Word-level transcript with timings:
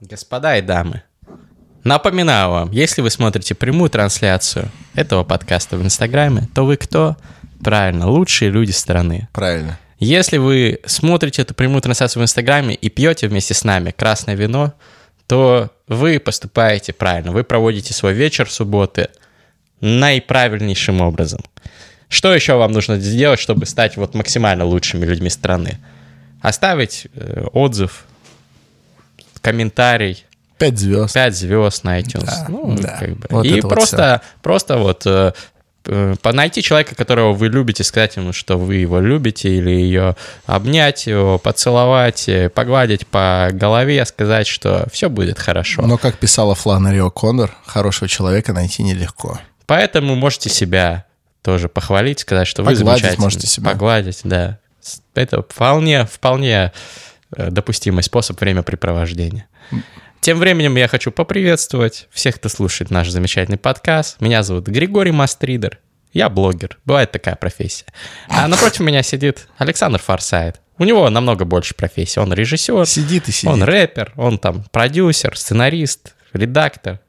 Господа 0.00 0.56
и 0.56 0.62
дамы, 0.62 1.02
напоминаю 1.84 2.50
вам, 2.50 2.70
если 2.72 3.02
вы 3.02 3.10
смотрите 3.10 3.54
прямую 3.54 3.90
трансляцию 3.90 4.70
этого 4.94 5.24
подкаста 5.24 5.76
в 5.76 5.82
Инстаграме, 5.82 6.48
то 6.54 6.64
вы 6.64 6.78
кто? 6.78 7.18
Правильно, 7.62 8.08
лучшие 8.08 8.50
люди 8.50 8.70
страны. 8.70 9.28
Правильно. 9.34 9.78
Если 9.98 10.38
вы 10.38 10.80
смотрите 10.86 11.42
эту 11.42 11.52
прямую 11.52 11.82
трансляцию 11.82 12.22
в 12.22 12.24
Инстаграме 12.24 12.74
и 12.74 12.88
пьете 12.88 13.28
вместе 13.28 13.52
с 13.52 13.62
нами 13.62 13.90
красное 13.90 14.36
вино, 14.36 14.72
то 15.26 15.70
вы 15.86 16.18
поступаете 16.18 16.94
правильно. 16.94 17.32
Вы 17.32 17.44
проводите 17.44 17.92
свой 17.92 18.14
вечер 18.14 18.50
субботы 18.50 19.10
наиправильнейшим 19.82 21.02
образом. 21.02 21.40
Что 22.08 22.34
еще 22.34 22.54
вам 22.54 22.72
нужно 22.72 22.98
сделать, 22.98 23.38
чтобы 23.38 23.66
стать 23.66 23.98
вот 23.98 24.14
максимально 24.14 24.64
лучшими 24.64 25.04
людьми 25.04 25.28
страны? 25.28 25.76
Оставить 26.40 27.06
э, 27.12 27.44
отзыв, 27.52 28.06
комментарий, 29.42 30.24
Пять 30.58 30.78
звезд. 30.78 31.14
5 31.14 31.34
звезд 31.34 31.84
на 31.84 31.98
iTunes. 32.00 32.26
Да, 32.26 32.46
ну, 32.50 32.76
да. 32.78 32.96
как 33.00 33.16
бы. 33.16 33.26
Вот 33.30 33.46
И 33.46 33.60
вот 33.62 33.70
просто, 33.70 34.20
просто 34.42 34.76
вот 34.76 35.06
э, 35.06 35.32
э, 35.86 36.14
по- 36.20 36.32
найти 36.34 36.62
человека, 36.62 36.94
которого 36.94 37.32
вы 37.32 37.48
любите, 37.48 37.82
сказать 37.82 38.16
ему, 38.16 38.34
что 38.34 38.58
вы 38.58 38.74
его 38.76 39.00
любите, 39.00 39.48
или 39.56 39.70
ее 39.70 40.16
обнять 40.44 41.06
его, 41.06 41.38
поцеловать, 41.38 42.28
э, 42.28 42.50
погладить 42.50 43.06
по 43.06 43.48
голове, 43.52 44.04
сказать, 44.04 44.46
что 44.46 44.86
все 44.92 45.08
будет 45.08 45.38
хорошо. 45.38 45.80
Но, 45.80 45.96
как 45.96 46.18
писала 46.18 46.54
Фланнери 46.54 47.00
О'Коннор, 47.00 47.48
хорошего 47.64 48.06
человека 48.06 48.52
найти 48.52 48.82
нелегко. 48.82 49.40
Поэтому 49.64 50.14
можете 50.14 50.50
себя 50.50 51.06
тоже 51.40 51.70
похвалить, 51.70 52.20
сказать, 52.20 52.46
что 52.46 52.62
вы 52.62 52.74
Погладить 52.74 53.00
замечательный. 53.02 53.22
можете 53.24 53.46
себя. 53.46 53.70
Погладить, 53.70 54.20
да. 54.24 54.58
Это 55.14 55.40
вполне, 55.42 56.04
вполне 56.04 56.72
допустимый 57.36 58.02
способ 58.02 58.40
времяпрепровождения. 58.40 59.46
Тем 60.20 60.38
временем 60.38 60.76
я 60.76 60.86
хочу 60.88 61.10
поприветствовать 61.10 62.08
всех, 62.10 62.36
кто 62.36 62.48
слушает 62.48 62.90
наш 62.90 63.08
замечательный 63.08 63.56
подкаст. 63.58 64.20
Меня 64.20 64.42
зовут 64.42 64.66
Григорий 64.68 65.12
Мастридер. 65.12 65.78
Я 66.12 66.28
блогер. 66.28 66.78
Бывает 66.84 67.12
такая 67.12 67.36
профессия. 67.36 67.86
А 68.28 68.46
напротив 68.48 68.80
меня 68.80 69.02
сидит 69.02 69.48
Александр 69.58 69.98
Форсайт. 70.00 70.60
У 70.76 70.84
него 70.84 71.08
намного 71.08 71.44
больше 71.44 71.74
профессий. 71.74 72.20
Он 72.20 72.32
режиссер, 72.32 72.86
Сидит 72.86 73.28
и 73.28 73.32
сидит. 73.32 73.50
он 73.50 73.62
рэпер, 73.62 74.12
он 74.16 74.38
там 74.38 74.64
продюсер, 74.72 75.36
сценарист, 75.38 76.14
редактор. 76.32 77.00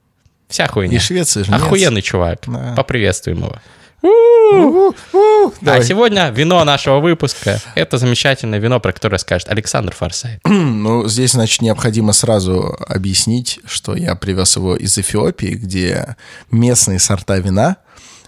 Вся 0.48 0.68
хуйня. 0.68 0.98
И 0.98 1.00
Швеция 1.00 1.44
же. 1.46 1.54
Охуенный 1.54 2.02
чувак. 2.02 2.42
Да. 2.46 2.74
Поприветствуем 2.76 3.40
его. 3.40 3.58
А 4.04 5.82
сегодня 5.84 6.30
вино 6.30 6.64
нашего 6.64 7.00
выпуска– 7.00 7.60
это 7.76 7.98
замечательное 7.98 8.60
вино, 8.60 8.80
про 8.80 8.92
которое 8.94 9.18
скажет 9.18 9.50
Александр 9.50 9.94
Форсайт. 9.94 10.42
Ну, 10.82 11.08
здесь, 11.08 11.32
значит, 11.34 11.62
необходимо 11.62 12.12
сразу 12.12 12.76
объяснить, 12.88 13.60
что 13.66 13.96
я 13.96 14.16
привез 14.16 14.56
его 14.56 14.76
из 14.76 14.98
Эфиопии, 14.98 15.54
где 15.54 16.16
местные 16.50 16.98
сорта 16.98 17.38
вина, 17.38 17.78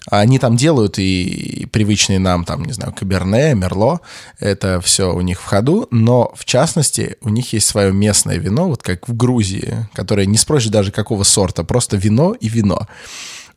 они 0.09 0.38
там 0.38 0.57
делают 0.57 0.99
и 0.99 1.67
привычные 1.71 2.19
нам, 2.19 2.44
там, 2.44 2.63
не 2.66 2.73
знаю, 2.73 2.94
Каберне, 2.94 3.53
Мерло, 3.55 4.01
это 4.39 4.81
все 4.81 5.13
у 5.13 5.21
них 5.21 5.41
в 5.41 5.45
ходу, 5.45 5.88
но, 5.91 6.33
в 6.35 6.45
частности, 6.45 7.17
у 7.21 7.29
них 7.29 7.53
есть 7.53 7.67
свое 7.67 7.94
местное 7.94 8.38
вино, 8.38 8.67
вот 8.67 8.83
как 8.83 9.07
в 9.07 9.16
Грузии, 9.16 9.88
которое 9.94 10.25
не 10.25 10.38
спросишь 10.38 10.69
даже 10.69 10.91
какого 10.91 11.23
сорта, 11.23 11.63
просто 11.63 11.95
вино 11.97 12.33
и 12.33 12.49
вино. 12.49 12.88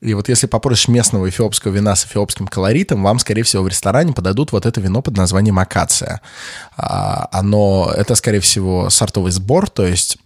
И 0.00 0.14
вот 0.14 0.28
если 0.28 0.46
попросишь 0.46 0.88
местного 0.88 1.28
эфиопского 1.28 1.72
вина 1.72 1.96
с 1.96 2.04
эфиопским 2.04 2.46
колоритом, 2.46 3.02
вам, 3.02 3.18
скорее 3.18 3.42
всего, 3.42 3.62
в 3.62 3.68
ресторане 3.68 4.12
подадут 4.12 4.52
вот 4.52 4.66
это 4.66 4.80
вино 4.80 5.02
под 5.02 5.16
названием 5.16 5.58
акация. 5.58 6.20
А, 6.76 7.28
Оно, 7.32 7.90
это, 7.94 8.14
скорее 8.14 8.40
всего, 8.40 8.90
сортовый 8.90 9.32
сбор, 9.32 9.70
то 9.70 9.86
есть 9.86 10.18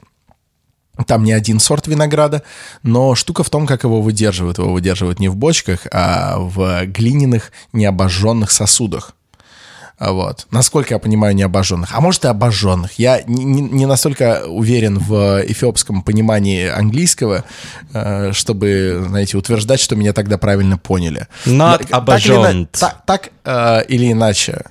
там 1.06 1.24
не 1.24 1.32
один 1.32 1.60
сорт 1.60 1.86
винограда, 1.86 2.42
но 2.82 3.14
штука 3.14 3.42
в 3.42 3.50
том, 3.50 3.66
как 3.66 3.84
его 3.84 4.02
выдерживают. 4.02 4.58
Его 4.58 4.72
выдерживают 4.72 5.20
не 5.20 5.28
в 5.28 5.36
бочках, 5.36 5.86
а 5.92 6.38
в 6.38 6.86
глиняных 6.86 7.52
необожженных 7.72 8.50
сосудах. 8.50 9.14
А 10.00 10.12
Вот. 10.12 10.46
Насколько 10.50 10.94
я 10.94 10.98
понимаю, 10.98 11.34
не 11.36 11.42
обожженных. 11.42 11.90
А 11.92 12.00
может 12.00 12.24
и 12.24 12.28
обожженных. 12.28 12.92
Я 12.98 13.20
не, 13.26 13.44
не- 13.44 13.84
настолько 13.86 14.44
уверен 14.46 14.98
в 14.98 15.42
эфиопском 15.46 16.00
понимании 16.02 16.66
английского, 16.68 17.44
э, 17.92 18.32
чтобы, 18.32 19.04
знаете, 19.08 19.36
утверждать, 19.36 19.78
что 19.78 19.96
меня 19.96 20.14
тогда 20.14 20.38
правильно 20.38 20.78
поняли. 20.78 21.26
Not 21.44 21.46
Но 21.46 21.76
так 21.76 21.82
или 21.82 21.90
ина- 21.90 21.96
обожжёнт. 21.98 22.70
Так, 22.72 23.02
так, 23.04 23.28
э, 23.44 23.84
или 23.88 24.10
иначе. 24.10 24.62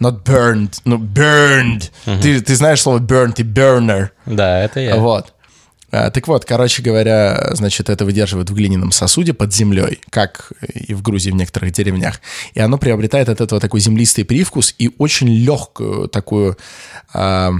Not 0.00 0.24
burned, 0.24 0.72
no 0.84 0.98
burned. 0.98 1.90
Ты, 2.20 2.40
ты 2.40 2.56
знаешь 2.56 2.80
слово 2.82 2.98
burned 2.98 3.34
и 3.36 3.44
burner. 3.44 4.08
Да, 4.26 4.58
это 4.64 4.80
я. 4.80 4.96
Вот. 4.96 5.32
А, 5.92 6.10
Так 6.10 6.26
вот, 6.26 6.44
короче 6.44 6.82
говоря, 6.82 7.50
значит, 7.52 7.90
это 7.90 8.04
выдерживают 8.04 8.50
в 8.50 8.54
глиняном 8.54 8.92
сосуде 8.92 9.34
под 9.34 9.52
землей, 9.54 10.00
как 10.10 10.52
и 10.72 10.94
в 10.94 11.02
Грузии 11.02 11.30
в 11.30 11.34
некоторых 11.34 11.72
деревнях. 11.72 12.20
И 12.54 12.60
оно 12.60 12.78
приобретает 12.78 13.28
от 13.28 13.40
этого 13.40 13.60
такой 13.60 13.80
землистый 13.80 14.24
привкус 14.24 14.74
и 14.78 14.90
очень 14.98 15.28
легкую 15.28 16.08
такую 16.08 16.56
а, 17.12 17.52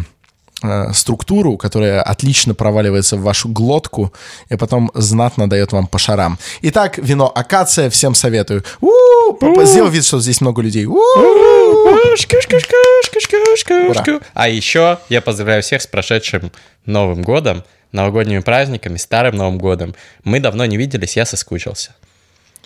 а, 0.63 0.93
структуру, 0.95 1.59
которая 1.59 2.03
отлично 2.03 2.55
проваливается 2.55 3.17
в 3.17 3.23
вашу 3.23 3.49
глотку 3.49 4.13
и 4.49 4.57
потом 4.57 4.91
знатно 4.95 5.49
дает 5.49 5.73
вам 5.73 5.87
по 5.87 5.99
шарам. 5.99 6.39
Итак, 6.63 6.99
вино 6.99 7.31
акация, 7.35 7.91
всем 7.91 8.15
советую. 8.15 8.65
У-у-у, 8.81 9.65
Сделал 9.65 9.91
вид, 9.91 10.05
что 10.05 10.21
здесь 10.21 10.41
много 10.41 10.63
людей. 10.63 10.87
А 14.35 14.49
еще 14.49 14.99
я 15.09 15.21
поздравляю 15.21 15.63
всех 15.63 15.83
с 15.83 15.87
прошедшим 15.87 16.51
Новым 16.87 17.23
годом, 17.23 17.65
новогодними 17.93 18.41
праздниками, 18.41 18.97
старым 18.97 19.37
Новым 19.37 19.59
годом. 19.59 19.95
Мы 20.25 20.41
давно 20.41 20.65
не 20.67 20.77
виделись, 20.77 21.17
я 21.17 21.25
соскучился. 21.27 21.95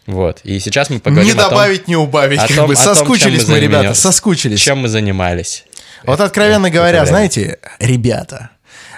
Вот. 0.06 0.41
И 0.44 0.60
сейчас 0.60 0.88
мы 0.88 1.00
поговорим 1.00 1.26
Не 1.26 1.32
о 1.32 1.42
том, 1.42 1.50
добавить, 1.50 1.88
не 1.88 1.97
убавить. 1.97 2.38
о 2.38 2.47
как 2.47 2.56
том- 2.56 2.69
бы. 2.69 2.75
о 2.75 2.76
том, 2.76 2.94
соскучились 2.94 3.47
мы 3.48 3.54
мы, 3.54 3.60
ребята, 3.60 3.94
соскучились. 3.94 4.60
чем 4.60 4.78
мы 4.78 4.88
занимались. 4.88 5.65
Вот 6.04 6.20
откровенно 6.20 6.70
говоря, 6.70 7.00
время. 7.00 7.06
знаете, 7.06 7.59
ребята, 7.81 8.50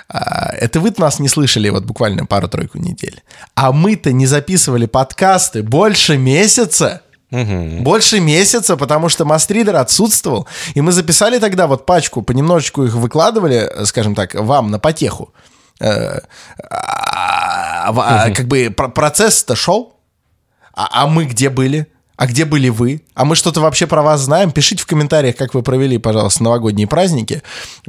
а, 0.09 0.53
это 0.53 0.81
вы 0.81 0.93
нас 0.99 1.19
не 1.19 1.29
слышали 1.29 1.71
вот 1.71 1.85
буквально 1.85 2.27
пару-тройку 2.27 2.79
недель. 2.79 3.23
А 3.55 3.73
мы-то 3.73 4.13
не 4.13 4.27
записывали 4.27 4.85
подкасты 4.87 5.63
больше 5.63 6.19
месяца. 6.19 7.03
Больше 7.31 8.21
месяца, 8.21 8.77
потому 8.77 9.11
что 9.11 9.27
Мастридер 9.27 9.77
отсутствовал. 9.77 10.47
И 10.75 10.81
мы 10.81 10.93
записали 10.93 11.39
тогда 11.39 11.67
вот 11.67 11.85
пачку, 11.85 12.23
понемножечку 12.23 12.85
их 12.85 12.95
выкладывали, 12.95 13.71
скажем 13.85 14.15
так, 14.15 14.35
вам 14.35 14.71
на 14.71 14.79
потеху. 14.79 15.33
Э, 15.81 16.21
а, 16.71 17.91
а, 17.91 18.31
Как 18.31 18.47
бы 18.47 18.73
про- 18.77 18.89
процесс-то 18.89 19.57
шел. 19.57 19.95
А, 20.75 20.89
а 21.05 21.07
мы 21.07 21.25
где 21.25 21.51
были? 21.51 21.87
А 22.19 22.27
где 22.27 22.45
были 22.45 22.69
вы? 22.69 23.03
А 23.15 23.25
мы 23.25 23.37
что-то 23.37 23.61
вообще 23.61 23.87
про 23.87 24.03
вас 24.03 24.23
знаем? 24.23 24.51
Пишите 24.51 24.83
в 24.83 24.87
комментариях, 24.87 25.37
как 25.37 25.55
вы 25.55 25.63
провели, 25.63 25.99
пожалуйста, 25.99 26.43
новогодние 26.43 26.89
праздники, 26.89 27.45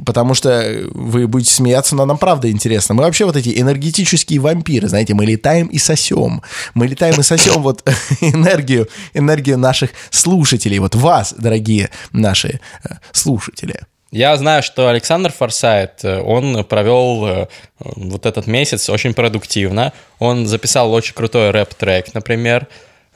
потому 0.06 0.34
что 0.34 0.84
вы 0.92 1.26
будете 1.26 1.52
смеяться, 1.52 1.96
но 1.96 2.04
нам 2.04 2.16
правда 2.16 2.48
интересно. 2.48 2.94
Мы 2.94 3.02
вообще 3.02 3.24
вот 3.24 3.34
эти 3.34 3.60
энергетические 3.60 4.38
вампиры, 4.38 4.86
знаете, 4.86 5.14
мы 5.14 5.26
летаем 5.26 5.66
и 5.66 5.78
сосем. 5.78 6.42
Мы 6.74 6.86
летаем 6.86 7.18
и 7.18 7.24
сосем 7.24 7.60
вот 7.60 7.82
энергию, 8.20 8.88
энергию 9.14 9.58
наших 9.58 9.90
слушателей, 10.10 10.78
вот 10.78 10.94
вас, 10.94 11.34
дорогие 11.36 11.90
наши 12.12 12.60
э, 12.84 12.88
слушатели. 13.10 13.80
Я 14.10 14.36
знаю, 14.36 14.62
что 14.64 14.88
Александр 14.88 15.30
Форсайт, 15.30 16.04
э, 16.04 16.20
он 16.20 16.64
провел 16.64 17.26
э, 17.26 17.46
вот 17.78 18.26
этот 18.26 18.48
месяц 18.48 18.90
очень 18.90 19.14
продуктивно. 19.14 19.92
Он 20.18 20.46
записал 20.46 20.92
очень 20.92 21.14
крутой 21.14 21.50
рэп-трек, 21.50 22.12
например. 22.12 22.66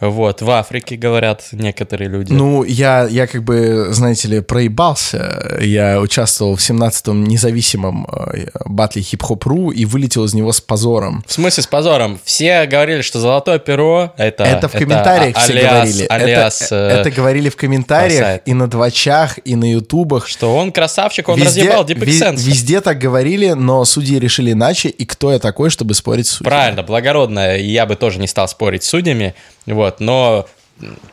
Вот, 0.00 0.42
в 0.42 0.50
Африке, 0.50 0.96
говорят 0.96 1.44
некоторые 1.52 2.08
люди. 2.10 2.32
Ну, 2.32 2.64
я, 2.64 3.06
я 3.08 3.26
как 3.28 3.44
бы, 3.44 3.86
знаете 3.92 4.26
ли, 4.28 4.40
проебался. 4.40 5.56
Я 5.60 6.00
участвовал 6.00 6.56
в 6.56 6.58
17-м 6.58 7.24
независимом 7.24 8.06
э, 8.12 8.46
батле 8.64 9.02
хип-хоп.ру 9.02 9.70
и 9.70 9.84
вылетел 9.84 10.24
из 10.24 10.34
него 10.34 10.52
с 10.52 10.60
позором. 10.60 11.24
В 11.28 11.32
смысле 11.32 11.62
с 11.62 11.66
позором? 11.68 12.18
Все 12.24 12.66
говорили, 12.66 13.02
что 13.02 13.20
золотое 13.20 13.58
перо 13.60 14.12
это... 14.16 14.42
Это 14.44 14.68
в 14.68 14.72
комментариях 14.72 15.36
все 15.38 15.52
алиас- 15.52 15.70
говорили. 15.70 16.06
алиас, 16.08 16.62
это, 16.62 16.74
э, 16.74 17.00
это 17.00 17.10
говорили 17.12 17.48
в 17.48 17.56
комментариях 17.56 18.18
Форсайт. 18.18 18.42
и 18.48 18.52
на 18.54 18.66
двачах, 18.66 19.38
и 19.44 19.54
на 19.54 19.70
ютубах. 19.72 20.26
Что 20.26 20.56
он 20.56 20.72
красавчик, 20.72 21.28
он 21.28 21.40
разъебал 21.40 21.84
Deep 21.84 22.04
ви- 22.04 22.20
Sense. 22.20 22.36
везде 22.36 22.80
так 22.80 22.98
говорили, 22.98 23.50
но 23.52 23.84
судьи 23.84 24.18
решили 24.18 24.52
иначе. 24.52 24.88
И 24.88 25.06
кто 25.06 25.32
я 25.32 25.38
такой, 25.38 25.70
чтобы 25.70 25.94
спорить 25.94 26.26
с 26.26 26.30
судьями? 26.30 26.50
Правильно, 26.50 26.82
благородно. 26.82 27.56
Я 27.56 27.86
бы 27.86 27.94
тоже 27.94 28.18
не 28.18 28.26
стал 28.26 28.48
спорить 28.48 28.82
с 28.82 28.88
судьями. 28.88 29.34
Вот, 29.66 30.00
но 30.00 30.46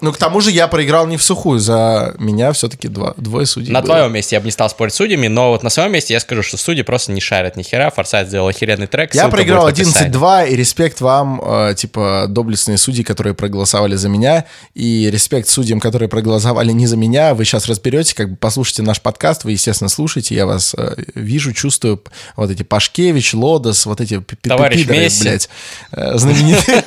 Ну, 0.02 0.12
к 0.12 0.18
тому 0.18 0.42
же 0.42 0.52
я 0.52 0.68
проиграл 0.68 1.06
не 1.08 1.18
в 1.18 1.24
сухую, 1.24 1.60
за 1.60 2.16
меня 2.18 2.52
все-таки 2.52 2.88
два, 2.88 3.14
двое 3.18 3.46
судей 3.46 3.72
На 3.72 3.82
было. 3.82 3.96
твоем 3.96 4.14
месте 4.14 4.36
я 4.36 4.40
бы 4.40 4.46
не 4.46 4.52
стал 4.52 4.70
спорить 4.70 4.94
с 4.94 4.98
судьями, 4.98 5.28
но 5.28 5.52
вот 5.52 5.62
на 5.62 5.70
своем 5.70 5.92
месте 5.92 6.14
я 6.14 6.20
скажу, 6.20 6.42
что 6.42 6.58
судьи 6.58 6.82
просто 6.84 7.12
не 7.12 7.22
шарят 7.22 7.56
ни 7.56 7.64
хера. 7.64 7.92
Форсайт 7.92 8.28
сделал 8.28 8.48
охеренный 8.48 8.88
трек. 8.88 9.14
Я 9.14 9.28
проиграл 9.28 9.66
будет 9.66 9.78
в 9.78 9.82
описании. 9.82 10.12
11-2, 10.12 10.50
и 10.50 10.56
респект 10.56 11.00
вам, 11.02 11.42
э, 11.44 11.76
типа, 11.76 12.26
доблестные 12.28 12.78
судьи, 12.78 13.04
которые 13.04 13.36
проголосовали 13.36 13.96
за 13.96 14.10
меня, 14.10 14.46
и 14.74 15.10
респект 15.12 15.48
судьям, 15.48 15.80
которые 15.80 16.10
проголосовали 16.10 16.72
не 16.72 16.88
за 16.88 16.98
меня. 16.98 17.36
Вы 17.36 17.46
сейчас 17.46 17.68
разберете, 17.68 18.16
как 18.16 18.32
бы 18.32 18.36
послушайте 18.38 18.82
наш 18.82 19.00
подкаст, 19.00 19.44
вы, 19.44 19.52
естественно, 19.52 19.90
слушаете, 19.90 20.34
я 20.34 20.46
вас 20.48 20.74
э, 20.76 20.96
вижу, 21.14 21.54
чувствую. 21.54 22.02
Вот 22.36 22.50
эти 22.50 22.64
Пашкевич, 22.64 23.34
Лодос, 23.36 23.86
вот 23.86 24.02
эти 24.02 24.20
пидоры, 24.20 24.84
блядь, 24.86 25.50
э, 25.92 26.18
знаменитые. 26.18 26.84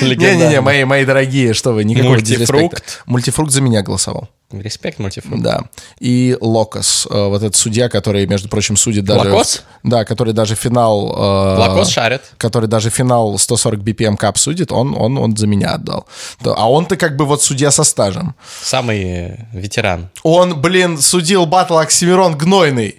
Не-не-не, 0.16 0.60
мои 0.60 0.84
мои 0.84 1.04
дорогие, 1.04 1.54
что 1.54 1.72
вы, 1.72 1.84
никакого 1.84 2.09
Мультифрукт. 2.10 3.02
Мультифрукт 3.06 3.52
за 3.52 3.60
меня 3.60 3.82
голосовал. 3.82 4.28
Респект, 4.52 4.98
мультифрукт. 4.98 5.42
Да. 5.42 5.64
И 6.00 6.36
Локос, 6.40 7.06
э, 7.08 7.26
вот 7.28 7.36
этот 7.42 7.54
судья, 7.54 7.88
который, 7.88 8.26
между 8.26 8.48
прочим, 8.48 8.76
судит 8.76 9.04
даже... 9.04 9.30
Лакос? 9.30 9.62
Да, 9.84 10.04
который 10.04 10.32
даже 10.32 10.56
финал... 10.56 11.12
э, 11.16 11.58
Лакос 11.58 11.88
шарит. 11.90 12.22
который 12.36 12.68
даже 12.68 12.90
финал 12.90 13.38
140 13.38 13.80
BPM 13.80 14.18
Cup 14.18 14.36
судит, 14.36 14.72
он, 14.72 14.96
он, 14.96 15.18
он 15.18 15.36
за 15.36 15.46
меня 15.46 15.74
отдал. 15.74 16.06
А 16.44 16.68
он-то 16.68 16.96
как 16.96 17.16
бы 17.16 17.26
вот 17.26 17.42
судья 17.42 17.70
со 17.70 17.84
стажем. 17.84 18.34
Самый 18.60 19.46
ветеран. 19.52 20.10
Он, 20.24 20.60
блин, 20.60 20.98
судил 20.98 21.46
батл 21.46 21.78
Оксимирон 21.78 22.36
Гнойный. 22.36 22.96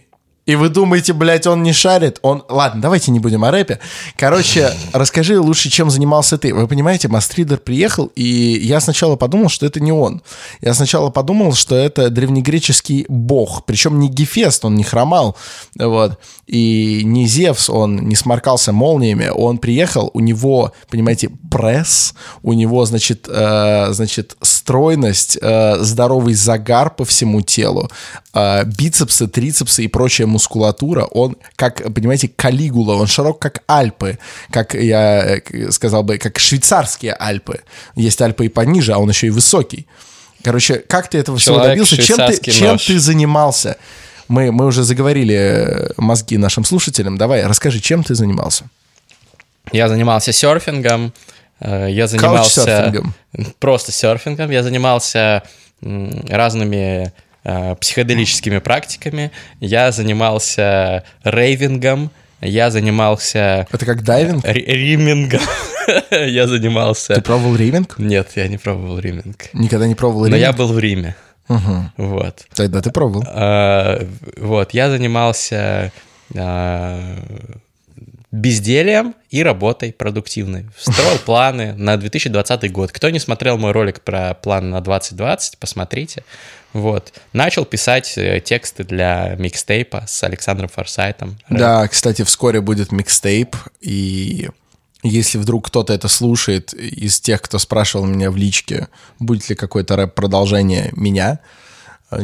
И 0.52 0.56
вы 0.56 0.68
думаете, 0.68 1.14
блядь, 1.14 1.48
он 1.48 1.64
не 1.64 1.72
шарит? 1.72 2.20
Он... 2.24 2.44
Ладно, 2.50 2.82
давайте 2.82 3.12
не 3.12 3.20
будем 3.20 3.46
о 3.46 3.52
рэпе. 3.52 3.80
Короче, 4.18 4.74
расскажи 4.92 5.40
лучше, 5.40 5.70
чем 5.70 5.90
занимался 5.90 6.38
ты. 6.38 6.54
Вы 6.54 6.68
понимаете, 6.68 7.08
Мастридер 7.08 7.58
приехал, 7.58 8.12
и 8.18 8.60
я 8.62 8.82
сначала 8.82 9.16
подумал, 9.16 9.48
что 9.48 9.66
это 9.66 9.80
не 9.80 9.94
он. 9.94 10.22
Я 10.60 10.74
сначала 10.74 11.10
подумал, 11.10 11.54
что 11.54 11.78
это 11.78 12.10
древнегреческий 12.10 13.06
бог. 13.08 13.64
Причем 13.66 13.98
не 14.00 14.10
Гефест, 14.10 14.66
он 14.66 14.76
не 14.76 14.84
хромал. 14.84 15.38
Вот. 15.80 16.20
И 16.48 17.04
не 17.06 17.28
Зевс, 17.28 17.70
он 17.70 18.10
не 18.10 18.18
сморкался 18.18 18.74
молниями. 18.74 19.32
Он 19.34 19.58
приехал, 19.58 20.12
у 20.14 20.20
него, 20.20 20.74
понимаете, 20.90 21.30
пресс, 21.50 22.14
у 22.44 22.52
него, 22.52 22.84
значит, 22.84 23.30
э, 23.30 23.94
значит 23.94 24.36
стройность, 24.42 25.38
э, 25.42 25.78
здоровый 25.80 26.34
загар 26.34 26.90
по 26.90 27.06
всему 27.06 27.40
телу, 27.40 27.90
бицепсы, 28.34 29.28
трицепсы 29.28 29.84
и 29.84 29.88
прочая 29.88 30.28
мускулатура. 30.28 31.04
Он, 31.06 31.36
как, 31.56 31.84
понимаете, 31.94 32.30
калигула, 32.30 32.96
он 32.96 33.08
широк, 33.08 33.40
как 33.40 33.64
Альпы, 33.68 34.18
как 34.52 34.74
я 34.74 35.38
э, 35.38 35.72
сказал 35.72 36.04
бы, 36.04 36.18
как 36.18 36.40
швейцарские 36.40 37.14
Альпы. 37.14 37.62
Есть 37.96 38.22
Альпы 38.22 38.46
и 38.46 38.50
пониже, 38.50 38.94
а 38.94 39.00
он 39.00 39.10
еще 39.10 39.28
и 39.28 39.32
высокий. 39.32 39.86
Короче, 40.44 40.76
как 40.76 41.10
ты 41.10 41.18
этого 41.20 41.38
всего 41.38 41.56
Человек, 41.58 41.74
добился? 41.74 41.98
Чем 42.02 42.18
ты, 42.28 42.52
чем 42.52 42.68
нож. 42.70 42.86
ты 42.86 43.00
занимался? 43.00 43.76
Мы, 44.28 44.52
мы 44.52 44.66
уже 44.66 44.84
заговорили 44.84 45.36
э, 45.36 45.90
мозги 45.98 46.38
нашим 46.38 46.64
слушателям. 46.64 47.18
Давай, 47.18 47.46
расскажи, 47.46 47.80
чем 47.82 48.02
ты 48.04 48.16
занимался? 48.16 48.66
Я 49.74 49.90
занимался 49.90 50.32
серфингом. 50.32 51.14
э, 51.60 51.88
Я 51.92 52.08
занимался... 52.08 52.64
Каучсерфингом. 52.66 53.14
Просто 53.60 53.92
серфингом. 53.92 54.50
Я 54.52 54.64
занимался 54.64 55.44
разными 55.82 57.12
психоделическими 57.44 58.60
практиками. 58.60 59.32
Я 59.60 59.92
занимался 59.92 61.04
raving 61.24 61.83
ом. 61.83 62.12
Я 62.42 62.72
занимался 62.72 63.68
Это 63.72 63.86
как 63.86 64.04
дайвинг? 64.04 64.44
ри- 64.46 64.66
rimming 64.66 65.19
ом. 65.19 65.42
Я 66.12 66.48
занимался... 66.48 67.16
Ты 67.16 67.22
пробовал 67.22 67.56
rimming? 67.56 67.96
Нет, 67.98 68.30
я 68.36 68.48
не 68.48 68.58
пробовал 68.58 69.00
rimming. 69.00 69.50
Никогда 69.54 69.88
не 69.88 69.96
пробовал 69.96 70.22
Но 70.22 70.28
rimming? 70.28 70.42
я 70.42 70.54
был 70.54 70.68
в 70.74 70.78
Риме. 70.80 71.16
Мгм. 71.48 71.92
Вот. 71.98 72.46
Тогда 72.56 72.82
ты 72.82 72.92
пробовал. 72.92 73.24
А, 73.28 74.00
Вот, 74.38 74.74
я 74.76 74.90
занимался 74.92 75.92
а, 76.36 77.16
бездельем 78.32 79.14
и 79.30 79.44
работой 79.44 79.92
продуктивной. 79.92 80.68
Строил 80.78 81.18
планы 81.26 81.74
на 81.74 81.98
2020 81.98 82.72
год. 82.72 82.92
Кто 82.92 83.10
не 83.10 83.20
смотрел 83.20 83.58
мой 83.58 83.72
ролик 83.72 84.02
про 84.02 84.34
планы 84.34 84.68
на 84.70 84.82
2020, 84.82 85.58
посмотрите. 85.58 86.24
Вот. 86.74 87.12
Начал 87.34 87.66
писать 87.66 88.18
э, 88.18 88.40
тексты 88.40 88.84
для 88.84 89.36
микстейпа 89.38 90.06
с 90.08 90.24
Александром 90.24 90.70
Форсайтом. 90.70 91.38
Да, 91.50 91.88
кстати, 91.88 92.24
вскоре 92.24 92.62
будет 92.62 92.94
микстейп, 92.94 93.56
и 93.82 94.50
если 95.04 95.38
вдруг 95.38 95.68
кто-то 95.68 95.94
это 95.94 96.08
слушает 96.08 96.74
из 96.74 97.20
тех, 97.20 97.42
кто 97.42 97.60
спрашивал 97.60 98.06
меня 98.06 98.32
в 98.32 98.38
личке, 98.38 98.88
будет 99.20 99.50
ли 99.50 99.56
какое-то 99.56 99.96
рэп-продолжение 99.96 100.92
меня, 100.96 101.40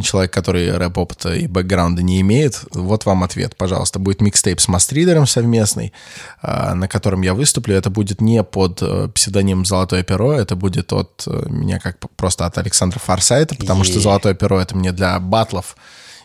человек, 0.02 0.32
который 0.32 0.76
рэп-опыта 0.76 1.34
и 1.34 1.48
бэкграунда 1.48 2.02
не 2.02 2.22
имеет, 2.22 2.64
вот 2.72 3.06
вам 3.06 3.24
ответ, 3.24 3.56
пожалуйста. 3.56 4.00
Будет 4.00 4.22
микстейп 4.22 4.60
с 4.60 4.68
Мастридером 4.68 5.28
совместный, 5.28 5.94
а, 6.42 6.76
на 6.76 6.88
котором 6.88 7.22
я 7.22 7.34
выступлю. 7.34 7.76
Это 7.76 7.90
будет 7.90 8.22
не 8.22 8.44
под 8.44 8.82
э, 8.82 9.10
псевдоним 9.14 9.66
«Золотое 9.66 10.04
перо», 10.04 10.34
это 10.34 10.56
будет 10.56 10.94
от 10.94 11.24
э, 11.28 11.46
меня 11.50 11.80
как 11.80 11.98
просто 12.16 12.46
от 12.46 12.58
Александра 12.58 13.00
Форсайта, 13.00 13.56
потому 13.56 13.84
что 13.84 13.96
Е. 13.96 14.00
«Золотое 14.02 14.34
перо»— 14.34 14.60
это 14.62 14.76
мне 14.76 14.92
для 14.92 15.20
батлов 15.20 15.78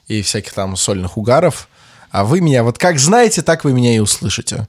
и 0.09 0.23
всяких 0.23 0.53
там 0.53 0.77
сольных 0.77 1.17
угаров. 1.17 1.69
А 2.11 2.25
вы 2.25 2.41
меня, 2.41 2.63
вот 2.63 2.79
как 2.79 2.99
знаете, 2.99 3.43
так 3.43 3.65
вы 3.65 3.73
меня 3.73 3.95
и 3.95 3.99
услышите. 3.99 4.69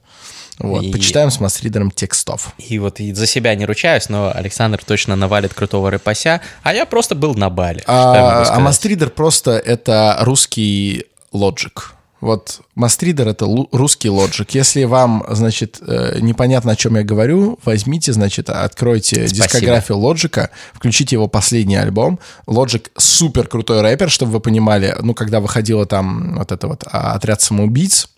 Вот, 0.58 0.84
И- 0.84 0.92
почитаем 0.92 1.30
с 1.30 1.40
мастридером 1.40 1.90
текстов. 1.90 2.54
И 2.58 2.78
вот 2.78 3.00
и 3.00 3.12
за 3.12 3.26
себя 3.26 3.54
не 3.54 3.66
ручаюсь, 3.66 4.08
но 4.08 4.32
Александр 4.34 4.80
точно 4.84 5.16
навалит 5.16 5.52
крутого 5.52 5.90
рэпася, 5.90 6.40
а 6.62 6.72
я 6.74 6.86
просто 6.86 7.14
был 7.14 7.34
на 7.34 7.50
бале. 7.50 7.82
А, 7.86 8.44
а 8.48 8.60
мастридер 8.60 9.10
просто 9.10 9.52
это 9.52 10.18
русский 10.20 11.06
Logic. 11.32 11.94
Вот 12.20 12.62
мастридер 12.74 13.28
это 13.28 13.46
русский 13.70 14.08
Logic. 14.08 14.52
Если 14.52 14.84
вам, 14.84 15.26
значит, 15.28 15.78
э, 15.86 16.20
непонятно, 16.20 16.72
о 16.72 16.76
чем 16.76 16.96
я 16.96 17.02
говорю, 17.02 17.58
возьмите, 17.66 18.14
значит, 18.14 18.48
откройте 18.48 19.28
Спасибо. 19.28 19.44
дискографию 19.46 19.98
Logic 19.98 20.34
а, 20.34 20.48
включите 20.72 21.16
его 21.16 21.28
последний 21.28 21.76
альбом. 21.76 22.18
Logic 22.46 22.90
супер 22.96 23.46
крутой 23.46 23.82
рэпер, 23.82 24.08
чтобы 24.08 24.32
вы 24.32 24.40
понимали, 24.40 24.96
ну, 25.02 25.12
когда 25.12 25.40
выходила 25.40 25.84
там 25.84 26.36
вот 26.38 26.50
это 26.50 26.66
вот 26.66 26.84
отряд 26.84 27.42
самоубийц, 27.42 28.08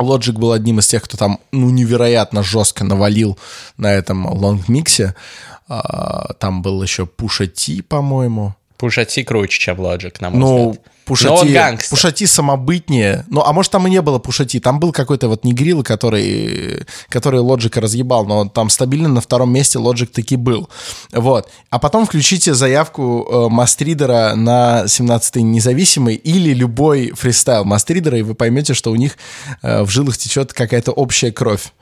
Logic 0.00 0.32
был 0.32 0.52
одним 0.52 0.78
из 0.78 0.86
тех, 0.86 1.02
кто 1.02 1.16
там, 1.16 1.38
ну, 1.52 1.70
невероятно 1.70 2.42
жестко 2.42 2.84
навалил 2.84 3.38
на 3.76 3.92
этом 3.92 4.26
лонгмиксе. 4.26 5.14
А, 5.68 6.32
Там 6.34 6.62
был 6.62 6.82
еще 6.82 7.06
Пуша 7.06 7.46
Ти, 7.46 7.82
по-моему. 7.82 8.54
Пушати 8.78 9.22
круче, 9.22 9.58
чем 9.60 9.80
Logic, 9.80 10.14
на 10.20 10.30
мой 10.30 10.38
Ну, 10.40 10.70
взгляд. 10.70 10.86
Но 11.08 11.34
он 11.34 11.38
Пушати, 11.40 11.52
гангстер. 11.52 11.90
Пушати 11.90 12.26
самобытнее. 12.26 13.24
Ну, 13.28 13.42
а 13.42 13.52
может, 13.52 13.72
там 13.72 13.86
и 13.86 13.90
не 13.90 14.00
было 14.00 14.18
Пушати. 14.18 14.60
Там 14.60 14.80
был 14.80 14.92
какой-то 14.92 15.28
вот 15.28 15.44
негрил, 15.44 15.82
который, 15.82 16.86
который 17.08 17.40
Лоджика 17.40 17.80
разъебал, 17.80 18.24
но 18.24 18.48
там 18.48 18.70
стабильно 18.70 19.08
на 19.08 19.20
втором 19.20 19.52
месте 19.52 19.78
Лоджик 19.78 20.12
таки 20.12 20.36
был. 20.36 20.68
Вот. 21.12 21.48
А 21.70 21.78
потом 21.78 22.06
включите 22.06 22.54
заявку 22.54 23.26
э, 23.30 23.48
Мастридера 23.48 24.34
на 24.34 24.84
17-й 24.84 25.42
независимый 25.42 26.14
или 26.14 26.54
любой 26.54 27.12
фристайл 27.12 27.64
Мастридера, 27.64 28.18
и 28.18 28.22
вы 28.22 28.34
поймете, 28.34 28.74
что 28.74 28.90
у 28.90 28.96
них 28.96 29.16
э, 29.62 29.82
в 29.82 29.90
жилах 29.90 30.16
течет 30.16 30.52
какая-то 30.52 30.92
общая 30.92 31.32
кровь. 31.32 31.72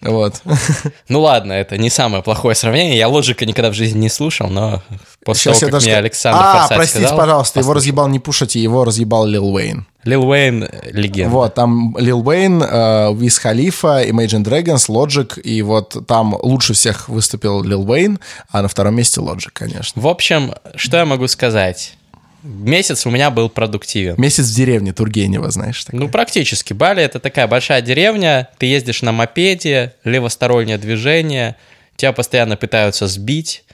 Вот. 0.00 0.42
Ну 1.08 1.20
ладно, 1.20 1.52
это 1.52 1.76
не 1.76 1.90
самое 1.90 2.22
плохое 2.22 2.54
сравнение. 2.54 2.96
Я 2.96 3.08
Лоджика 3.08 3.44
никогда 3.46 3.70
в 3.70 3.74
жизни 3.74 3.98
не 3.98 4.08
слушал, 4.08 4.48
но 4.48 4.82
после 5.24 5.52
Сейчас 5.52 5.60
того, 5.60 5.68
я 5.68 5.70
как 5.70 5.72
даже 5.72 5.86
мне 5.86 5.96
Александр 5.96 6.38
А, 6.40 6.52
Форсайт 6.52 6.78
простите, 6.78 7.00
сказал, 7.00 7.18
пожалуйста, 7.18 7.58
его 7.58 7.68
послушал. 7.68 7.76
разъебал 7.76 8.08
не 8.08 8.18
Пушати, 8.18 8.58
его 8.58 8.84
разъебал 8.84 9.26
Лил 9.26 9.54
Уэйн. 9.54 9.86
Лил 10.04 10.28
Уэйн— 10.28 10.68
легенда. 10.92 11.30
Вот, 11.30 11.54
там 11.54 11.96
Лил 11.98 12.26
Уэйн, 12.26 12.62
э, 12.62 13.14
Виз 13.14 13.38
Халифа, 13.38 14.02
Imagine 14.08 14.42
Dragons, 14.44 14.88
Logic, 14.88 15.40
и 15.40 15.60
вот 15.62 15.96
там 16.06 16.34
лучше 16.40 16.72
всех 16.72 17.08
выступил 17.08 17.62
Лил 17.62 17.88
Уэйн, 17.88 18.18
а 18.50 18.62
на 18.62 18.68
втором 18.68 18.94
месте 18.94 19.20
Logic, 19.20 19.50
конечно. 19.52 20.00
В 20.00 20.06
общем, 20.06 20.54
что 20.74 20.96
я 20.96 21.04
могу 21.04 21.28
сказать? 21.28 21.94
Месяц 22.42 23.04
у 23.04 23.10
меня 23.10 23.30
был 23.30 23.50
продуктивен. 23.50 24.14
Месяц 24.16 24.46
в 24.46 24.54
деревне 24.54 24.94
Тургенева, 24.94 25.50
знаешь, 25.50 25.84
такой. 25.84 26.00
Ну, 26.00 26.08
практически. 26.08 26.72
Бали— 26.72 27.02
это 27.04 27.20
такая 27.20 27.46
большая 27.46 27.82
деревня, 27.82 28.48
ты 28.56 28.64
ездишь 28.64 29.02
на 29.02 29.12
мопеде, 29.12 29.92
левостороннее 30.04 30.78
движение, 30.78 31.56
тебя 31.96 32.12
постоянно 32.12 32.56
пытаются 32.56 33.06
сбить, 33.06 33.64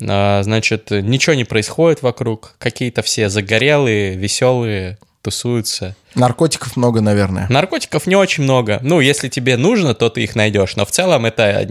значит, 0.00 0.90
ничего 0.90 1.34
не 1.34 1.44
происходит 1.44 2.02
вокруг, 2.02 2.54
какие-то 2.58 3.02
все 3.02 3.28
загорелые, 3.28 4.16
веселые, 4.16 4.98
тусуются. 5.22 5.94
Наркотиков 6.14 6.76
много, 6.76 7.00
наверное. 7.00 7.46
Наркотиков 7.48 8.06
не 8.06 8.16
очень 8.16 8.44
много. 8.44 8.80
Ну, 8.82 9.00
если 9.00 9.28
тебе 9.28 9.56
нужно, 9.56 9.94
то 9.94 10.08
ты 10.08 10.22
их 10.22 10.34
найдешь. 10.34 10.76
Но 10.76 10.84
в 10.84 10.90
целом 10.90 11.26
это 11.26 11.68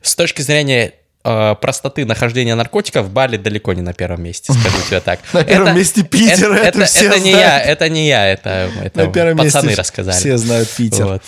с 0.00 0.14
точки 0.14 0.42
зрения 0.42 0.94
э, 1.24 1.54
простоты 1.60 2.04
нахождения 2.04 2.54
наркотиков 2.54 3.10
Бали 3.10 3.36
далеко 3.36 3.72
не 3.72 3.82
на 3.82 3.92
первом 3.92 4.22
месте, 4.22 4.52
скажу 4.52 4.76
тебе 4.88 5.00
так. 5.00 5.20
На 5.32 5.42
первом 5.42 5.76
месте 5.76 6.04
Питер, 6.04 6.52
это 6.52 6.84
все 6.84 7.08
это 7.08 7.20
не 7.20 7.32
я, 7.32 7.60
это 7.60 7.88
не 7.88 8.08
я, 8.08 8.28
это, 8.28 8.70
пацаны 9.36 9.74
рассказали. 9.74 10.16
все 10.16 10.38
знают 10.38 10.68
Питер. 10.70 11.20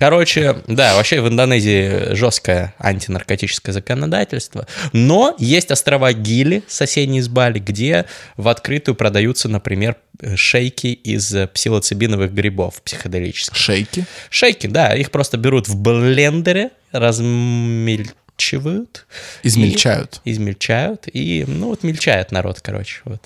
Короче, 0.00 0.56
да, 0.66 0.96
вообще 0.96 1.20
в 1.20 1.28
Индонезии 1.28 2.14
жесткое 2.14 2.74
антинаркотическое 2.78 3.74
законодательство, 3.74 4.66
но 4.94 5.36
есть 5.38 5.70
острова 5.70 6.14
Гили, 6.14 6.62
соседние 6.66 7.22
с 7.22 7.28
Бали, 7.28 7.58
где 7.58 8.06
в 8.38 8.48
открытую 8.48 8.94
продаются, 8.94 9.50
например, 9.50 9.96
шейки 10.36 10.86
из 10.86 11.34
псилоцибиновых 11.52 12.32
грибов 12.32 12.80
психоделических. 12.80 13.54
Шейки? 13.54 14.06
Шейки, 14.30 14.66
да, 14.66 14.94
их 14.94 15.10
просто 15.10 15.36
берут 15.36 15.68
в 15.68 15.76
блендере, 15.76 16.70
размельчивают. 16.92 19.06
Измельчают. 19.42 20.22
И, 20.24 20.32
измельчают, 20.32 21.08
и, 21.12 21.44
ну, 21.46 21.68
вот 21.68 21.82
мельчает 21.82 22.32
народ, 22.32 22.60
короче, 22.62 23.02
вот. 23.04 23.20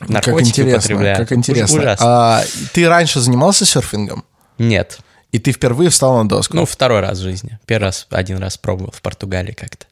Наркотики 0.00 0.64
как 0.64 0.68
интересно. 0.68 1.14
Как 1.16 1.32
интересно. 1.32 1.78
Ужасно. 1.78 2.06
А, 2.08 2.44
ты 2.72 2.88
раньше 2.88 3.20
занимался 3.20 3.64
серфингом? 3.64 4.24
Нет. 4.58 4.98
И 5.32 5.38
ты 5.38 5.52
впервые 5.52 5.90
встал 5.90 6.22
на 6.22 6.28
доску? 6.28 6.56
Ну, 6.56 6.66
второй 6.66 7.00
раз 7.00 7.18
в 7.18 7.22
жизни. 7.22 7.58
Первый 7.66 7.86
раз, 7.86 8.06
один 8.10 8.38
раз 8.38 8.58
пробовал 8.58 8.92
в 8.92 9.00
Португалии 9.00 9.52
как-то. 9.52 9.86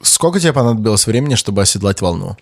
Сколько 0.00 0.40
тебе 0.40 0.52
понадобилось 0.52 1.06
времени, 1.06 1.34
чтобы 1.34 1.62
оседлать 1.62 2.00
волну? 2.00 2.36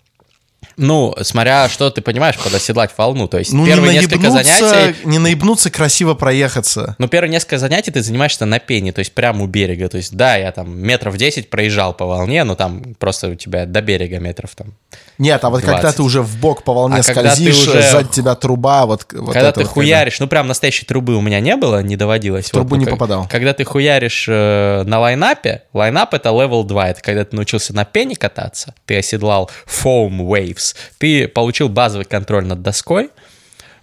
Ну, 0.76 1.14
смотря 1.22 1.68
что 1.68 1.90
ты 1.90 2.00
понимаешь 2.00 2.38
под 2.38 2.54
оседлать 2.54 2.90
волну. 2.96 3.28
То 3.28 3.38
есть 3.38 3.52
ну, 3.52 3.66
первые 3.66 3.92
не 3.92 4.00
несколько 4.00 4.30
занятий... 4.30 4.96
Не 5.04 5.18
наебнуться, 5.18 5.70
красиво 5.70 6.14
проехаться. 6.14 6.96
Ну, 6.98 7.08
первые 7.08 7.30
несколько 7.30 7.58
занятий 7.58 7.90
ты 7.90 8.02
занимаешься 8.02 8.46
на 8.46 8.58
пене, 8.58 8.92
то 8.92 9.00
есть 9.00 9.12
прямо 9.12 9.44
у 9.44 9.46
берега. 9.46 9.88
То 9.88 9.98
есть 9.98 10.14
да, 10.14 10.36
я 10.36 10.52
там 10.52 10.78
метров 10.78 11.16
10 11.16 11.50
проезжал 11.50 11.92
по 11.92 12.06
волне, 12.06 12.44
но 12.44 12.54
там 12.54 12.94
просто 12.98 13.28
у 13.28 13.34
тебя 13.34 13.66
до 13.66 13.82
берега 13.82 14.18
метров 14.18 14.54
там 14.54 14.74
Нет, 15.18 15.44
а 15.44 15.50
вот 15.50 15.62
20. 15.62 15.76
когда 15.76 15.92
ты 15.92 16.02
уже 16.02 16.22
в 16.22 16.38
бок 16.38 16.62
по 16.62 16.72
волне 16.72 16.98
а 16.98 17.02
скользишь, 17.02 17.68
уже... 17.68 17.82
сзади 17.82 18.08
тебя 18.08 18.34
труба, 18.34 18.86
вот, 18.86 19.06
вот 19.12 19.32
Когда 19.32 19.52
ты 19.52 19.60
вот 19.60 19.70
хуяришь, 19.70 20.14
когда... 20.14 20.24
ну 20.24 20.28
прям 20.28 20.46
настоящей 20.46 20.86
трубы 20.86 21.16
у 21.16 21.20
меня 21.20 21.40
не 21.40 21.56
было, 21.56 21.82
не 21.82 21.96
доводилось. 21.96 22.46
В 22.46 22.50
трубу 22.50 22.76
вот, 22.76 22.84
не 22.84 22.86
попадал. 22.86 23.26
Когда 23.30 23.52
ты 23.52 23.64
хуяришь 23.64 24.26
э, 24.28 24.82
на 24.84 24.98
лайнапе, 24.98 25.62
лайнап 25.72 26.14
это 26.14 26.30
level 26.30 26.64
2, 26.64 26.88
это 26.88 27.02
когда 27.02 27.24
ты 27.24 27.36
научился 27.36 27.74
на 27.74 27.84
пене 27.84 28.16
кататься, 28.16 28.74
ты 28.86 28.96
оседлал 28.96 29.50
foam 29.66 30.20
waves, 30.50 30.76
ты 30.98 31.28
получил 31.28 31.68
базовый 31.68 32.06
контроль 32.06 32.46
над 32.46 32.62
доской, 32.62 33.10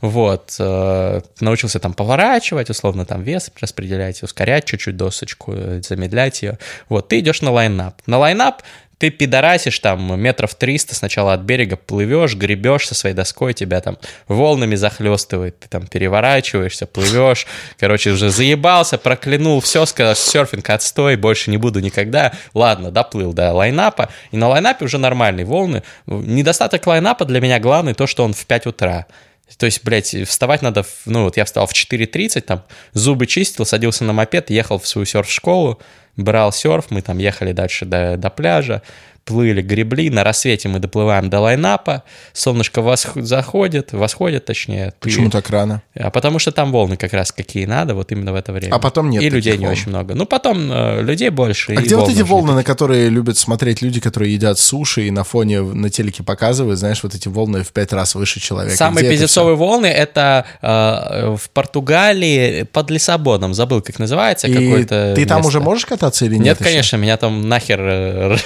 вот, 0.02 0.56
э, 0.60 1.22
научился 1.40 1.80
там 1.80 1.94
поворачивать, 1.94 2.70
условно 2.70 3.06
там 3.06 3.24
вес 3.24 3.50
распределять, 3.60 4.22
ускорять 4.22 4.66
чуть-чуть 4.66 4.96
досочку, 4.96 5.54
э, 5.56 5.82
замедлять 5.84 6.44
ее. 6.44 6.60
Вот, 6.88 7.08
ты 7.08 7.20
идешь 7.20 7.42
на 7.42 7.52
лайнап. 7.52 8.02
На 8.06 8.20
лайнап 8.20 8.62
ты 8.98 9.12
пидорасишь 9.12 9.80
там 9.80 10.20
метров 10.20 10.56
300 10.56 10.96
сначала 10.96 11.34
от 11.34 11.42
берега, 11.42 11.76
плывешь, 11.76 12.36
гребешь 12.36 12.88
со 12.88 12.96
своей 12.96 13.16
доской, 13.16 13.54
тебя 13.54 13.80
там 13.82 13.98
волнами 14.28 14.76
захлестывает, 14.76 15.60
ты 15.60 15.68
там 15.68 15.86
переворачиваешься, 15.88 16.88
плывешь, 16.88 17.46
короче, 17.78 18.12
уже 18.12 18.30
заебался, 18.30 18.98
проклянул, 18.98 19.60
все, 19.62 19.86
сказал, 19.86 20.16
серфинг 20.16 20.70
отстой, 20.70 21.16
больше 21.16 21.52
не 21.52 21.58
буду 21.58 21.80
никогда. 21.80 22.34
Ладно, 22.54 22.92
доплыл 22.92 23.34
до 23.34 23.52
лайнапа, 23.54 24.10
и 24.32 24.38
на 24.38 24.48
лайнапе 24.48 24.86
уже 24.86 24.98
нормальные 24.98 25.46
волны. 25.46 25.84
Недостаток 26.08 26.86
лайнапа 26.88 27.26
для 27.26 27.40
меня 27.40 27.60
главный 27.60 27.94
то, 27.94 28.08
что 28.08 28.24
он 28.24 28.34
в 28.34 28.46
5 28.46 28.68
утра. 28.68 29.06
То 29.58 29.66
есть, 29.66 29.84
блядь, 29.84 30.16
вставать 30.28 30.62
надо, 30.62 30.86
ну 31.06 31.24
вот 31.24 31.38
я 31.38 31.46
встал 31.46 31.68
в 31.68 31.72
4.30, 31.72 32.42
там 32.42 32.64
зубы 32.94 33.28
чистил, 33.28 33.66
садился 33.66 34.04
на 34.04 34.14
мопед, 34.14 34.50
ехал 34.50 34.78
в 34.78 34.88
свою 34.88 35.06
серф-школу, 35.06 35.80
брал 36.18 36.52
серф, 36.52 36.92
мы 36.92 37.02
там 37.02 37.18
ехали 37.18 37.54
дальше 37.54 37.86
до, 37.86 38.18
до 38.18 38.30
пляжа, 38.30 38.82
плыли, 39.28 39.62
гребли, 39.62 40.10
на 40.10 40.24
рассвете 40.24 40.70
мы 40.70 40.80
доплываем 40.80 41.30
до 41.30 41.42
лайнапа, 41.42 42.04
солнышко 42.34 42.82
восх... 42.82 43.12
заходит, 43.16 43.92
восходит 43.92 44.46
точнее. 44.46 44.94
Почему 45.02 45.30
так 45.30 45.50
рано? 45.50 45.82
А 45.94 46.10
потому 46.10 46.40
что 46.40 46.52
там 46.52 46.72
волны 46.72 46.96
как 46.96 47.14
раз 47.14 47.32
какие 47.32 47.66
надо, 47.66 47.94
вот 47.94 48.12
именно 48.12 48.32
в 48.32 48.36
это 48.36 48.54
время. 48.54 48.74
А 48.74 48.80
потом 48.80 49.10
нет 49.10 49.22
И 49.22 49.30
людей 49.30 49.58
не 49.58 49.66
волн. 49.66 49.74
очень 49.74 49.90
много. 49.90 50.16
Ну, 50.16 50.26
потом 50.26 50.72
э, 50.72 51.02
людей 51.02 51.30
больше. 51.30 51.74
А 51.74 51.82
где 51.82 51.96
вот 51.98 52.10
эти 52.10 52.22
волны, 52.22 52.54
на 52.54 52.64
которые 52.64 53.10
любят 53.10 53.38
смотреть 53.38 53.82
люди, 53.82 54.00
которые 54.00 54.34
едят 54.34 54.58
суши 54.60 55.08
и 55.08 55.12
на 55.12 55.26
фоне 55.26 55.62
на 55.62 55.90
телеке 55.90 56.24
показывают, 56.24 56.80
знаешь, 56.80 57.04
вот 57.04 57.14
эти 57.14 57.28
волны 57.28 57.64
в 57.64 57.74
пять 57.74 57.92
раз 57.92 58.16
выше 58.16 58.40
человека? 58.40 58.78
Самые 58.78 59.10
пиздецовые 59.10 59.58
волны— 59.58 59.86
это 59.88 60.46
э, 60.62 61.36
в 61.36 61.50
Португалии 61.50 62.64
под 62.64 62.90
Лиссабоном, 62.92 63.54
забыл, 63.54 63.82
как 63.82 64.00
называется, 64.00 64.48
какой-то 64.48 65.14
ты 65.16 65.22
место. 65.22 65.36
там 65.36 65.46
уже 65.46 65.60
можешь 65.60 65.86
кататься 65.86 66.26
или 66.26 66.36
нет? 66.36 66.46
Нет, 66.46 66.58
конечно, 66.60 66.96
меня 66.96 67.18
там 67.18 67.50
нахер... 67.50 67.80
Э, 67.82 68.38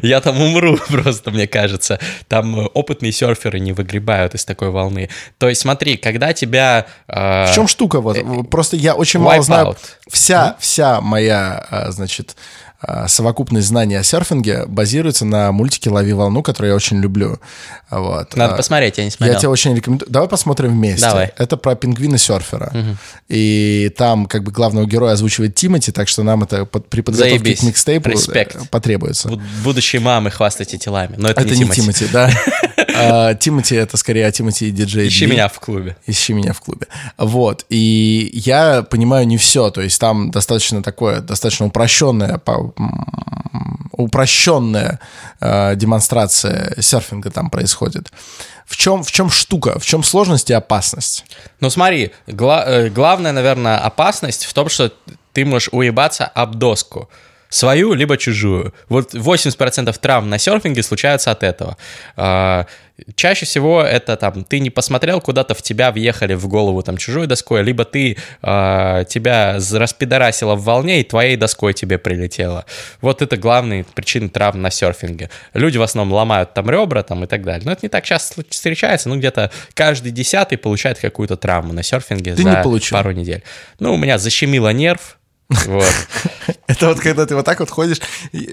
я 0.02 0.20
там 0.22 0.29
умру 0.38 0.78
просто, 0.88 1.30
мне 1.30 1.46
кажется. 1.46 1.98
Там 2.28 2.68
опытные 2.74 3.12
серферы 3.12 3.60
не 3.60 3.72
выгребают 3.72 4.34
из 4.34 4.44
такой 4.44 4.70
волны. 4.70 5.08
То 5.38 5.48
есть 5.48 5.62
смотри, 5.62 5.96
когда 5.96 6.32
тебя... 6.32 6.86
Э, 7.08 7.50
в 7.50 7.54
чем 7.54 7.66
штука? 7.66 8.00
Вот, 8.00 8.16
э, 8.16 8.42
просто 8.50 8.76
я 8.76 8.94
очень 8.94 9.20
мало 9.20 9.42
знаю. 9.42 9.76
Вся, 10.08 10.56
вся 10.58 11.00
моя, 11.00 11.66
э, 11.70 11.90
значит, 11.90 12.36
совокупность 13.08 13.68
знаний 13.68 13.96
о 13.96 14.02
серфинге 14.02 14.64
базируется 14.66 15.24
на 15.24 15.52
мультике 15.52 15.90
«Лови 15.90 16.12
волну», 16.12 16.42
который 16.42 16.68
я 16.68 16.74
очень 16.74 16.98
люблю. 17.00 17.38
Вот. 17.90 18.36
Надо 18.36 18.54
а, 18.54 18.56
посмотреть, 18.56 18.98
я 18.98 19.04
не 19.04 19.10
смотрел. 19.10 19.34
Я 19.34 19.38
тебе 19.38 19.48
очень 19.50 19.74
рекомендую. 19.74 20.10
Давай 20.10 20.28
посмотрим 20.28 20.70
вместе. 20.70 21.02
Давай. 21.02 21.32
Это 21.36 21.56
про 21.56 21.74
пингвина-серфера. 21.74 22.70
Угу. 22.72 22.96
И 23.28 23.92
там 23.96 24.26
как 24.26 24.44
бы 24.44 24.52
главного 24.52 24.86
героя 24.86 25.12
озвучивает 25.12 25.54
Тимати, 25.54 25.92
так 25.92 26.08
что 26.08 26.22
нам 26.22 26.42
это 26.42 26.64
при 26.64 27.02
подготовке 27.02 27.38
Заебись. 27.38 27.60
к 27.60 27.62
микстейпу 27.64 28.08
Респект. 28.08 28.70
потребуется. 28.70 29.30
Будущие 29.62 30.00
мамы 30.00 30.30
хвастайте 30.30 30.78
телами, 30.78 31.16
но 31.18 31.28
это, 31.28 31.42
это 31.42 31.50
не 31.50 31.64
Тимати. 31.68 31.80
Тимати, 31.82 32.06
да. 32.12 32.30
А, 32.94 33.34
Тимати 33.34 33.74
это 33.76 33.96
скорее 33.96 34.30
Тимати 34.32 34.68
и 34.68 34.70
диджей. 34.70 35.08
Ищи 35.08 35.26
меня 35.26 35.48
в 35.48 35.58
клубе. 35.60 35.96
Ищи 36.06 36.32
меня 36.32 36.52
в 36.52 36.60
клубе. 36.60 36.86
Вот. 37.18 37.64
И 37.68 38.30
я 38.32 38.82
понимаю 38.82 39.26
не 39.26 39.36
все. 39.36 39.70
То 39.70 39.80
есть 39.80 40.00
там 40.00 40.30
достаточно 40.30 40.82
такое, 40.82 41.20
достаточно 41.20 41.66
упрощенное, 41.66 42.40
упрощенная 43.92 45.00
э, 45.40 45.74
демонстрация 45.76 46.74
серфинга 46.80 47.30
там 47.30 47.50
происходит. 47.50 48.10
В 48.66 48.76
чем, 48.76 49.02
в 49.02 49.10
чем 49.10 49.30
штука, 49.30 49.78
в 49.78 49.84
чем 49.84 50.02
сложность 50.02 50.50
и 50.50 50.52
опасность? 50.52 51.24
Ну 51.60 51.70
смотри, 51.70 52.12
гла- 52.26 52.64
э, 52.66 52.88
главная, 52.88 53.32
наверное, 53.32 53.78
опасность 53.78 54.44
в 54.44 54.54
том, 54.54 54.68
что 54.68 54.92
ты 55.32 55.44
можешь 55.44 55.68
уебаться 55.72 56.24
об 56.26 56.54
доску 56.54 57.08
свою, 57.50 57.92
либо 57.94 58.16
чужую. 58.16 58.72
Вот 58.88 59.14
80% 59.14 59.94
травм 60.00 60.30
на 60.30 60.38
серфинге 60.38 60.82
случаются 60.82 61.32
от 61.32 61.42
этого. 61.42 61.76
А, 62.16 62.66
чаще 63.14 63.44
всего 63.44 63.82
это 63.82 64.16
там 64.16 64.44
ты 64.44 64.60
не 64.60 64.70
посмотрел 64.70 65.20
куда-то, 65.20 65.54
в 65.54 65.62
тебя 65.62 65.90
въехали 65.90 66.34
в 66.34 66.46
голову 66.48 66.82
там 66.82 66.96
чужой 66.96 67.26
доской, 67.26 67.62
либо 67.62 67.84
ты 67.84 68.16
э, 68.42 69.04
тебя 69.08 69.58
распидорасило 69.72 70.54
в 70.54 70.62
волне 70.62 71.00
и 71.00 71.04
твоей 71.04 71.36
доской 71.36 71.74
тебе 71.74 71.98
прилетело. 71.98 72.64
Вот 73.00 73.20
это 73.20 73.36
главные 73.36 73.84
причины 73.84 74.28
травм 74.28 74.62
на 74.62 74.70
серфинге. 74.70 75.30
Люди 75.52 75.78
в 75.78 75.82
основном 75.82 76.14
ломают 76.14 76.54
там 76.54 76.70
ребра 76.70 77.02
там 77.02 77.24
и 77.24 77.26
так 77.26 77.42
далее. 77.42 77.62
Но 77.64 77.72
это 77.72 77.80
не 77.82 77.88
так 77.88 78.04
часто 78.04 78.42
встречается, 78.48 79.08
ну 79.08 79.16
где-то 79.16 79.50
каждый 79.74 80.12
десятый 80.12 80.56
получает 80.56 80.98
какую-то 80.98 81.36
травму 81.36 81.72
на 81.72 81.82
серфинге 81.82 82.34
ты 82.34 82.42
за 82.42 82.64
пару 82.90 83.10
недель. 83.10 83.42
Ну, 83.78 83.94
у 83.94 83.96
меня 83.96 84.18
защемило 84.18 84.72
нерв, 84.72 85.18
вот. 85.66 85.92
Это 86.68 86.88
вот 86.88 87.00
когда 87.00 87.26
ты 87.26 87.34
вот 87.34 87.44
так 87.44 87.60
вот 87.60 87.70
ходишь, 87.70 87.98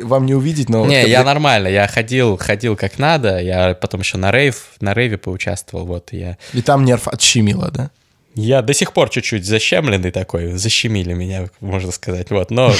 вам 0.01 0.25
не 0.25 0.33
увидеть, 0.33 0.69
но... 0.69 0.85
Не, 0.85 1.07
я 1.07 1.23
нормально, 1.23 1.67
я 1.67 1.87
ходил, 1.87 2.37
ходил 2.37 2.75
как 2.75 2.97
надо, 2.97 3.39
я 3.39 3.75
потом 3.75 4.01
еще 4.01 4.17
на 4.17 4.31
рейв, 4.31 4.69
на 4.79 4.93
рейве 4.93 5.17
поучаствовал, 5.17 5.85
вот 5.85 6.09
я... 6.11 6.37
И 6.53 6.61
там 6.61 6.83
нерв 6.85 7.07
отщемило, 7.07 7.69
да? 7.71 7.91
Я 8.33 8.61
до 8.61 8.73
сих 8.73 8.93
пор 8.93 9.09
чуть-чуть 9.09 9.45
защемленный 9.45 10.11
такой, 10.11 10.53
защемили 10.53 11.13
меня, 11.13 11.49
можно 11.59 11.91
сказать, 11.91 12.29
вот, 12.29 12.51
но, 12.51 12.71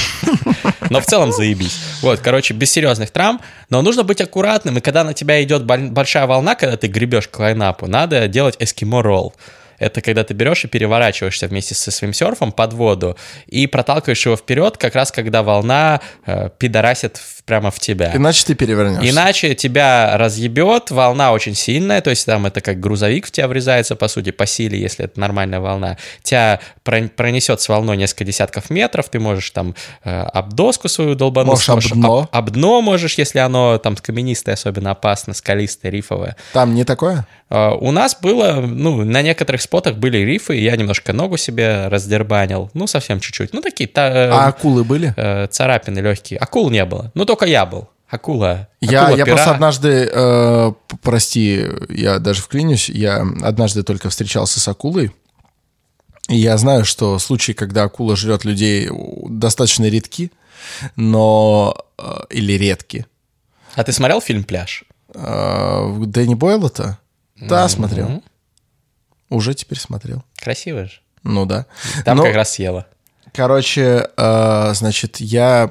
но 0.90 1.00
в 1.00 1.06
целом 1.06 1.32
заебись. 1.32 1.78
Вот, 2.00 2.20
короче, 2.20 2.54
без 2.54 2.70
серьезных 2.70 3.10
травм, 3.10 3.40
но 3.68 3.82
нужно 3.82 4.04
быть 4.04 4.20
аккуратным, 4.20 4.78
и 4.78 4.80
когда 4.80 5.02
на 5.02 5.14
тебя 5.14 5.42
идет 5.42 5.64
большая 5.64 6.26
волна, 6.26 6.54
когда 6.54 6.76
ты 6.76 6.86
гребешь 6.86 7.26
к 7.28 7.38
лайнапу, 7.38 7.86
надо 7.86 8.28
делать 8.28 8.56
эскимо-ролл. 8.60 9.34
Это 9.78 10.00
когда 10.00 10.24
ты 10.24 10.34
берешь 10.34 10.64
и 10.64 10.68
переворачиваешься 10.68 11.46
вместе 11.46 11.74
со 11.74 11.90
своим 11.90 12.12
серфом 12.12 12.52
под 12.52 12.72
воду 12.72 13.16
и 13.46 13.66
проталкиваешь 13.66 14.24
его 14.26 14.36
вперед, 14.36 14.76
как 14.76 14.94
раз 14.94 15.12
когда 15.12 15.42
волна 15.42 16.00
э, 16.26 16.50
пидорасит 16.58 17.20
прямо 17.48 17.70
в 17.70 17.80
тебя. 17.80 18.12
Иначе 18.14 18.44
ты 18.44 18.54
перевернешься. 18.54 19.08
Иначе 19.08 19.54
тебя 19.54 20.16
разъебет, 20.18 20.90
волна 20.90 21.32
очень 21.32 21.54
сильная, 21.54 22.00
то 22.02 22.10
есть 22.10 22.26
там 22.26 22.46
это 22.46 22.60
как 22.60 22.78
грузовик 22.78 23.26
в 23.26 23.30
тебя 23.30 23.48
врезается, 23.48 23.96
по 23.96 24.06
сути, 24.06 24.30
по 24.30 24.46
силе, 24.46 24.78
если 24.78 25.06
это 25.06 25.18
нормальная 25.18 25.58
волна. 25.58 25.96
Тебя 26.22 26.60
пронесет 26.84 27.60
с 27.60 27.68
волной 27.68 27.96
несколько 27.96 28.24
десятков 28.24 28.68
метров, 28.70 29.08
ты 29.08 29.18
можешь 29.18 29.50
там 29.50 29.74
э, 30.04 30.10
об 30.10 30.52
доску 30.52 30.88
свою 30.88 31.14
долбануть. 31.14 31.66
Можешь 31.68 31.90
об 31.90 31.98
дно. 31.98 32.28
Об, 32.30 32.48
об 32.48 32.50
дно 32.50 32.82
можешь, 32.82 33.14
если 33.14 33.38
оно 33.38 33.78
там 33.78 33.96
каменистое, 33.96 34.54
особенно 34.54 34.90
опасно, 34.90 35.32
скалистое, 35.32 35.90
рифовое. 35.90 36.36
Там 36.52 36.74
не 36.74 36.84
такое? 36.84 37.26
Э, 37.50 37.70
у 37.70 37.90
нас 37.92 38.16
было, 38.20 38.60
ну, 38.60 39.04
на 39.04 39.22
некоторых 39.22 39.62
спотах 39.68 39.96
были 39.96 40.18
рифы, 40.18 40.56
я 40.56 40.76
немножко 40.76 41.12
ногу 41.12 41.36
себе 41.36 41.88
раздербанил, 41.88 42.70
ну, 42.74 42.86
совсем 42.86 43.20
чуть-чуть. 43.20 43.52
Ну, 43.52 43.60
такие... 43.60 43.86
Та, 43.88 44.08
э, 44.08 44.30
а 44.30 44.46
акулы 44.48 44.82
были? 44.82 45.12
Э, 45.16 45.46
царапины 45.46 46.00
легкие. 46.00 46.38
Акул 46.40 46.70
не 46.70 46.84
было. 46.84 47.12
Ну, 47.14 47.24
только 47.24 47.44
я 47.44 47.66
был. 47.66 47.88
Акула. 48.08 48.68
Я, 48.80 49.02
акула 49.02 49.16
я 49.18 49.26
просто 49.26 49.50
однажды, 49.50 50.10
э, 50.10 50.72
прости, 51.02 51.66
я 51.90 52.18
даже 52.18 52.40
вклинюсь, 52.40 52.88
я 52.88 53.26
однажды 53.42 53.82
только 53.82 54.08
встречался 54.08 54.60
с 54.60 54.68
акулой, 54.68 55.12
И 56.30 56.36
я 56.36 56.56
знаю, 56.56 56.84
что 56.84 57.18
случаи, 57.18 57.52
когда 57.52 57.82
акула 57.84 58.16
жрет 58.16 58.44
людей, 58.46 58.88
достаточно 59.28 59.84
редки, 59.84 60.32
но... 60.96 61.76
э, 61.98 62.02
Или 62.30 62.54
редки. 62.54 63.04
А 63.74 63.84
ты 63.84 63.92
смотрел 63.92 64.20
фильм 64.22 64.44
«Пляж»? 64.44 64.84
Э, 65.14 65.94
Дэнни 66.06 66.34
Бойла-то? 66.34 66.98
Да, 67.36 67.68
смотрел. 67.68 68.22
Уже 69.30 69.54
теперь 69.54 69.78
смотрел. 69.78 70.22
Красиво 70.36 70.84
же. 70.84 71.00
Ну 71.22 71.44
да. 71.46 71.66
Там 72.04 72.18
Но- 72.18 72.24
как 72.24 72.34
раз 72.34 72.52
съела. 72.54 72.86
Короче, 73.34 74.08
э, 74.16 74.70
значит, 74.74 75.18
я... 75.20 75.68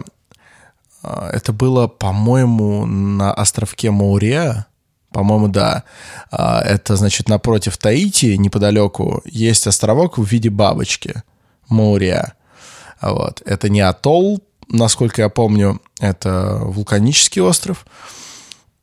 э, 1.04 1.30
Это 1.34 1.52
было, 1.54 1.88
по-моему, 1.88 2.86
на 2.86 3.34
островке 3.34 3.90
Мауреа. 3.92 4.66
По-моему, 5.12 5.48
да. 5.48 5.84
А, 6.32 6.62
Это, 6.62 6.96
значит, 6.98 7.30
напротив 7.30 7.78
Таити, 7.78 8.38
неподалеку, 8.38 9.22
есть 9.26 9.66
островок 9.68 10.18
в 10.18 10.24
виде 10.26 10.50
бабочки. 10.50 11.24
Мауреа. 11.70 12.34
А 13.00 13.14
Вот. 13.14 13.42
Это 13.46 13.70
не 13.70 13.82
атолл, 13.82 14.42
насколько 14.70 15.22
я 15.24 15.30
помню, 15.30 15.82
это 16.00 16.60
вулканический 16.62 17.42
остров. 17.42 17.86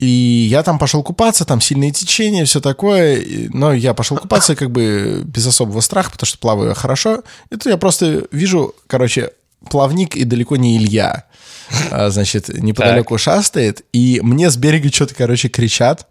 И 0.04 0.48
я 0.50 0.62
там 0.62 0.78
пошел 0.78 1.02
купаться, 1.02 1.46
там 1.46 1.62
сильные 1.62 1.90
течения, 1.90 2.44
все 2.44 2.60
такое. 2.60 3.24
Но 3.52 3.72
я 3.72 3.94
пошел 3.94 4.18
купаться 4.18 4.54
как 4.54 4.70
бы 4.70 5.22
без 5.24 5.46
особого 5.46 5.80
страха, 5.80 6.10
потому 6.10 6.26
что 6.26 6.38
плаваю 6.38 6.74
хорошо. 6.74 7.22
И 7.50 7.54
тут 7.56 7.66
я 7.66 7.78
просто 7.78 8.26
вижу, 8.30 8.74
короче, 8.86 9.30
плавник 9.70 10.14
и 10.14 10.24
далеко 10.24 10.56
не 10.56 10.76
Илья. 10.76 11.24
А, 11.90 12.10
Значит, 12.10 12.48
неподалеку 12.48 13.16
шастает, 13.16 13.82
и 13.94 14.20
мне 14.22 14.50
с 14.50 14.58
берега 14.58 14.92
что-то, 14.92 15.14
короче, 15.14 15.48
кричат. 15.48 16.06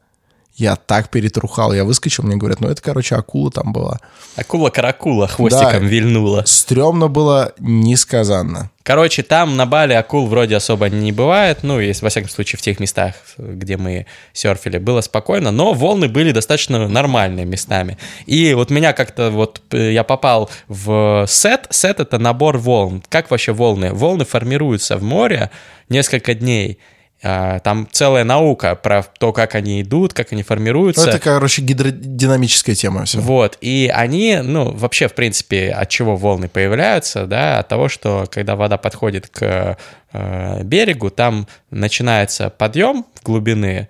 Я 0.56 0.76
так 0.76 1.10
перетрухал, 1.10 1.74
я 1.74 1.84
выскочил, 1.84 2.24
мне 2.24 2.36
говорят, 2.36 2.60
ну 2.62 2.68
это, 2.68 2.80
короче, 2.80 3.16
акула 3.16 3.50
там 3.50 3.74
была. 3.74 4.00
Акула-каракула 4.36 5.28
хвостиком 5.28 5.82
Да. 5.82 5.88
вильнула. 5.88 6.44
Стремно 6.46 7.08
было 7.08 7.54
несказанно. 7.58 8.70
Короче, 8.84 9.24
там 9.24 9.56
на 9.58 9.66
Бали 9.66 9.94
акул 9.94 10.28
вроде 10.28 10.56
особо 10.58 10.90
не 10.90 11.12
бывает, 11.12 11.60
ну, 11.64 11.80
если, 11.80 12.04
во 12.04 12.10
всяком 12.10 12.30
случае, 12.30 12.60
в 12.60 12.62
тех 12.62 12.80
местах, 12.80 13.16
где 13.38 13.78
мы 13.78 14.06
серфили, 14.34 14.78
было 14.78 15.02
спокойно, 15.02 15.52
но 15.52 15.74
волны 15.74 16.08
были 16.08 16.32
достаточно 16.32 16.88
нормальные 16.88 17.46
местами. 17.46 17.98
И 18.28 18.54
вот 18.54 18.70
меня 18.70 18.94
как-то 18.94 19.32
вот, 19.32 19.62
э, 19.72 19.94
я 19.94 20.04
попал 20.04 20.52
в 20.68 21.26
сет, 21.28 21.68
сет— 21.72 22.00
это 22.02 22.20
набор 22.20 22.58
волн. 22.58 23.02
Как 23.10 23.32
вообще 23.32 23.54
волны? 23.54 23.94
Волны 23.94 24.26
формируются 24.26 24.98
в 24.98 25.04
море 25.04 25.50
несколько 25.90 26.34
дней, 26.36 26.78
Там 27.24 27.88
целая 27.90 28.26
наука 28.26 28.76
про 28.76 29.02
то, 29.02 29.32
как 29.32 29.56
они 29.56 29.82
идут, 29.82 30.14
как 30.14 30.34
они 30.34 30.42
Ну, 30.42 30.46
формируются. 30.46 31.10
это, 31.10 31.20
короче, 31.20 31.62
гидродинамическая 31.62 32.76
тема 32.76 33.06
все. 33.06 33.20
Вот, 33.20 33.58
и 33.62 33.90
они, 33.94 34.40
ну, 34.44 34.72
вообще, 34.72 35.08
в 35.08 35.14
принципе, 35.14 35.70
от 35.70 35.88
чего 35.88 36.18
волны 36.18 36.50
появляются, 36.50 37.26
да, 37.26 37.60
от 37.60 37.68
того, 37.70 37.88
что 37.88 38.26
когда 38.30 38.58
вода 38.58 38.78
подходит 38.78 39.30
к 39.30 39.78
э, 40.12 40.64
берегу, 40.64 41.10
там 41.10 41.48
начинается 41.72 42.50
подъем 42.50 43.06
глубины, 43.24 43.88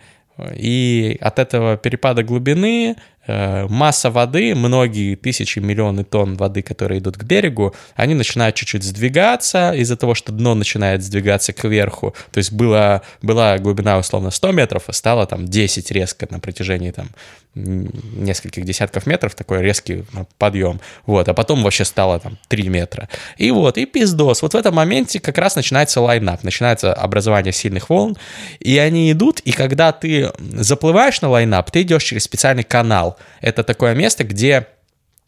и 0.55 1.17
от 1.21 1.39
этого 1.39 1.77
перепада 1.77 2.23
глубины 2.23 2.95
масса 3.27 4.11
воды, 4.11 4.53
многие 4.55 5.15
тысячи, 5.15 5.59
миллионы 5.59 6.03
тонн 6.03 6.35
воды, 6.35 6.61
которые 6.61 6.99
идут 6.99 7.17
к 7.17 7.23
берегу, 7.23 7.73
они 7.95 8.15
начинают 8.15 8.55
чуть-чуть 8.55 8.83
сдвигаться 8.83 9.71
из-за 9.73 9.95
того, 9.95 10.13
что 10.13 10.31
дно 10.31 10.55
начинает 10.55 11.03
сдвигаться 11.03 11.53
кверху. 11.53 12.13
То 12.31 12.39
есть 12.39 12.51
была, 12.51 13.01
была 13.21 13.57
глубина 13.57 13.97
условно 13.97 14.31
100 14.31 14.51
метров, 14.51 14.83
а 14.87 14.93
стало 14.93 15.25
там 15.25 15.45
10 15.45 15.91
резко 15.91 16.27
на 16.29 16.39
протяжении 16.39 16.91
там 16.91 17.09
нескольких 17.55 18.65
десятков 18.65 19.05
метров, 19.05 19.35
такой 19.35 19.61
резкий 19.61 20.03
ну, 20.11 20.27
подъем. 20.37 20.81
Вот, 21.05 21.27
а 21.29 21.33
потом 21.33 21.63
вообще 21.63 21.85
стало 21.85 22.19
там 22.19 22.37
3 22.47 22.69
метра. 22.69 23.09
И 23.37 23.51
вот, 23.51 23.77
и 23.77 23.85
пиздос. 23.85 24.41
Вот 24.41 24.53
в 24.53 24.57
этом 24.57 24.75
моменте 24.75 25.19
как 25.19 25.37
раз 25.37 25.55
начинается 25.55 26.01
лайнап, 26.01 26.43
начинается 26.43 26.93
образование 26.93 27.53
сильных 27.53 27.89
волн, 27.89 28.17
и 28.59 28.77
они 28.77 29.11
идут, 29.11 29.39
и 29.41 29.51
когда 29.51 29.91
ты 29.91 30.31
заплываешь 30.39 31.21
на 31.21 31.29
лайнап, 31.29 31.69
ты 31.71 31.83
идешь 31.83 32.03
через 32.03 32.23
специальный 32.23 32.63
канал. 32.63 33.17
Это 33.41 33.63
такое 33.63 33.93
место, 33.93 34.23
где 34.23 34.67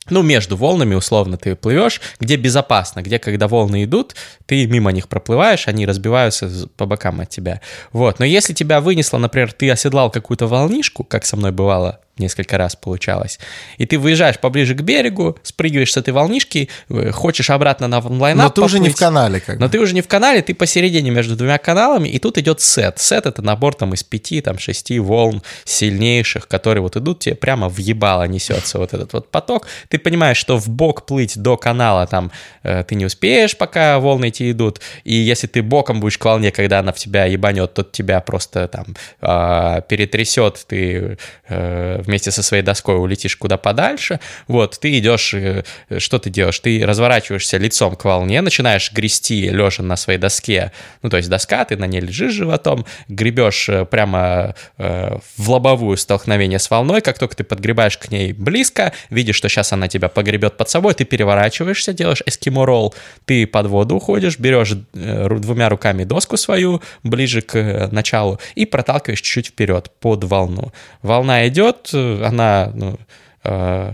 ну, 0.10 0.22
между 0.22 0.56
волнами, 0.56 0.94
условно, 0.94 1.38
ты 1.38 1.56
плывешь, 1.56 2.00
где 2.20 2.36
безопасно, 2.36 3.02
где, 3.02 3.18
когда 3.18 3.48
волны 3.48 3.86
идут, 3.86 4.16
ты 4.46 4.68
мимо 4.68 4.92
них 4.92 5.08
проплываешь, 5.08 5.68
они 5.68 5.86
разбиваются 5.86 6.70
по 6.78 6.86
бокам 6.86 7.22
от 7.22 7.30
тебя. 7.30 7.62
Вот. 7.92 8.20
Но 8.20 8.26
если 8.26 8.54
тебя 8.54 8.82
вынесло, 8.82 9.18
например, 9.18 9.52
ты 9.52 9.70
оседлал 9.72 10.12
какую-то 10.12 10.48
волнишку, 10.48 11.04
как 11.04 11.26
со 11.26 11.38
мной 11.38 11.52
бывало 11.52 12.00
несколько 12.18 12.58
раз 12.58 12.76
получалось, 12.76 13.40
и 13.78 13.86
ты 13.86 13.98
выезжаешь 14.00 14.40
поближе 14.40 14.76
к 14.76 14.82
берегу, 14.82 15.38
спрыгиваешь 15.44 15.92
с 15.92 15.98
этой 15.98 16.12
волнишки, 16.12 16.70
э, 16.90 17.12
хочешь 17.12 17.50
обратно 17.50 17.88
на 17.88 18.00
лайнап 18.00 18.46
Но 18.46 18.50
ты 18.50 18.62
уже 18.62 18.80
не 18.80 18.90
в 18.90 18.96
канале, 18.96 19.40
как 19.40 19.60
но 19.60 19.66
бы. 19.66 19.72
ты 19.72 19.80
уже 19.80 19.94
не 19.94 20.02
в 20.02 20.08
канале, 20.08 20.42
ты 20.42 20.54
посередине 20.54 21.12
между 21.12 21.36
двумя 21.36 21.58
каналами, 21.58 22.10
и 22.10 22.20
тут 22.20 22.38
идет 22.38 22.62
сет. 22.62 23.00
Сет— 23.00 23.26
это 23.28 23.42
набор 23.42 23.76
там 23.76 23.94
из 23.94 24.04
пяти, 24.04 24.42
там, 24.42 24.60
шести 24.60 25.00
волн 25.00 25.42
сильнейших, 25.66 26.48
которые 26.48 26.82
вот 26.82 26.96
идут 26.96 27.20
тебе 27.20 27.36
прямо 27.36 27.70
в 27.70 27.78
ебало 27.78 28.24
несется 28.24 28.80
вот 28.80 28.94
этот 28.94 29.14
вот 29.14 29.30
поток. 29.30 29.68
Ты 29.90 30.00
понимаешь, 30.00 30.38
что 30.38 30.58
в 30.58 30.70
бок 30.70 31.06
плыть 31.06 31.38
до 31.38 31.58
канала 31.58 32.08
там 32.08 32.32
э, 32.64 32.84
ты 32.88 32.96
не 32.96 33.06
успеешь, 33.06 33.58
пока 33.58 34.00
волны 34.00 34.28
эти 34.28 34.52
идут, 34.52 34.82
и 35.04 35.14
если 35.14 35.48
ты 35.48 35.62
боком 35.62 36.00
будешь 36.00 36.18
к 36.18 36.26
волне, 36.26 36.52
когда 36.52 36.80
она 36.80 36.92
в 36.92 36.98
тебя 36.98 37.26
ебанет, 37.26 37.74
то 37.74 37.84
тебя 37.84 38.20
просто 38.22 38.68
там 38.68 38.86
а, 39.22 39.82
перетрясет, 39.82 40.66
ты 40.68 41.18
э, 41.48 42.04
вместе 42.06 42.32
со 42.32 42.44
своей 42.44 42.64
доской 42.64 42.98
улетишь 42.98 43.36
куда 43.36 43.58
подальше. 43.58 44.20
Вот, 44.48 44.80
ты 44.80 44.98
идешь, 44.98 45.34
э, 45.34 45.64
что 45.98 46.20
ты 46.20 46.30
делаешь? 46.30 46.60
Ты 46.60 46.86
разворачиваешься 46.86 47.58
лицом 47.58 47.96
к 47.96 48.06
волне, 48.06 48.42
начинаешь 48.42 48.92
грести 48.92 49.50
лежа 49.50 49.84
на 49.84 49.96
своей 49.96 50.20
доске. 50.20 50.72
Ну, 51.02 51.10
то 51.10 51.18
есть 51.18 51.30
доска, 51.30 51.66
ты 51.66 51.78
на 51.78 51.86
ней 51.86 52.02
лежишь 52.02 52.34
животом, 52.34 52.86
гребешь 53.08 53.70
э, 53.70 53.86
прямо 53.86 54.56
э, 54.78 55.18
в 55.38 55.50
лобовую 55.50 55.98
столкновение 55.98 56.60
с 56.60 56.70
волной. 56.70 57.02
Как 57.02 57.20
только 57.20 57.36
ты 57.36 57.44
подгребаешь 57.44 57.98
к 57.98 58.12
ней 58.12 58.34
близко, 58.34 58.94
видишь, 59.10 59.36
что 59.36 59.50
сейчас 59.50 59.74
она 59.74 59.88
тебя 59.88 60.10
погребет 60.10 60.58
под 60.58 60.70
собой, 60.70 60.94
ты 60.94 61.06
переворачиваешься, 61.06 61.94
делаешь 61.94 62.24
эскимо-ролл, 62.26 62.94
ты 63.26 63.48
под 63.48 63.68
воду 63.68 63.96
уходишь, 63.96 64.40
берешь 64.40 64.74
э, 64.94 65.28
двумя 65.40 65.70
руками 65.70 66.04
доску 66.04 66.38
свою 66.38 66.82
ближе 67.04 67.42
к 67.42 67.56
э, 67.56 67.88
началу 67.92 68.40
и 68.56 68.66
проталкиваешь 68.66 69.22
чуть-чуть 69.22 69.48
вперед 69.48 69.92
под 70.00 70.24
волну. 70.24 70.72
Волна 71.02 71.48
идет, 71.48 71.90
э, 71.94 71.95
она 71.96 72.72
ну, 72.74 73.00
э, 73.44 73.94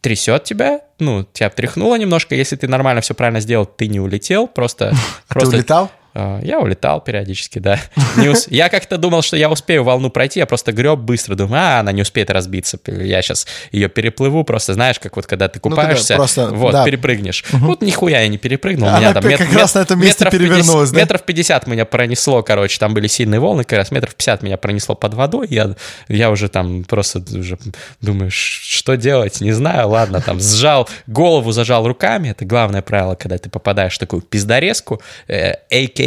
трясет 0.00 0.44
тебя, 0.44 0.80
ну, 0.98 1.24
тебя 1.32 1.50
тряхнуло 1.50 1.96
немножко. 1.96 2.34
Если 2.34 2.56
ты 2.56 2.68
нормально 2.68 3.00
все 3.00 3.14
правильно 3.14 3.40
сделал, 3.40 3.66
ты 3.66 3.88
не 3.88 4.00
улетел, 4.00 4.46
просто... 4.46 4.94
А 5.28 5.40
ты 5.40 5.46
улетал? 5.46 5.90
А, 6.20 6.40
Я 6.42 6.58
улетал 6.60 7.00
периодически, 7.00 7.58
да. 7.60 7.78
Ус- 8.16 8.48
Я 8.48 8.68
как-то 8.68 8.98
думал, 8.98 9.22
что 9.22 9.36
я 9.36 9.48
успею 9.48 9.84
волну 9.84 10.10
пройти, 10.10 10.40
я 10.40 10.46
просто 10.46 10.72
греб 10.72 10.98
быстро, 10.98 11.34
думаю, 11.36 11.60
а, 11.62 11.80
она 11.80 11.92
не 11.92 12.02
успеет 12.02 12.30
разбиться, 12.30 12.78
я 12.86 13.22
сейчас 13.22 13.46
ее 13.72 13.88
переплыву, 13.88 14.42
просто 14.44 14.74
знаешь, 14.74 14.98
как 14.98 15.16
вот 15.16 15.26
когда 15.26 15.48
ты 15.48 15.60
Ну, 15.62 15.70
купаешься, 15.70 16.16
просто, 16.16 16.48
вот, 16.48 16.72
да. 16.72 16.84
перепрыгнешь. 16.84 17.44
Вот 17.52 17.82
нихуя 17.82 18.20
я 18.20 18.28
не 18.28 18.38
перепрыгнул, 18.38 18.88
Она 18.88 18.98
меня 18.98 19.12
там 19.14 19.22
как 19.22 19.52
раз 19.52 19.74
на 19.74 19.80
этом 19.80 20.00
месте 20.00 20.24
метров 20.24 20.32
перевернулась, 20.40 20.90
50 20.90 20.94
да? 20.94 21.00
Метров 21.00 21.22
50 21.22 21.66
меня 21.68 21.84
пронесло, 21.84 22.42
короче, 22.42 22.78
там 22.78 22.94
были 22.94 23.06
сильные 23.06 23.38
волны, 23.40 23.64
как 23.64 23.78
раз 23.78 23.90
метров 23.90 24.14
50 24.14 24.42
меня 24.42 24.56
пронесло 24.56 24.94
под 24.94 25.14
водой, 25.14 25.46
я, 25.50 25.74
я 26.08 26.30
уже 26.30 26.48
там 26.48 26.84
просто 26.84 27.22
уже 27.38 27.58
думаю, 28.00 28.30
что 28.32 28.96
делать, 28.96 29.40
не 29.40 29.52
знаю, 29.52 29.88
ладно, 29.88 30.20
там 30.20 30.40
сжал, 30.40 30.88
голову 31.06 31.52
зажал 31.52 31.86
руками, 31.86 32.28
это 32.30 32.44
главное 32.44 32.82
правило, 32.82 33.14
когда 33.14 33.38
ты 33.38 33.48
попадаешь 33.50 33.94
в 33.94 33.98
такую 33.98 34.22
пиздорезку, 34.22 35.00
э, 35.28 35.54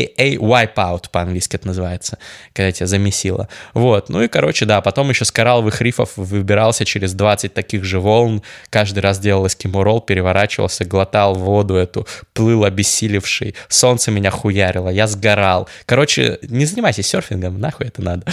a.k.a. 0.06 0.36
wipeout 0.36 1.06
по-английски 1.12 1.56
это 1.56 1.68
называется, 1.68 2.18
когда 2.54 2.72
тебя 2.72 2.88
замесило. 2.88 3.48
Вот, 3.74 4.10
ну 4.10 4.22
и, 4.22 4.28
короче, 4.28 4.66
да, 4.66 4.82
потом 4.82 5.10
еще 5.10 5.26
с 5.26 5.32
коралловых 5.32 5.82
рифов 5.82 6.12
выбирался 6.16 6.86
через 6.86 7.14
20 7.14 7.54
таких 7.54 7.84
же 7.84 8.00
волн, 8.00 8.42
каждый 8.70 9.00
раз 9.00 9.20
делал 9.20 9.46
эскимо-ролл, 9.46 10.02
переворачивался, 10.02 10.86
глотал 10.86 11.36
воду 11.36 11.76
эту, 11.76 12.08
плыл 12.34 12.66
обессилевший, 12.66 13.56
солнце 13.68 14.12
меня 14.12 14.32
хуярило, 14.32 14.90
я 14.90 15.08
сгорал. 15.08 15.68
Короче, 15.86 16.40
не 16.42 16.66
занимайтесь 16.66 17.08
серфингом, 17.08 17.60
нахуй 17.60 17.88
это 17.88 18.02
надо. 18.02 18.26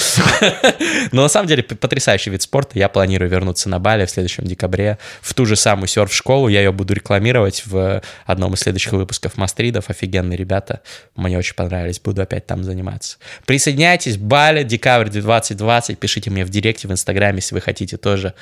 Но 1.13 1.23
на 1.23 1.29
самом 1.29 1.49
деле 1.49 1.63
потрясающий 1.63 2.31
вид 2.31 2.43
спорта, 2.43 2.79
я 2.79 2.89
планирую 2.89 3.31
вернуться 3.31 3.69
на 3.69 3.79
Бали 3.79 4.07
в 4.07 4.11
следующем 4.11 4.45
декабре 4.45 4.99
в 5.21 5.35
ту 5.35 5.47
же 5.47 5.57
самую 5.57 5.89
серф-школу, 5.89 6.49
я 6.49 6.61
ее 6.61 6.73
буду 6.73 6.95
рекламировать 6.95 7.63
в 7.67 8.03
одном 8.27 8.55
из 8.55 8.61
следующих 8.61 8.93
выпусков 8.93 9.37
Мастридов, 9.37 9.91
офигенные 9.91 10.37
ребята, 10.37 10.81
мне 11.17 11.39
очень 11.39 11.55
понравились, 11.59 12.01
буду 12.01 12.23
опять 12.23 12.47
там 12.47 12.65
заниматься. 12.65 13.19
Присоединяйтесь, 13.47 14.17
Бали, 14.17 14.63
декабрь 14.63 15.09
2020, 15.11 15.99
пишите 15.99 16.31
мне 16.31 16.45
в 16.45 16.49
директе 16.51 16.89
в 16.89 16.93
Инстаграме, 16.93 17.37
если 17.39 17.55
вы 17.55 17.61
хотите 17.61 17.97
тоже 17.97 18.33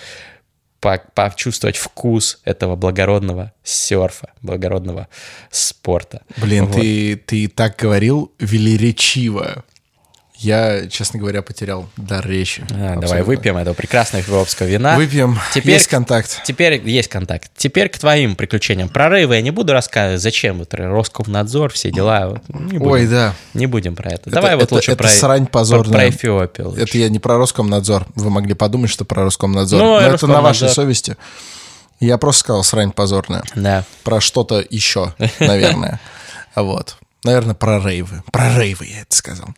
по- 0.80 1.02
почувствовать 1.14 1.76
вкус 1.76 2.38
этого 2.44 2.76
благородного 2.76 3.52
серфа, 3.64 4.32
благородного 4.42 5.08
спорта. 5.50 6.20
Блин, 6.36 6.66
Вот. 6.66 6.76
ты, 6.76 7.16
ты 7.16 7.48
так 7.48 7.76
говорил 7.76 8.32
велеречиво. 8.38 9.64
Я, 10.38 10.86
честно 10.88 11.18
говоря, 11.18 11.40
потерял 11.40 11.88
дар 11.96 12.26
речи. 12.26 12.62
А, 12.70 12.96
давай 12.96 13.22
выпьем 13.22 13.56
этого 13.56 13.74
прекрасного 13.74 14.22
эфиопского 14.22 14.66
вина. 14.66 14.94
Выпьем. 14.96 15.38
Теперь- 15.54 15.72
Есть 15.74 15.86
контакт. 15.88 16.42
Теперь 16.44 16.86
есть 16.86 17.08
контакт. 17.08 17.50
Теперь 17.56 17.88
к 17.88 17.98
твоим 17.98 18.36
приключениям. 18.36 18.90
Про 18.90 19.08
рейвы 19.08 19.36
я 19.36 19.40
не 19.40 19.50
буду 19.50 19.72
рассказывать, 19.72 20.20
зачем 20.20 20.58
вот 20.58 20.74
Роскомнадзор, 20.74 21.72
все 21.72 21.90
дела. 21.90 22.28
Вот, 22.28 22.42
не 22.48 22.76
будем, 22.78 22.86
Ой, 22.92 23.06
да. 23.06 23.34
Не 23.54 23.66
будем 23.66 23.96
про 23.96 24.10
это. 24.12 24.28
Давай 24.28 24.56
вот 24.56 24.64
это- 24.64 24.74
лучше 24.74 24.92
это 24.92 25.04
про, 25.04 25.08
срань 25.08 25.46
про, 25.46 25.52
позорная. 25.60 25.92
про 25.92 26.08
Эфиопию. 26.10 26.68
лучше. 26.68 26.82
Это 26.82 26.98
я 26.98 27.08
не 27.08 27.18
про 27.18 27.38
Роскомнадзор. 27.38 28.06
Вы 28.14 28.28
могли 28.30 28.52
подумать, 28.52 28.90
что 28.90 29.06
про 29.06 29.24
Роскомнадзор. 29.24 29.80
Ну, 29.80 29.84
Но 29.86 29.94
и 29.94 30.00
это 30.00 30.06
на 30.06 30.12
Роскомнадзор. 30.12 30.42
вашей 30.42 30.68
совести. 30.68 31.16
Я 31.98 32.18
просто 32.18 32.40
сказал 32.40 32.62
срань 32.62 32.92
позорная. 32.92 33.42
Да. 33.54 33.84
Про 34.04 34.20
что-то 34.20 34.62
еще, 34.68 35.14
наверное. 35.40 35.98
Вот. 36.54 36.96
Наверное, 37.26 37.54
про 37.54 37.78
рейвы. 37.80 38.22
Про 38.32 38.56
рейвы 38.58 38.86
я 38.86 39.00
это 39.02 39.14
сказал. 39.16 39.48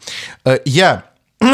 Э, 0.44 0.58
Я... 0.64 1.04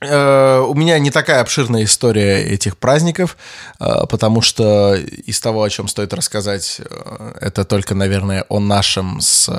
Э, 0.00 0.60
У 0.60 0.74
меня 0.74 0.96
не 1.00 1.10
такая 1.10 1.40
обширная 1.40 1.82
история 1.82 2.40
этих 2.44 2.76
праздников, 2.78 3.36
э, 3.80 4.06
потому 4.08 4.42
что 4.42 4.94
из 4.94 5.40
того, 5.40 5.62
о 5.64 5.68
чем 5.70 5.88
стоит 5.88 6.14
рассказать, 6.14 6.80
это 7.40 7.64
только, 7.64 7.96
наверное, 7.96 8.44
о 8.48 8.60
нашем 8.60 9.20
с 9.20 9.50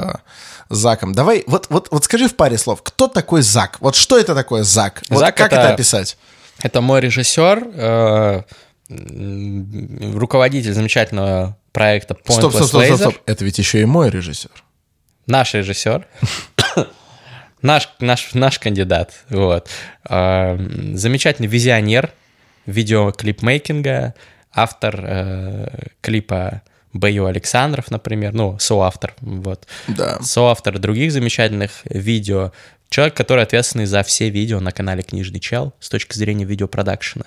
Заком. 0.70 1.14
Давай, 1.14 1.44
вот, 1.46 1.66
вот, 1.70 1.90
вот 1.92 2.06
скажи 2.06 2.30
в 2.30 2.36
паре 2.38 2.58
слов, 2.58 2.82
кто 2.84 3.08
такой 3.10 3.42
Зак? 3.42 3.78
Вот 3.82 3.96
что 3.98 4.18
это 4.18 4.34
такое 4.34 4.64
Зак? 4.64 5.02
Вот 5.10 5.20
Зак 5.20 5.36
как 5.36 5.48
это- 5.52 5.62
это 5.62 5.74
описать? 5.74 6.18
Это 6.62 6.80
мой 6.80 7.02
режиссер, 7.02 8.46
руководитель 10.16 10.74
замечательного 10.74 11.58
проекта 11.72 12.14
Pointless 12.14 12.34
Стоп, 12.34 12.54
стоп, 12.54 12.68
стоп, 12.68 12.84
стоп, 12.86 13.00
стоп. 13.00 13.16
Это 13.26 13.46
ведь 13.46 13.58
еще 13.60 13.82
и 13.82 13.86
мой 13.86 14.10
режиссер. 14.10 14.52
Наш 15.30 15.54
режиссер. 15.54 16.08
наш, 17.62 17.88
наш, 18.00 18.34
наш 18.34 18.58
кандидат. 18.58 19.14
Вот. 19.30 19.70
Э, 20.10 20.58
Замечательный 20.96 21.48
визионер 21.48 22.12
видеоклипмейкинга, 22.66 24.16
автор 24.52 25.00
э, 25.08 25.68
клипа 26.02 26.64
Бэйо 26.94 27.28
Александров, 27.28 27.92
например, 27.92 28.34
ну, 28.34 28.58
соавтор, 28.58 29.14
вот. 29.22 29.68
Да. 29.88 30.20
Соавтор 30.22 30.80
других 30.80 31.12
замечательных 31.12 31.82
видео. 31.86 32.52
Человек, 32.90 33.14
который 33.14 33.44
ответственный 33.44 33.86
за 33.86 34.02
все 34.02 34.32
видео 34.32 34.60
на 34.60 34.72
канале 34.72 35.04
Книжный 35.04 35.40
Чел 35.40 35.76
с 35.80 35.90
точки 35.90 36.18
зрения 36.18 36.46
видеопродакшена. 36.46 37.26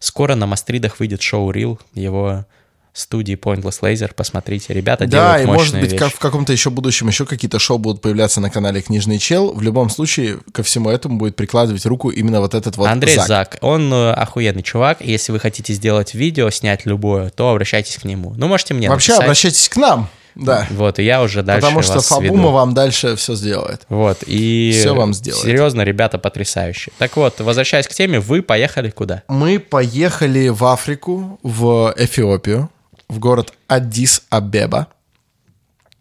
Скоро 0.00 0.34
на 0.34 0.46
Мастридах 0.46 0.98
выйдет 0.98 1.22
шоу 1.22 1.52
Рил 1.52 1.78
его 1.94 2.46
студии 2.94 3.36
Pointless 3.36 3.80
Laser. 3.82 4.12
Посмотрите, 4.14 4.72
ребята 4.72 5.06
Да, 5.06 5.38
делают 5.38 5.42
и 5.42 5.46
мощные 5.46 5.54
может 5.58 5.74
быть, 5.80 5.92
вещи. 5.92 5.98
как 6.04 6.12
в 6.14 6.18
каком-то 6.18 6.52
еще 6.52 6.70
будущем 6.70 7.08
еще 7.08 7.26
какие-то 7.26 7.58
шоу 7.58 7.78
будут 7.78 8.00
появляться 8.00 8.40
на 8.40 8.50
канале 8.50 8.80
Книжный 8.80 9.18
Чел. 9.18 9.52
В 9.52 9.60
любом 9.62 9.90
случае, 9.90 10.38
ко 10.52 10.62
всему 10.62 10.88
этому 10.90 11.18
будет 11.18 11.36
прикладывать 11.36 11.84
руку 11.86 12.08
именно 12.10 12.40
вот 12.40 12.54
этот 12.54 12.76
вот 12.76 12.88
Андрей 12.88 13.16
Зак. 13.16 13.26
Зак. 13.26 13.58
он 13.60 13.92
э, 13.92 14.12
охуенный 14.12 14.62
чувак. 14.62 14.98
и 15.00 15.10
Если 15.10 15.32
вы 15.32 15.40
хотите 15.40 15.72
сделать 15.74 16.14
видео, 16.14 16.48
снять 16.50 16.86
любое, 16.86 17.30
то 17.30 17.50
обращайтесь 17.50 17.96
к 17.98 18.04
нему. 18.04 18.32
Ну, 18.36 18.46
можете 18.48 18.74
мне 18.74 18.88
Вообще, 18.88 19.12
написать. 19.12 19.24
обращайтесь 19.24 19.68
к 19.68 19.76
нам. 19.76 20.08
Да. 20.36 20.66
Вот, 20.70 20.98
и 20.98 21.04
я 21.04 21.22
уже 21.22 21.44
дальше 21.44 21.60
Потому 21.62 21.82
что 21.82 21.94
вас 21.94 22.08
Фабума 22.08 22.38
веду. 22.38 22.50
вам 22.50 22.74
дальше 22.74 23.14
все 23.14 23.36
сделает. 23.36 23.82
Вот, 23.88 24.24
и... 24.26 24.76
Всё 24.80 24.94
вам 24.96 25.14
сделает. 25.14 25.44
Серьезно, 25.44 25.82
ребята 25.82 26.18
потрясающие. 26.18 26.92
Так 26.98 27.16
вот, 27.16 27.40
возвращаясь 27.40 27.86
к 27.86 27.92
теме, 27.94 28.18
вы 28.18 28.42
поехали 28.42 28.90
куда? 28.90 29.22
Мы 29.28 29.60
поехали 29.60 30.48
в 30.48 30.64
Африку, 30.64 31.38
в 31.44 31.94
Эфиопию, 31.96 32.68
в 33.08 33.18
город 33.18 33.52
Аддис-Абеба, 33.68 34.86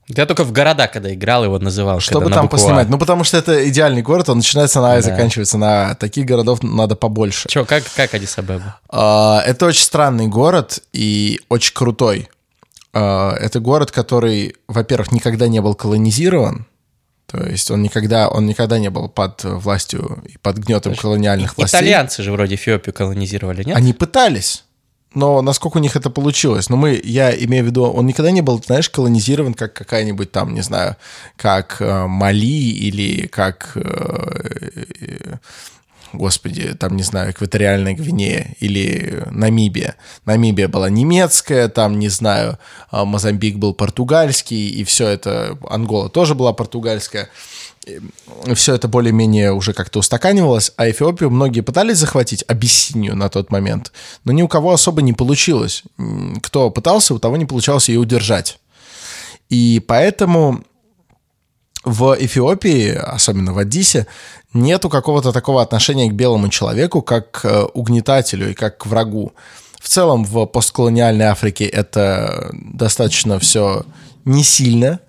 Я 0.07 0.25
только 0.25 0.43
в 0.43 0.51
города, 0.51 0.87
когда 0.87 1.13
играл, 1.13 1.45
его 1.45 1.57
называл. 1.59 1.99
чтобы 2.01 2.29
там 2.29 2.43
букву 2.43 2.57
А. 2.57 2.59
поснимать. 2.59 2.89
Ну, 2.89 2.97
потому 2.97 3.23
что 3.23 3.37
это 3.37 3.67
идеальный 3.69 4.01
город, 4.01 4.27
он 4.29 4.37
начинается 4.37 4.81
на 4.81 4.93
А 4.93 4.97
и 4.99 5.01
Да. 5.01 5.09
заканчивается 5.09 5.57
на 5.57 5.91
А. 5.91 5.95
Таких 5.95 6.25
городов 6.25 6.61
надо 6.61 6.95
побольше. 6.95 7.47
Че, 7.49 7.63
как, 7.65 7.83
как 7.95 8.13
Адис-Абеба? 8.13 8.75
А, 8.89 9.41
Это 9.45 9.65
очень 9.65 9.83
странный 9.83 10.27
город 10.27 10.79
и 10.91 11.39
очень 11.49 11.73
крутой. 11.73 12.29
А, 12.93 13.33
Это 13.39 13.59
город, 13.61 13.91
который, 13.91 14.55
во-первых, 14.67 15.11
никогда 15.13 15.47
не 15.47 15.61
был 15.61 15.73
колонизирован. 15.73 16.65
То 17.27 17.41
есть 17.41 17.71
он 17.71 17.81
никогда, 17.81 18.27
он 18.29 18.45
никогда 18.45 18.77
не 18.77 18.89
был 18.89 19.07
под 19.09 19.43
властью 19.43 20.21
и 20.27 20.37
под 20.37 20.57
гнетом 20.57 20.93
колониальных 20.95 21.57
властей. 21.57 21.77
Итальянцы 21.79 22.21
же 22.21 22.31
вроде 22.31 22.55
Эфиопию 22.55 22.93
колонизировали, 22.93 23.63
нет? 23.63 23.75
Они 23.77 23.93
пытались, 23.93 24.62
но 25.13 25.41
насколько 25.41 25.77
у 25.77 25.81
них 25.81 25.95
это 25.95 26.09
получилось? 26.09 26.69
Ну, 26.69 26.77
мы, 26.77 26.99
я 27.03 27.31
имею 27.45 27.63
в 27.63 27.67
виду, 27.67 27.83
он 27.83 28.05
никогда 28.05 28.31
не 28.31 28.41
был, 28.41 28.61
знаешь, 28.63 28.89
колонизирован, 28.89 29.53
как 29.53 29.73
какая-нибудь 29.73 30.31
там, 30.31 30.53
не 30.53 30.61
знаю, 30.61 30.95
как 31.35 31.77
э, 31.79 32.07
Мали 32.07 32.45
или 32.45 33.27
как, 33.27 33.71
э, 33.75 34.85
э, 35.01 35.35
господи, 36.13 36.73
там, 36.73 36.95
не 36.95 37.03
знаю, 37.03 37.31
экваториальная 37.31 37.93
Гвинея 37.93 38.55
или 38.59 39.23
Намибия. 39.29 39.95
Намибия 40.25 40.67
была 40.67 40.89
немецкая, 40.89 41.67
там, 41.67 41.99
не 41.99 42.09
знаю, 42.09 42.57
э, 42.91 43.03
Мозамбик 43.03 43.57
был 43.57 43.73
португальский, 43.73 44.69
и 44.69 44.83
все 44.83 45.07
это, 45.07 45.57
Ангола 45.69 46.09
тоже 46.09 46.33
была 46.33 46.53
португальская 46.53 47.29
все 48.55 48.75
это 48.75 48.87
более-менее 48.87 49.53
уже 49.53 49.73
как-то 49.73 49.99
устаканивалось, 49.99 50.71
а 50.77 50.89
Эфиопию 50.89 51.29
многие 51.29 51.61
пытались 51.61 51.97
захватить, 51.97 52.43
Абиссинию 52.47 53.15
на 53.15 53.29
тот 53.29 53.51
момент, 53.51 53.91
но 54.23 54.31
ни 54.31 54.41
у 54.41 54.47
кого 54.47 54.73
особо 54.73 55.01
не 55.01 55.13
получилось. 55.13 55.83
Кто 56.41 56.69
пытался, 56.69 57.13
у 57.13 57.19
того 57.19 57.37
не 57.37 57.45
получалось 57.45 57.89
ее 57.89 57.99
удержать. 57.99 58.59
И 59.49 59.83
поэтому 59.85 60.63
в 61.83 62.15
Эфиопии, 62.17 62.91
особенно 62.91 63.53
в 63.53 63.57
Аддисе, 63.57 64.07
нету 64.53 64.89
какого-то 64.89 65.31
такого 65.31 65.61
отношения 65.61 66.09
к 66.09 66.13
белому 66.13 66.49
человеку, 66.49 67.01
как 67.01 67.31
к 67.31 67.45
э, 67.45 67.63
угнетателю 67.73 68.51
и 68.51 68.53
как 68.53 68.77
к 68.77 68.85
врагу. 68.85 69.33
В 69.81 69.89
целом 69.89 70.23
в 70.23 70.45
постколониальной 70.45 71.25
Африке 71.25 71.65
это 71.65 72.51
достаточно 72.53 73.37
все 73.39 73.85
не 74.23 74.43
сильно 74.43 75.01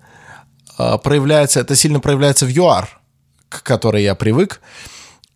проявляется, 0.77 1.59
это 1.59 1.75
сильно 1.75 1.99
проявляется 1.99 2.45
в 2.45 2.49
ЮАР, 2.49 2.99
к 3.49 3.63
которой 3.63 4.03
я 4.03 4.15
привык, 4.15 4.61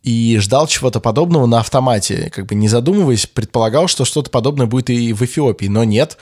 и 0.04 0.38
ждал 0.40 0.68
чего-то 0.68 1.00
подобного 1.00 1.46
на 1.46 1.60
автомате, 1.60 2.32
как 2.34 2.46
бы 2.46 2.56
не 2.56 2.68
задумываясь, 2.68 3.26
предполагал, 3.26 3.88
что 3.88 4.06
что-то 4.06 4.30
подобное 4.30 4.66
будет 4.66 4.90
и 4.90 5.14
в 5.14 5.22
Эфиопии, 5.24 5.68
но 5.68 5.84
нет. 5.84 6.18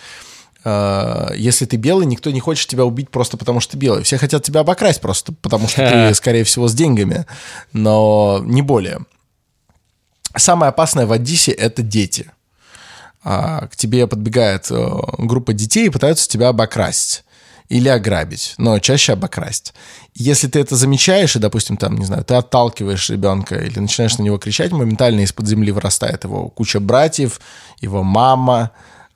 А, 0.63 1.31
Если 1.35 1.65
ты 1.65 1.77
белый, 1.77 2.05
никто 2.05 2.31
не 2.31 2.39
хочет 2.39 2.67
тебя 2.67 2.85
убить 2.85 3.09
просто 3.09 3.37
потому, 3.37 3.59
что 3.59 3.73
ты 3.73 3.77
белый. 3.77 4.03
Все 4.03 4.17
хотят 4.17 4.43
тебя 4.43 4.61
обокрасть 4.61 4.99
просто 4.99 5.31
потому, 5.31 5.67
что 5.67 5.89
ты, 5.89 6.13
скорее 6.15 6.43
всего, 6.43 6.67
с 6.67 6.73
деньгами, 6.73 7.25
но 7.71 8.41
не 8.43 8.61
более. 8.61 8.99
Самое 10.35 10.69
опасное 10.69 11.05
в 11.05 11.11
Аддисе– 11.11 11.51
это 11.53 11.81
дети. 11.81 12.31
А, 13.23 13.67
К 13.67 13.75
тебе 13.75 14.07
подбегает 14.07 14.67
э, 14.69 14.89
группа 15.17 15.53
детей 15.53 15.87
и 15.87 15.89
пытаются 15.89 16.27
тебя 16.27 16.49
обокрасть 16.49 17.23
или 17.69 17.89
ограбить, 17.89 18.55
но 18.57 18.79
чаще 18.79 19.13
обокрасть. 19.13 19.73
Если 20.15 20.47
ты 20.47 20.59
это 20.59 20.75
замечаешь, 20.75 21.35
и, 21.35 21.39
допустим, 21.39 21.77
там, 21.77 21.97
не 21.97 22.05
знаю, 22.05 22.23
ты 22.23 22.35
отталкиваешь 22.35 23.09
ребенка 23.09 23.55
или 23.55 23.79
начинаешь 23.79 24.17
на 24.17 24.23
него 24.23 24.37
кричать, 24.37 24.71
моментально 24.71 25.21
из-под 25.21 25.47
земли 25.47 25.71
вырастает 25.71 26.23
его 26.23 26.49
куча 26.49 26.79
братьев, 26.79 27.39
его 27.81 28.03
мама, 28.03 28.71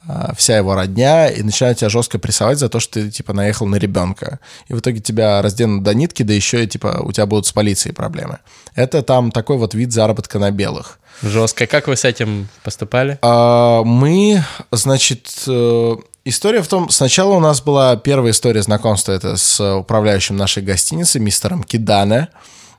а, 0.08 0.34
вся 0.36 0.58
его 0.58 0.76
родня, 0.76 1.30
и 1.30 1.44
начинают 1.44 1.78
тебя 1.78 1.90
жестко 1.90 2.18
прессовать 2.18 2.58
за 2.58 2.70
то, 2.70 2.80
что 2.80 2.96
ты, 2.96 3.12
типа, 3.12 3.34
наехал 3.34 3.68
на 3.68 3.76
ребенка. 3.76 4.40
И 4.68 4.74
в 4.74 4.80
итоге 4.80 5.00
тебя 5.00 5.42
разденут 5.42 5.84
до 5.84 5.94
нитки, 5.94 6.24
да 6.24 6.34
еще 6.34 6.64
и, 6.64 6.68
типа, 6.68 7.02
у 7.04 7.12
тебя 7.12 7.28
будут 7.28 7.46
с 7.46 7.52
полицией 7.52 7.94
проблемы. 7.94 8.40
Это 8.76 9.04
там 9.04 9.32
такой 9.32 9.58
вот 9.58 9.76
вид 9.76 9.94
заработка 9.94 10.40
на 10.40 10.50
белых. 10.52 11.00
Жестко. 11.22 11.68
Как 11.68 11.88
вы 11.88 11.96
с 11.96 12.04
этим 12.04 12.48
поступали? 12.64 13.20
А, 13.22 13.84
Мы, 13.84 14.44
значит, 14.72 15.44
э, 15.48 15.96
история 16.26 16.62
в 16.62 16.68
том, 16.68 16.90
сначала 16.90 17.34
у 17.34 17.40
нас 17.40 17.62
была 17.62 17.96
первая 17.96 18.32
история 18.32 18.62
знакомства, 18.62 19.12
это 19.12 19.38
с 19.38 19.78
управляющим 19.78 20.38
нашей 20.38 20.64
гостиницы, 20.64 21.20
мистером 21.20 21.64
Кидане. 21.64 22.30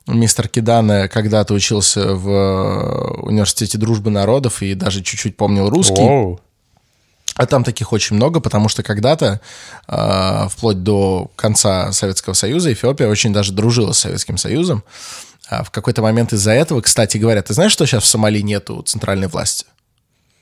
Мистер 0.06 0.48
Кидане 0.48 1.08
когда-то 1.08 1.54
учился 1.54 2.14
в 2.14 3.22
университете 3.22 3.78
дружбы 3.78 4.10
народов 4.10 4.62
и 4.62 4.74
даже 4.74 5.02
чуть-чуть 5.02 5.36
помнил 5.36 5.70
русский. 5.70 6.02
Воу. 6.02 6.40
А 7.34 7.46
там 7.46 7.64
таких 7.64 7.92
очень 7.92 8.16
много, 8.16 8.40
потому 8.40 8.68
что 8.68 8.82
когда-то, 8.82 9.40
э, 9.88 10.48
вплоть 10.50 10.82
до 10.82 11.30
конца 11.34 11.90
Советского 11.92 12.34
Союза, 12.34 12.72
Эфиопия 12.72 13.08
очень 13.08 13.32
даже 13.32 13.52
дружила 13.52 13.92
с 13.92 14.00
Советским 14.00 14.36
Союзом. 14.36 14.84
А 15.48 15.64
в 15.64 15.70
какой-то 15.70 16.02
момент 16.02 16.32
из-за 16.32 16.52
этого, 16.52 16.82
кстати 16.82 17.16
говоря, 17.16 17.42
ты 17.42 17.54
знаешь, 17.54 17.72
что 17.72 17.86
сейчас 17.86 18.04
в 18.04 18.06
Сомали 18.06 18.40
нету 18.40 18.82
центральной 18.82 19.28
власти? 19.28 19.64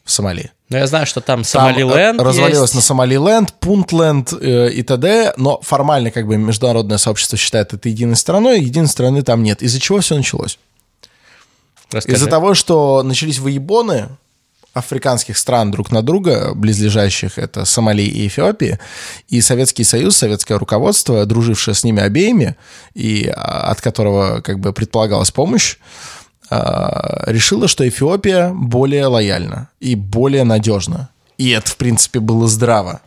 В 0.05 0.11
Сомали. 0.11 0.51
Ну, 0.71 0.77
я 0.77 0.87
знаю, 0.87 1.05
что 1.05 1.21
там 1.21 1.39
Там, 1.39 1.45
Сомалиленд 1.45 2.21
э, 2.21 2.23
развалилось 2.23 2.71
есть. 2.71 2.75
на 2.77 2.81
Сомалиленд, 2.81 3.53
Пунтленд 3.55 4.33
э, 4.33 4.71
и 4.71 4.83
т.д., 4.83 5.35
но 5.37 5.61
формально 5.63 6.13
как 6.13 6.29
бы 6.29 6.37
международное 6.37 6.99
сообщество 6.99 7.37
считает 7.37 7.75
это 7.75 7.89
единой 7.89 8.15
страной, 8.15 8.61
единой 8.61 8.87
страны 8.87 9.23
там 9.23 9.43
нет. 9.43 9.63
Из-за 9.63 9.81
чего 9.81 9.99
все 9.99 10.17
началось? 10.17 10.61
Расскажи. 11.91 12.17
Из-за 12.17 12.29
того, 12.29 12.55
что 12.55 13.03
начались 13.03 13.41
выебоны 13.41 14.11
африканских 14.73 15.37
стран 15.37 15.73
друг 15.73 15.91
на 15.91 16.03
друга, 16.03 16.53
близлежащих, 16.55 17.39
это 17.39 17.65
Сомали 17.65 18.03
и 18.03 18.29
Эфиопия, 18.29 18.79
и 19.29 19.41
Советский 19.41 19.83
Союз, 19.83 20.17
советское 20.17 20.57
руководство, 20.57 21.27
дружившее 21.27 21.75
с 21.75 21.83
ними 21.83 22.01
обеими, 22.01 22.57
и 22.95 23.27
а, 23.27 23.71
от 23.73 23.81
которого 23.81 24.41
как 24.41 24.61
бы 24.61 24.73
предполагалась 24.73 25.33
помощь, 25.33 25.79
решила, 26.51 27.69
что 27.69 27.89
Эфиопия 27.89 28.53
более 28.53 29.07
лояльна 29.07 29.69
и 29.79 29.95
более 29.95 30.45
надежна. 30.45 31.11
И 31.39 31.51
это, 31.51 31.71
в 31.71 31.77
принципе, 31.77 32.21
было 32.21 32.49
здраво. 32.49 33.01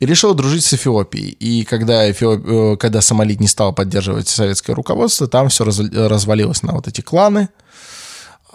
И 0.00 0.06
решила 0.06 0.34
дружить 0.34 0.64
с 0.64 0.74
Эфиопией. 0.74 1.30
И 1.30 1.64
когда, 1.64 2.10
Эфиоп... 2.10 2.44
Э, 2.46 2.76
когда 2.76 3.00
Сомали 3.00 3.34
не 3.34 3.46
стал 3.46 3.72
поддерживать 3.72 4.28
советское 4.28 4.74
руководство, 4.74 5.26
там 5.26 5.48
все 5.48 5.64
развалилось 5.64 6.62
на 6.62 6.72
вот 6.72 6.88
эти 6.88 7.00
кланы– 7.00 7.48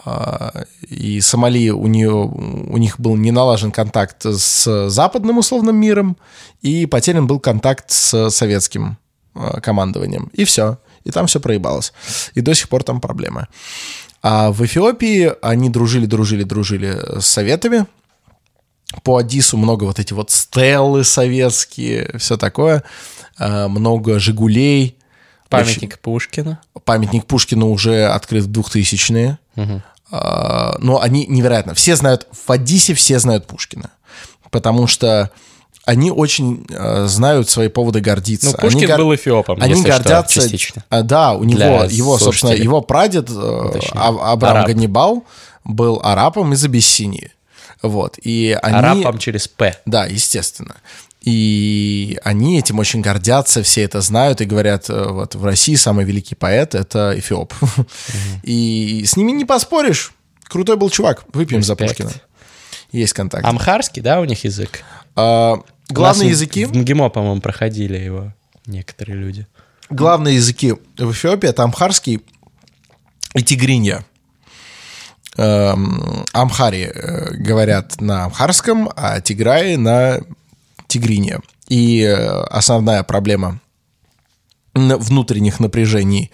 а, 0.03 0.63
и 0.81 1.21
Сомали, 1.21 1.69
у, 1.69 1.87
нее, 1.87 2.11
у 2.11 2.77
них 2.77 2.99
был 2.99 3.15
не 3.15 3.31
налажен 3.31 3.71
контакт 3.71 4.25
с 4.25 4.89
западным 4.89 5.37
условным 5.37 5.75
миром, 5.75 6.17
и 6.61 6.85
потерян 6.85 7.27
был 7.27 7.39
контакт 7.39 7.91
с 7.91 8.29
советским 8.29 8.97
а, 9.35 9.59
командованием. 9.61 10.29
И 10.33 10.43
все. 10.43 10.77
И 11.03 11.11
там 11.11 11.27
все 11.27 11.39
проебалось. 11.39 11.93
И 12.33 12.41
до 12.41 12.53
сих 12.53 12.69
пор 12.69 12.83
там 12.83 13.01
проблемы. 13.01 13.47
А 14.21 14.51
в 14.51 14.63
Эфиопии 14.63 15.33
они 15.41 15.69
дружили, 15.69 16.05
дружили, 16.05 16.43
дружили 16.43 17.19
с 17.19 17.25
советами. 17.25 17.85
По 19.03 19.17
Адису 19.17 19.57
много 19.57 19.85
вот 19.85 19.99
эти 19.99 20.13
вот 20.13 20.31
стеллы 20.31 21.03
советские, 21.03 22.17
все 22.17 22.37
такое. 22.37 22.83
А, 23.37 23.67
много 23.67 24.19
«Жигулей». 24.19 24.97
Памятник 25.49 25.93
Очень... 25.93 26.01
Пушкина. 26.01 26.59
Памятник 26.85 27.25
Пушкину 27.25 27.69
уже 27.71 28.05
открыт 28.05 28.45
в 28.45 28.51
2000-е. 28.51 29.37
Угу. 29.55 29.81
А, 30.11 30.75
но 30.79 31.01
они 31.01 31.25
невероятно. 31.27 31.73
Все 31.73 31.95
знают, 31.95 32.27
в 32.31 32.51
Одиссе 32.51 32.93
все 32.93 33.17
знают 33.19 33.47
Пушкина. 33.47 33.91
Потому 34.51 34.87
что 34.87 35.31
они 35.85 36.11
очень 36.11 36.65
э, 36.69 37.05
знают 37.07 37.49
свои 37.49 37.67
поводы 37.67 38.01
гордиться. 38.01 38.51
Ну, 38.51 38.57
Пушкин 38.57 38.91
они 38.91 39.03
был 39.03 39.15
эфиопом, 39.15 39.61
Они 39.61 39.81
гордятся... 39.81 40.41
Что, 40.41 40.49
частично. 40.49 40.85
А, 40.89 41.01
да, 41.01 41.33
у 41.33 41.43
него, 41.43 41.85
его, 41.89 42.17
собственно, 42.19 42.51
его 42.51 42.81
прадед 42.81 43.29
э, 43.29 43.79
а, 43.93 44.33
Абрам 44.33 44.57
Арап. 44.57 44.67
Ганнибал 44.67 45.25
был 45.63 45.99
арапом 46.03 46.53
из 46.53 46.63
Абиссинии. 46.63 47.31
Вот, 47.81 48.19
и 48.21 48.57
они... 48.61 48.77
Арапом 48.77 49.17
через 49.17 49.47
«П». 49.47 49.75
Да, 49.85 50.05
естественно. 50.05 50.75
И 51.21 52.19
они 52.23 52.59
этим 52.59 52.79
очень 52.79 53.01
гордятся, 53.01 53.61
все 53.61 53.83
это 53.83 54.01
знают 54.01 54.41
и 54.41 54.45
говорят, 54.45 54.89
э, 54.89 55.07
вот 55.09 55.35
в 55.35 55.43
России 55.43 55.75
самый 55.75 56.05
великий 56.05 56.35
поэт— 56.35 56.75
это 56.75 57.13
Эфиоп. 57.17 57.53
Mm-hmm. 57.53 57.85
И 58.43 59.03
с 59.05 59.15
ними 59.15 59.31
не 59.31 59.45
поспоришь. 59.45 60.13
Крутой 60.47 60.77
был 60.77 60.89
чувак. 60.89 61.23
Выпьем 61.33 61.59
Респект. 61.59 61.79
за 61.79 61.87
Пушкина. 61.87 62.11
Есть 62.91 63.13
контакт. 63.13 63.45
Амхарский, 63.45 64.01
да, 64.01 64.19
у 64.19 64.25
них 64.25 64.43
язык? 64.43 64.83
А, 65.15 65.59
главные 65.89 66.29
языки... 66.29 66.65
В 66.65 66.75
МГИМО, 66.75 67.09
по-моему, 67.09 67.41
проходили 67.41 67.97
его 67.97 68.33
некоторые 68.65 69.17
люди. 69.17 69.47
Главные 69.89 70.35
языки 70.35 70.73
в 70.97 71.11
Эфиопии— 71.11 71.49
это 71.49 71.63
амхарский 71.63 72.21
и 73.33 73.43
тигринья. 73.43 74.05
Эм, 75.37 76.25
амхари 76.33 76.91
э, 76.93 77.33
говорят 77.35 77.99
на 78.01 78.25
амхарском, 78.25 78.89
а 78.95 79.21
тиграи 79.21 79.75
на 79.75 80.21
тигрине. 80.87 81.39
И 81.67 82.01
э, 82.01 82.43
основная 82.43 83.03
проблема 83.03 83.61
внутренних 84.73 85.59
напряжений 85.59 86.31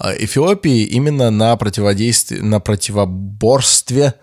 э, 0.00 0.24
Эфиопии 0.24 0.84
именно 0.84 1.30
на 1.30 1.56
противодействии, 1.56 2.40
на 2.40 2.60
противоборстве 2.60 4.06
а, 4.06 4.14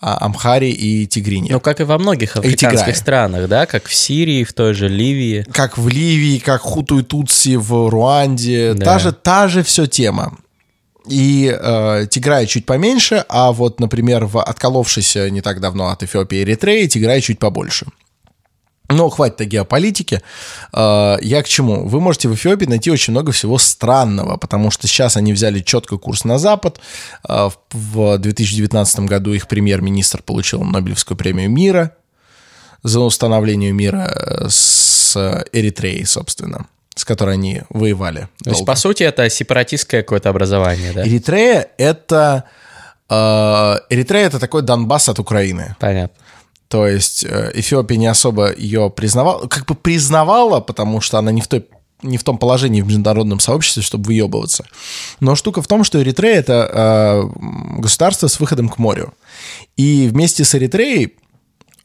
Амхари 0.00 0.70
и 0.70 1.06
Тигрине. 1.06 1.48
Ну, 1.50 1.60
как 1.60 1.80
и 1.80 1.84
во 1.84 1.98
многих 1.98 2.36
африканских 2.36 2.96
странах, 2.96 3.48
да, 3.48 3.66
как 3.66 3.86
в 3.86 3.94
Сирии, 3.94 4.44
в 4.44 4.52
той 4.52 4.74
же 4.74 4.88
Ливии. 4.88 5.46
Как 5.52 5.78
в 5.78 5.88
Ливии, 5.88 6.38
как 6.38 6.60
Хуту 6.60 6.98
и 6.98 7.02
Тутси 7.02 7.56
в 7.56 7.88
Руанде. 7.88 8.74
Да. 8.74 8.84
Та, 8.84 8.98
же, 8.98 9.12
та 9.12 9.48
же 9.48 9.62
все 9.62 9.86
тема. 9.86 10.36
И 11.08 11.56
э, 11.58 12.06
Тиграя 12.10 12.46
чуть 12.46 12.66
поменьше, 12.66 13.24
а 13.28 13.52
вот, 13.52 13.80
например, 13.80 14.26
в 14.26 14.42
отколовшейся 14.42 15.30
не 15.30 15.40
так 15.40 15.60
давно 15.60 15.88
от 15.88 16.02
Эфиопии 16.02 16.42
Эритреи 16.42 16.86
Тиграя 16.86 17.20
чуть 17.20 17.38
побольше. 17.38 17.86
Но 18.88 19.08
хватит 19.08 19.40
о 19.40 19.44
геополитике. 19.44 20.22
А, 20.72 21.16
я 21.20 21.42
к 21.42 21.48
чему? 21.48 21.86
Вы 21.86 22.00
можете 22.00 22.28
в 22.28 22.34
Эфиопии 22.34 22.66
найти 22.66 22.90
очень 22.90 23.12
много 23.12 23.32
всего 23.32 23.58
странного, 23.58 24.36
потому 24.36 24.70
что 24.70 24.86
сейчас 24.86 25.16
они 25.16 25.32
взяли 25.32 25.60
четко 25.60 25.98
курс 25.98 26.24
на 26.24 26.38
Запад. 26.38 26.80
А, 27.24 27.50
в 27.72 28.18
2019 28.18 29.00
году 29.00 29.32
их 29.32 29.48
премьер-министр 29.48 30.22
получил 30.22 30.62
Нобелевскую 30.62 31.16
премию 31.16 31.50
мира 31.50 31.92
за 32.82 33.00
установление 33.00 33.72
мира 33.72 34.12
э, 34.14 34.46
с 34.48 35.44
Эритреей, 35.52 36.04
собственно, 36.04 36.66
с 36.94 37.04
которой 37.04 37.34
они 37.34 37.62
воевали. 37.70 38.28
То 38.38 38.44
долго. 38.44 38.56
есть, 38.56 38.66
по 38.66 38.76
сути, 38.76 39.02
это 39.02 39.28
сепаратистское 39.28 40.02
какое-то 40.02 40.30
образование, 40.30 40.92
да? 40.92 41.06
Эритрея— 41.06 41.68
это... 41.78 42.44
А, 43.08 43.80
Эритрея— 43.90 44.26
это 44.28 44.38
такой 44.38 44.62
Донбасс 44.62 45.08
от 45.08 45.18
Украины. 45.18 45.74
Понятно. 45.80 46.16
То 46.68 46.86
есть 46.86 47.24
э, 47.24 47.52
Эфиопия 47.54 47.96
не 47.96 48.06
особо 48.06 48.52
ее 48.52 48.90
признавала, 48.90 49.46
как 49.46 49.66
бы 49.66 49.74
признавала, 49.74 50.60
потому 50.60 51.00
что 51.00 51.18
она 51.18 51.32
не 51.32 51.40
в 51.40 51.48
той 51.48 51.66
не 52.02 52.18
в 52.18 52.24
том 52.24 52.36
положении 52.36 52.82
в 52.82 52.86
международном 52.86 53.40
сообществе, 53.40 53.82
чтобы 53.82 54.04
выебываться. 54.04 54.66
Но 55.20 55.34
штука 55.34 55.62
в 55.62 55.66
том, 55.66 55.82
что 55.82 56.00
Эритрея— 56.02 56.36
это 56.40 56.70
э, 56.70 57.80
государство 57.80 58.28
с 58.28 58.38
выходом 58.38 58.68
к 58.68 58.76
морю. 58.78 59.14
И 59.78 60.06
вместе 60.12 60.44
с 60.44 60.54
Эритреей 60.54 61.14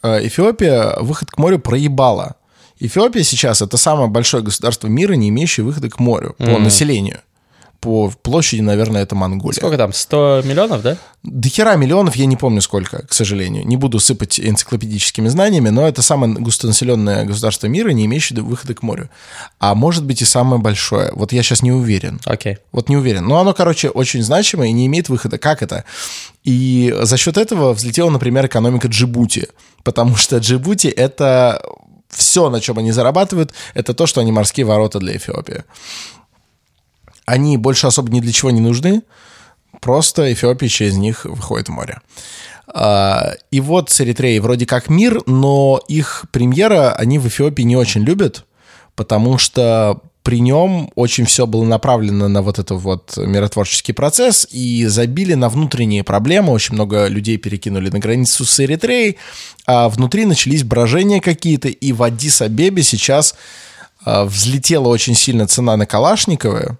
э, 0.03 0.27
Эфиопия 0.27 0.99
выход 0.99 1.31
к 1.31 1.37
морю 1.37 1.59
проебала. 1.59 2.35
Эфиопия 2.79 3.23
сейчас— 3.23 3.61
это 3.63 3.77
самое 3.77 4.09
большое 4.09 4.43
государство 4.43 4.87
мира, 4.87 5.13
не 5.13 5.29
имеющее 5.29 5.65
выхода 5.65 5.89
к 5.89 5.97
морю 5.97 6.35
mm-hmm. 6.37 6.53
по 6.53 6.59
населению 6.59 7.21
по 7.81 8.11
площади, 8.21 8.61
наверное, 8.61 9.01
это 9.01 9.15
Монголия. 9.15 9.57
Сколько 9.57 9.77
там, 9.77 9.91
100 9.91 10.43
миллионов, 10.45 10.83
да? 10.83 10.97
До 11.23 11.49
хера 11.49 11.75
миллионов, 11.75 12.15
я 12.15 12.27
не 12.27 12.37
помню 12.37 12.61
сколько, 12.61 13.07
к 13.07 13.13
сожалению. 13.13 13.65
Не 13.65 13.75
буду 13.75 13.99
сыпать 13.99 14.39
энциклопедическими 14.39 15.27
знаниями, 15.27 15.69
но 15.69 15.87
это 15.87 16.03
самое 16.03 16.33
густонаселенное 16.33 17.25
государство 17.25 17.65
мира, 17.65 17.89
не 17.89 18.05
имеющее 18.05 18.39
выхода 18.41 18.75
к 18.75 18.83
морю. 18.83 19.09
А 19.59 19.73
может 19.73 20.05
быть 20.05 20.21
и 20.21 20.25
самое 20.25 20.61
большое. 20.61 21.11
Вот 21.13 21.33
я 21.33 21.41
сейчас 21.41 21.63
не 21.63 21.71
уверен. 21.71 22.19
Окей. 22.25 22.53
Okay. 22.53 22.57
Вот 22.71 22.87
не 22.87 22.97
уверен. 22.97 23.25
Но 23.25 23.39
оно, 23.39 23.53
короче, 23.53 23.89
очень 23.89 24.21
значимое 24.21 24.69
и 24.69 24.73
не 24.73 24.85
имеет 24.85 25.09
выхода. 25.09 25.39
Как 25.39 25.63
это? 25.63 25.83
И 26.43 26.95
за 27.01 27.17
счет 27.17 27.35
этого 27.35 27.73
взлетела, 27.73 28.11
например, 28.11 28.45
экономика 28.45 28.87
Джибути. 28.87 29.47
Потому 29.83 30.15
что 30.15 30.37
Джибути— 30.37 30.87
это 30.87 31.63
все, 32.09 32.49
на 32.51 32.61
чем 32.61 32.77
они 32.77 32.91
зарабатывают, 32.91 33.53
это 33.73 33.95
то, 33.95 34.05
что 34.05 34.21
они 34.21 34.31
морские 34.31 34.67
ворота 34.67 34.99
для 34.99 35.15
Эфиопии 35.15 35.63
они 37.25 37.57
больше 37.57 37.87
особо 37.87 38.11
ни 38.11 38.19
для 38.19 38.31
чего 38.31 38.51
не 38.51 38.61
нужны, 38.61 39.03
просто 39.79 40.31
Эфиопия 40.31 40.69
через 40.69 40.97
них 40.97 41.25
выходит 41.25 41.69
в 41.69 41.71
море. 41.71 41.99
А, 42.73 43.33
и 43.51 43.59
вот 43.59 43.89
с 43.89 44.01
Эритреей 44.01 44.39
вроде 44.39 44.65
как 44.65 44.89
мир, 44.89 45.21
но 45.25 45.81
их 45.87 46.25
премьера 46.31 46.93
они 46.93 47.19
в 47.19 47.27
Эфиопии 47.27 47.63
не 47.63 47.75
очень 47.75 48.03
любят, 48.03 48.45
потому 48.95 49.37
что 49.37 50.01
при 50.23 50.39
нем 50.39 50.91
очень 50.95 51.25
все 51.25 51.47
было 51.47 51.63
направлено 51.63 52.27
на 52.27 52.41
вот 52.41 52.59
этот 52.59 52.79
вот 52.81 53.17
миротворческий 53.17 53.93
процесс 53.93 54.47
и 54.51 54.85
забили 54.85 55.33
на 55.33 55.49
внутренние 55.49 56.03
проблемы. 56.03 56.53
Очень 56.53 56.75
много 56.75 57.07
людей 57.07 57.37
перекинули 57.37 57.89
на 57.89 57.99
границу 57.99 58.45
с 58.45 58.59
Эритреей, 58.59 59.17
а 59.65 59.89
внутри 59.89 60.25
начались 60.25 60.63
брожения 60.63 61.21
какие-то, 61.21 61.69
и 61.69 61.91
в 61.91 62.03
Аддис-Абебе 62.03 62.83
сейчас 62.83 63.35
а, 64.05 64.25
взлетела 64.25 64.87
очень 64.87 65.15
сильно 65.15 65.47
цена 65.47 65.75
на 65.75 65.87
Калашниковые, 65.87 66.77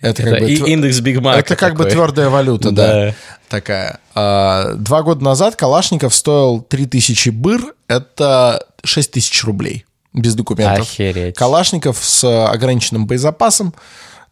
это, 0.00 0.22
как 0.22 0.40
бы, 0.40 0.50
индекс 0.50 1.00
Биг 1.00 1.20
Мака 1.20 1.40
Это 1.40 1.56
как 1.56 1.72
такой. 1.72 1.84
бы 1.86 1.90
твердая 1.90 2.28
валюта, 2.28 2.70
да, 2.70 2.86
да 2.86 3.14
такая. 3.52 4.00
А, 4.14 4.74
два 4.74 5.02
года 5.02 5.22
назад 5.22 5.56
Калашников 5.56 6.14
стоил 6.14 6.62
3000 6.62 7.28
быр, 7.28 7.74
это 7.86 8.66
6000 8.82 9.44
рублей 9.44 9.84
без 10.14 10.34
документов. 10.34 10.88
Охереть. 10.90 11.36
Калашников 11.36 12.02
с 12.02 12.48
ограниченным 12.48 13.06
боезапасом 13.06 13.74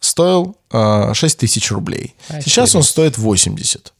стоил 0.00 0.56
а, 0.70 1.12
6 1.12 1.38
тысяч 1.38 1.70
рублей. 1.70 2.14
Охереть. 2.28 2.44
Сейчас 2.44 2.74
он 2.74 2.82
стоит 2.82 3.18
80. 3.18 3.92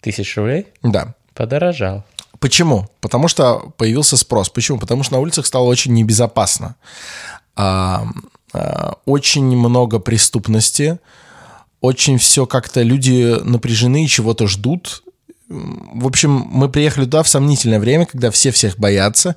Тысяч 0.00 0.36
рублей? 0.36 0.66
Да. 0.82 1.14
Подорожал. 1.34 2.04
Почему? 2.40 2.88
Потому 3.00 3.28
что 3.28 3.72
появился 3.76 4.16
спрос. 4.16 4.48
Почему? 4.48 4.78
Потому 4.78 5.04
что 5.04 5.14
на 5.14 5.20
улицах 5.20 5.46
стало 5.46 5.64
очень 5.64 5.92
небезопасно. 5.94 6.74
А, 7.54 8.04
очень 9.04 9.56
много 9.56 9.98
преступности, 9.98 10.98
очень 11.80 12.18
все 12.18 12.46
как-то 12.46 12.82
люди 12.82 13.36
напряжены 13.44 14.04
и 14.04 14.08
чего-то 14.08 14.46
ждут. 14.46 15.02
В 15.48 16.06
общем, 16.06 16.30
мы 16.50 16.68
приехали 16.68 17.04
туда 17.04 17.22
в 17.22 17.28
сомнительное 17.28 17.78
время, 17.78 18.06
когда 18.06 18.30
все 18.30 18.50
всех 18.50 18.78
боятся. 18.78 19.36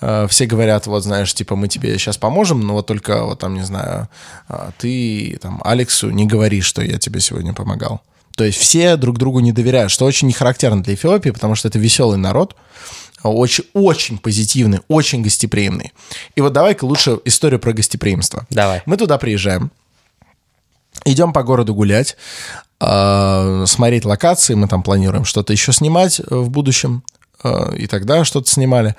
Э, 0.00 0.26
все 0.28 0.46
говорят, 0.46 0.86
вот 0.86 1.02
знаешь, 1.02 1.32
типа 1.34 1.56
мы 1.56 1.68
тебе 1.68 1.96
сейчас 1.98 2.18
поможем, 2.18 2.60
но 2.60 2.74
вот 2.74 2.86
только 2.86 3.24
вот 3.24 3.38
там, 3.40 3.54
не 3.54 3.64
знаю, 3.64 4.08
э, 4.48 4.70
ты 4.78 5.38
там 5.40 5.60
Алексу 5.64 6.10
не 6.10 6.26
говори, 6.26 6.60
что 6.60 6.82
я 6.82 6.98
тебе 6.98 7.20
сегодня 7.20 7.54
помогал. 7.54 8.02
То 8.36 8.44
есть 8.44 8.58
все 8.58 8.96
друг 8.96 9.18
другу 9.18 9.40
не 9.40 9.52
доверяют, 9.52 9.90
что 9.90 10.04
очень 10.04 10.28
не 10.28 10.32
характерно 10.32 10.82
для 10.82 10.94
Эфиопии, 10.94 11.30
потому 11.30 11.56
что 11.56 11.66
это 11.66 11.78
веселый 11.78 12.18
народ, 12.18 12.54
очень, 13.22 13.64
очень 13.72 14.18
позитивный, 14.18 14.80
очень 14.88 15.22
гостеприимный. 15.22 15.92
И 16.34 16.40
вот 16.40 16.52
давай-ка 16.52 16.84
лучше 16.84 17.18
историю 17.24 17.60
про 17.60 17.72
гостеприимство. 17.72 18.46
Давай. 18.50 18.82
Мы 18.86 18.96
туда 18.96 19.18
приезжаем, 19.18 19.70
идем 21.04 21.32
по 21.32 21.42
городу 21.42 21.74
гулять, 21.74 22.16
э, 22.80 23.64
смотреть 23.66 24.04
локации, 24.04 24.54
мы 24.54 24.68
там 24.68 24.82
планируем 24.82 25.24
что-то 25.24 25.52
еще 25.52 25.72
снимать 25.72 26.20
э, 26.20 26.24
в 26.28 26.50
будущем, 26.50 27.02
э, 27.42 27.76
и 27.76 27.86
тогда 27.86 28.24
что-то 28.24 28.50
снимали. 28.50 28.94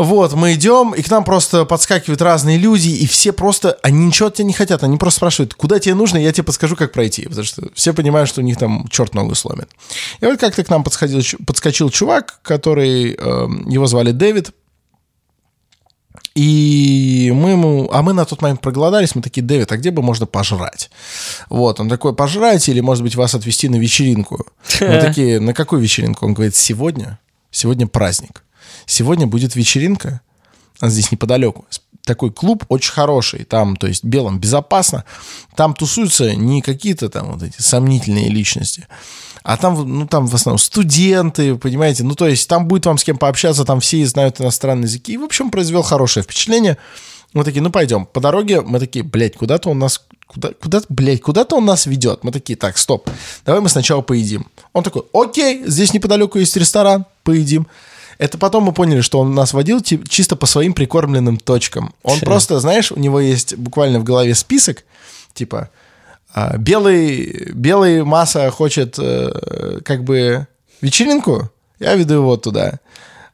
Вот, 0.00 0.32
мы 0.32 0.54
идем, 0.54 0.94
и 0.94 1.02
к 1.02 1.10
нам 1.10 1.24
просто 1.24 1.66
подскакивают 1.66 2.22
разные 2.22 2.56
люди, 2.56 2.88
и 2.88 3.06
все 3.06 3.32
просто, 3.32 3.76
они 3.82 4.06
ничего 4.06 4.28
от 4.28 4.34
тебя 4.34 4.46
не 4.46 4.54
хотят, 4.54 4.82
они 4.82 4.96
просто 4.96 5.18
спрашивают, 5.18 5.52
куда 5.52 5.78
тебе 5.78 5.94
нужно, 5.94 6.16
я 6.16 6.32
тебе 6.32 6.44
подскажу, 6.44 6.74
как 6.74 6.90
пройти, 6.90 7.26
потому 7.26 7.44
что 7.44 7.68
все 7.74 7.92
понимают, 7.92 8.30
что 8.30 8.40
у 8.40 8.44
них 8.44 8.56
там 8.56 8.88
черт 8.88 9.12
ногу 9.12 9.34
сломит. 9.34 9.68
И 10.20 10.24
вот 10.24 10.40
как-то 10.40 10.64
к 10.64 10.70
нам 10.70 10.84
подсходил, 10.84 11.20
подскочил 11.46 11.90
чувак, 11.90 12.40
который, 12.42 13.12
э, 13.12 13.48
его 13.66 13.86
звали 13.86 14.12
Дэвид, 14.12 14.52
и 16.34 17.30
мы 17.36 17.50
ему, 17.50 17.90
а 17.92 18.00
мы 18.00 18.14
на 18.14 18.24
тот 18.24 18.40
момент 18.40 18.62
проголодались, 18.62 19.14
мы 19.14 19.20
такие, 19.20 19.42
Дэвид, 19.42 19.70
а 19.70 19.76
где 19.76 19.90
бы 19.90 20.00
можно 20.00 20.24
пожрать? 20.24 20.90
Вот, 21.50 21.78
он 21.78 21.90
такой, 21.90 22.14
пожрать 22.14 22.66
или, 22.70 22.80
может 22.80 23.02
быть, 23.02 23.16
вас 23.16 23.34
отвезти 23.34 23.68
на 23.68 23.76
вечеринку? 23.76 24.46
Мы 24.80 24.98
такие, 24.98 25.40
на 25.40 25.52
какую 25.52 25.82
вечеринку? 25.82 26.24
Он 26.24 26.32
говорит, 26.32 26.56
сегодня, 26.56 27.18
сегодня 27.50 27.86
праздник 27.86 28.44
сегодня 28.90 29.26
будет 29.26 29.56
вечеринка, 29.56 30.20
здесь 30.82 31.12
неподалеку, 31.12 31.66
такой 32.04 32.32
клуб 32.32 32.64
очень 32.68 32.92
хороший, 32.92 33.44
там, 33.44 33.76
то 33.76 33.86
есть 33.86 34.04
белым 34.04 34.38
безопасно, 34.38 35.04
там 35.54 35.74
тусуются 35.74 36.34
не 36.34 36.62
какие-то 36.62 37.08
там 37.08 37.32
вот 37.32 37.42
эти 37.42 37.60
сомнительные 37.60 38.28
личности, 38.28 38.86
а 39.42 39.56
там, 39.56 39.74
ну, 39.98 40.06
там 40.06 40.26
в 40.26 40.34
основном 40.34 40.58
студенты, 40.58 41.56
понимаете, 41.56 42.04
ну, 42.04 42.14
то 42.14 42.26
есть 42.26 42.48
там 42.48 42.66
будет 42.66 42.86
вам 42.86 42.98
с 42.98 43.04
кем 43.04 43.16
пообщаться, 43.16 43.64
там 43.64 43.80
все 43.80 44.04
знают 44.06 44.40
иностранные 44.40 44.84
языки, 44.84 45.12
и, 45.12 45.16
в 45.16 45.24
общем, 45.24 45.50
произвел 45.50 45.82
хорошее 45.82 46.24
впечатление. 46.24 46.76
Мы 47.32 47.44
такие, 47.44 47.62
ну, 47.62 47.70
пойдем. 47.70 48.06
По 48.06 48.20
дороге 48.20 48.60
мы 48.60 48.80
такие, 48.80 49.04
блядь, 49.04 49.36
куда-то 49.36 49.70
он 49.70 49.78
нас, 49.78 50.04
куда, 50.26 50.50
куда, 50.52 50.82
блядь, 50.88 51.22
куда-то 51.22 51.56
он 51.56 51.64
нас 51.64 51.86
ведет. 51.86 52.24
Мы 52.24 52.32
такие, 52.32 52.56
так, 52.56 52.76
стоп, 52.76 53.08
давай 53.46 53.62
мы 53.62 53.68
сначала 53.68 54.02
поедим. 54.02 54.46
Он 54.72 54.82
такой, 54.82 55.04
окей, 55.14 55.62
здесь 55.64 55.94
неподалеку 55.94 56.38
есть 56.38 56.56
ресторан, 56.56 57.06
поедим. 57.22 57.66
Это 58.20 58.36
потом 58.36 58.64
мы 58.64 58.72
поняли, 58.72 59.00
что 59.00 59.18
он 59.20 59.34
нас 59.34 59.54
водил 59.54 59.80
чисто 59.80 60.36
по 60.36 60.44
своим 60.44 60.74
прикормленным 60.74 61.38
точкам. 61.38 61.94
Он 62.02 62.20
просто, 62.20 62.60
знаешь, 62.60 62.92
у 62.92 62.98
него 62.98 63.18
есть 63.18 63.56
буквально 63.56 63.98
в 63.98 64.04
голове 64.04 64.34
список, 64.34 64.84
типа, 65.32 65.70
а, 66.34 66.58
белый, 66.58 67.48
белый 67.54 68.04
масса 68.04 68.50
хочет 68.50 68.96
э, 68.98 69.80
как 69.86 70.04
бы 70.04 70.46
вечеринку, 70.82 71.50
я 71.78 71.94
веду 71.94 72.14
его 72.14 72.36
туда. 72.36 72.80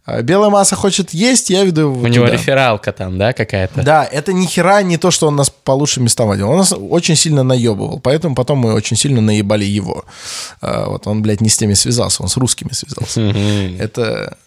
А 0.04 0.22
белая 0.22 0.50
масса 0.50 0.76
хочет 0.76 1.12
есть, 1.12 1.50
я 1.50 1.64
веду 1.64 1.80
его 1.80 1.94
У 1.94 1.96
туда. 1.96 2.08
него 2.08 2.26
рефералка 2.26 2.92
там, 2.92 3.18
да, 3.18 3.32
какая-то? 3.32 3.82
Да, 3.82 4.04
это 4.04 4.32
ни 4.32 4.46
хера 4.46 4.82
не 4.82 4.98
то, 4.98 5.10
что 5.10 5.26
он 5.26 5.34
нас 5.34 5.50
по 5.50 5.72
лучшим 5.72 6.04
местам 6.04 6.28
водил. 6.28 6.48
Он 6.48 6.58
нас 6.58 6.72
очень 6.72 7.16
сильно 7.16 7.42
наебывал, 7.42 7.98
поэтому 7.98 8.36
потом 8.36 8.58
мы 8.58 8.72
очень 8.72 8.96
сильно 8.96 9.20
наебали 9.20 9.64
его. 9.64 10.04
А, 10.60 10.86
вот 10.90 11.08
он, 11.08 11.22
блядь, 11.22 11.40
не 11.40 11.48
с 11.48 11.56
теми 11.56 11.74
связался, 11.74 12.22
он 12.22 12.28
с 12.28 12.36
русскими 12.36 12.70
связался. 12.72 13.20
Это 13.82 14.38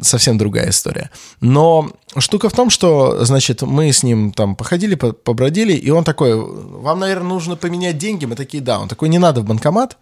совсем 0.00 0.38
другая 0.38 0.70
история. 0.70 1.10
Но 1.40 1.90
штука 2.16 2.48
в 2.48 2.52
том, 2.52 2.70
что, 2.70 3.24
значит, 3.24 3.62
мы 3.62 3.92
с 3.92 4.02
ним 4.02 4.32
там 4.32 4.56
походили, 4.56 4.94
побродили, 4.94 5.72
и 5.72 5.90
он 5.90 6.04
такой, 6.04 6.34
вам, 6.34 7.00
наверное, 7.00 7.28
нужно 7.28 7.56
поменять 7.56 7.98
деньги. 7.98 8.24
Мы 8.24 8.36
такие, 8.36 8.62
да. 8.62 8.80
Он 8.80 8.88
такой, 8.88 9.08
не 9.08 9.18
надо 9.18 9.40
в 9.40 9.44
банкомат, 9.44 9.96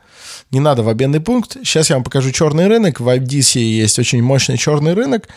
не 0.51 0.61
надо 0.61 0.83
в 0.83 0.89
обменный 0.89 1.21
пункт. 1.21 1.57
Сейчас 1.65 1.91
я 1.91 1.97
вам 1.97 2.05
покажу 2.05 2.31
черный 2.31 2.69
рынок. 2.69 3.01
В 3.01 3.09
Айбдисе 3.09 3.61
есть 3.61 3.99
очень 3.99 4.23
мощный 4.23 4.57
черный 4.57 4.95
рынок. 4.95 5.29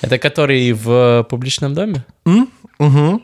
Это 0.00 0.18
который 0.18 0.72
в 0.72 1.26
публичном 1.28 1.74
доме? 1.74 2.04
Mm? 2.24 2.48
Угу. 2.78 3.22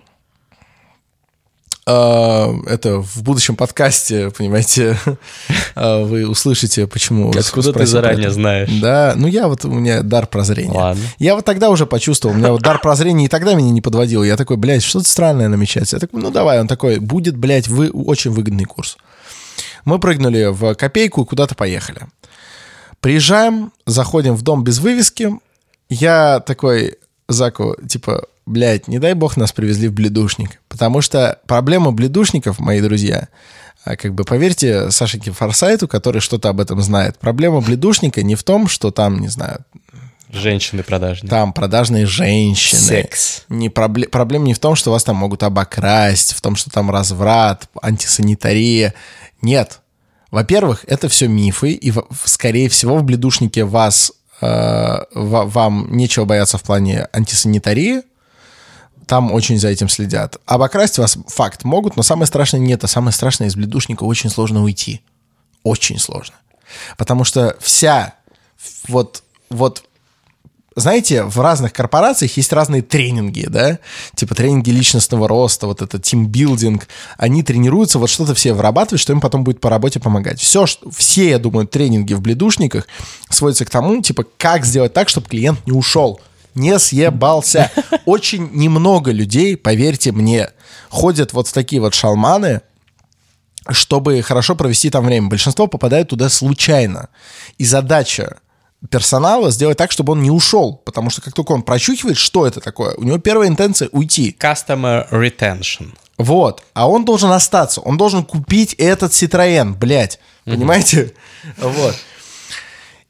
А, 1.88 2.52
это 2.66 3.00
в 3.00 3.22
будущем 3.22 3.54
подкасте, 3.54 4.30
понимаете, 4.30 4.98
а, 5.76 6.02
вы 6.04 6.28
услышите, 6.28 6.88
почему... 6.88 7.30
Откуда 7.30 7.72
ты 7.72 7.86
заранее 7.86 8.30
знаешь? 8.30 8.68
Да, 8.80 9.14
ну 9.16 9.28
я 9.28 9.46
вот, 9.46 9.64
у 9.64 9.70
меня 9.70 10.02
дар 10.02 10.26
прозрения. 10.26 10.76
Ладно. 10.76 11.02
Я 11.20 11.36
вот 11.36 11.44
тогда 11.44 11.70
уже 11.70 11.86
почувствовал, 11.86 12.34
у 12.34 12.38
меня 12.38 12.50
вот 12.50 12.62
дар 12.62 12.80
прозрения 12.80 13.26
и 13.26 13.28
тогда 13.28 13.54
меня 13.54 13.70
не 13.70 13.82
подводил. 13.82 14.24
Я 14.24 14.36
такой, 14.36 14.56
блядь, 14.56 14.82
что-то 14.82 15.08
странное 15.08 15.48
намечается. 15.48 15.96
Я 15.96 16.00
такой, 16.00 16.20
ну 16.20 16.32
давай, 16.32 16.60
он 16.60 16.66
такой, 16.66 16.98
будет, 16.98 17.36
блядь, 17.36 17.68
вы, 17.68 17.90
очень 17.90 18.32
выгодный 18.32 18.64
курс. 18.64 18.96
Мы 19.84 20.00
прыгнули 20.00 20.46
в 20.46 20.74
копейку 20.74 21.22
и 21.22 21.26
куда-то 21.26 21.54
поехали. 21.54 22.00
Приезжаем, 23.00 23.72
заходим 23.86 24.34
в 24.34 24.42
дом 24.42 24.64
без 24.64 24.80
вывески. 24.80 25.38
Я 25.88 26.40
такой, 26.40 26.96
Заку, 27.28 27.76
типа, 27.88 28.26
блядь, 28.46 28.88
не 28.88 28.98
дай 28.98 29.14
бог 29.14 29.36
нас 29.36 29.52
привезли 29.52 29.88
в 29.88 29.92
бледушник. 29.92 30.60
Потому 30.68 31.02
что 31.02 31.40
проблема 31.46 31.92
бледушников, 31.92 32.58
мои 32.58 32.80
друзья, 32.80 33.28
а, 33.84 33.96
как 33.96 34.14
бы 34.14 34.24
поверьте 34.24 34.90
Сашеньке 34.90 35.32
Форсайту, 35.32 35.88
который 35.88 36.20
что-то 36.20 36.48
об 36.48 36.60
этом 36.60 36.80
знает, 36.80 37.18
проблема 37.18 37.60
бледушника 37.60 38.22
не 38.22 38.34
в 38.34 38.42
том, 38.42 38.68
что 38.68 38.90
там, 38.90 39.18
не 39.18 39.28
знаю... 39.28 39.64
Женщины 40.28 40.82
продажные. 40.82 41.30
Там 41.30 41.52
продажные 41.52 42.04
женщины. 42.04 42.80
Секс. 42.80 43.44
Не 43.48 43.70
проблем, 43.70 44.10
проблема 44.10 44.46
не 44.46 44.54
в 44.54 44.58
том, 44.58 44.74
что 44.74 44.90
вас 44.90 45.04
там 45.04 45.16
могут 45.16 45.44
обокрасть, 45.44 46.32
в 46.32 46.40
том, 46.40 46.56
что 46.56 46.68
там 46.68 46.90
разврат, 46.90 47.68
антисанитария. 47.80 48.94
Нет. 49.40 49.80
Во-первых, 50.32 50.84
это 50.88 51.08
все 51.08 51.28
мифы, 51.28 51.70
и, 51.70 51.92
скорее 52.24 52.68
всего, 52.68 52.98
в 52.98 53.04
бледушнике 53.04 53.64
вас, 53.64 54.12
э, 54.40 54.96
вам 55.12 55.96
нечего 55.96 56.24
бояться 56.24 56.58
в 56.58 56.62
плане 56.62 57.08
антисанитарии, 57.12 58.02
там 59.06 59.32
очень 59.32 59.58
за 59.58 59.68
этим 59.68 59.88
следят. 59.88 60.38
Обокрасть 60.46 60.98
вас, 60.98 61.16
факт, 61.28 61.64
могут, 61.64 61.96
но 61.96 62.02
самое 62.02 62.26
страшное 62.26 62.60
нет. 62.60 62.82
А 62.84 62.88
самое 62.88 63.12
страшное 63.12 63.48
из 63.48 63.56
бледушника 63.56 64.04
очень 64.04 64.30
сложно 64.30 64.62
уйти. 64.62 65.00
Очень 65.62 65.98
сложно. 65.98 66.34
Потому 66.96 67.24
что 67.24 67.56
вся 67.60 68.14
вот, 68.88 69.22
вот 69.50 69.84
знаете, 70.76 71.24
в 71.24 71.40
разных 71.40 71.72
корпорациях 71.72 72.36
есть 72.36 72.52
разные 72.52 72.82
тренинги, 72.82 73.46
да, 73.48 73.78
типа 74.14 74.34
тренинги 74.34 74.68
личностного 74.68 75.26
роста, 75.26 75.66
вот 75.66 75.80
это 75.80 75.98
тимбилдинг, 75.98 76.86
они 77.16 77.42
тренируются, 77.42 77.98
вот 77.98 78.10
что-то 78.10 78.34
все 78.34 78.52
вырабатывают, 78.52 79.00
что 79.00 79.14
им 79.14 79.22
потом 79.22 79.42
будет 79.42 79.58
по 79.58 79.70
работе 79.70 80.00
помогать. 80.00 80.38
Все, 80.38 80.66
все, 80.94 81.30
я 81.30 81.38
думаю, 81.38 81.66
тренинги 81.66 82.12
в 82.12 82.20
бледушниках 82.20 82.86
сводятся 83.30 83.64
к 83.64 83.70
тому, 83.70 84.02
типа, 84.02 84.24
как 84.36 84.66
сделать 84.66 84.92
так, 84.92 85.08
чтобы 85.08 85.28
клиент 85.28 85.66
не 85.66 85.72
ушел 85.72 86.20
не 86.56 86.78
съебался. 86.78 87.70
Очень 88.04 88.50
немного 88.52 89.12
людей, 89.12 89.56
поверьте 89.56 90.12
мне, 90.12 90.50
ходят 90.88 91.32
вот 91.32 91.48
в 91.48 91.52
такие 91.52 91.80
вот 91.80 91.94
шалманы, 91.94 92.62
чтобы 93.68 94.22
хорошо 94.22 94.54
провести 94.54 94.90
там 94.90 95.06
время. 95.06 95.28
Большинство 95.28 95.66
попадают 95.66 96.08
туда 96.10 96.28
случайно. 96.28 97.08
И 97.58 97.64
задача 97.64 98.38
персонала 98.90 99.50
сделать 99.50 99.78
так, 99.78 99.90
чтобы 99.90 100.12
он 100.12 100.22
не 100.22 100.30
ушел. 100.30 100.80
Потому 100.84 101.10
что 101.10 101.22
как 101.22 101.34
только 101.34 101.52
он 101.52 101.62
прочухивает, 101.62 102.16
что 102.16 102.46
это 102.46 102.60
такое, 102.60 102.94
у 102.94 103.02
него 103.02 103.18
первая 103.18 103.48
интенция 103.48 103.88
уйти. 103.92 104.36
Customer 104.38 105.08
retention. 105.10 105.94
Вот. 106.18 106.62
А 106.74 106.88
он 106.88 107.04
должен 107.04 107.30
остаться. 107.30 107.80
Он 107.80 107.96
должен 107.96 108.24
купить 108.24 108.74
этот 108.74 109.12
Citroën, 109.12 109.74
блядь. 109.74 110.18
Понимаете? 110.44 111.12
Вот. 111.58 111.94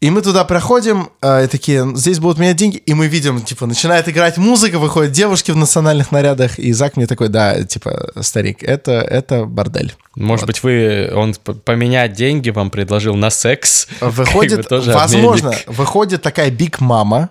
И 0.01 0.11
мы 0.11 0.21
туда 0.21 0.45
проходим, 0.45 1.09
э, 1.23 1.45
и 1.45 1.47
такие, 1.47 1.91
здесь 1.97 2.19
будут 2.19 2.39
менять 2.39 2.57
деньги, 2.57 2.77
и 2.77 2.93
мы 2.93 3.07
видим, 3.07 3.41
типа, 3.41 3.65
начинает 3.65 4.07
играть 4.11 4.37
музыка, 4.37 4.79
выходят 4.79 5.13
девушки 5.13 5.53
в 5.53 5.57
национальных 5.57 6.13
нарядах, 6.13 6.59
и 6.59 6.71
Зак 6.73 6.99
мне 6.99 7.07
такой, 7.07 7.29
да, 7.29 7.65
типа, 7.65 8.11
старик, 8.21 8.63
это, 8.63 8.93
это 8.93 9.47
бордель. 9.47 9.95
Может 10.15 10.43
вот. 10.43 10.47
быть, 10.49 10.63
вы, 10.63 11.11
он 11.15 11.35
поменять 11.35 12.13
деньги 12.13 12.51
вам 12.51 12.69
предложил 12.69 13.17
на 13.17 13.31
секс? 13.31 13.89
Выходит, 14.01 14.71
возможно, 14.71 15.49
обменник. 15.49 15.69
выходит 15.69 16.21
такая 16.21 16.51
биг 16.51 16.81
мама, 16.81 17.31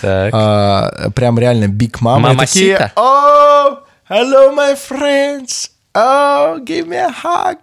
так. 0.00 0.34
А, 0.34 1.10
прям 1.14 1.38
реально 1.38 1.68
биг 1.68 2.00
мама. 2.00 2.30
Мама 2.30 2.40
такие, 2.40 2.90
oh, 2.96 3.78
hello, 4.10 4.52
my 4.52 4.74
friends, 4.74 5.70
oh, 5.94 6.58
give 6.64 6.88
me 6.88 6.96
a 6.96 7.12
hug, 7.12 7.58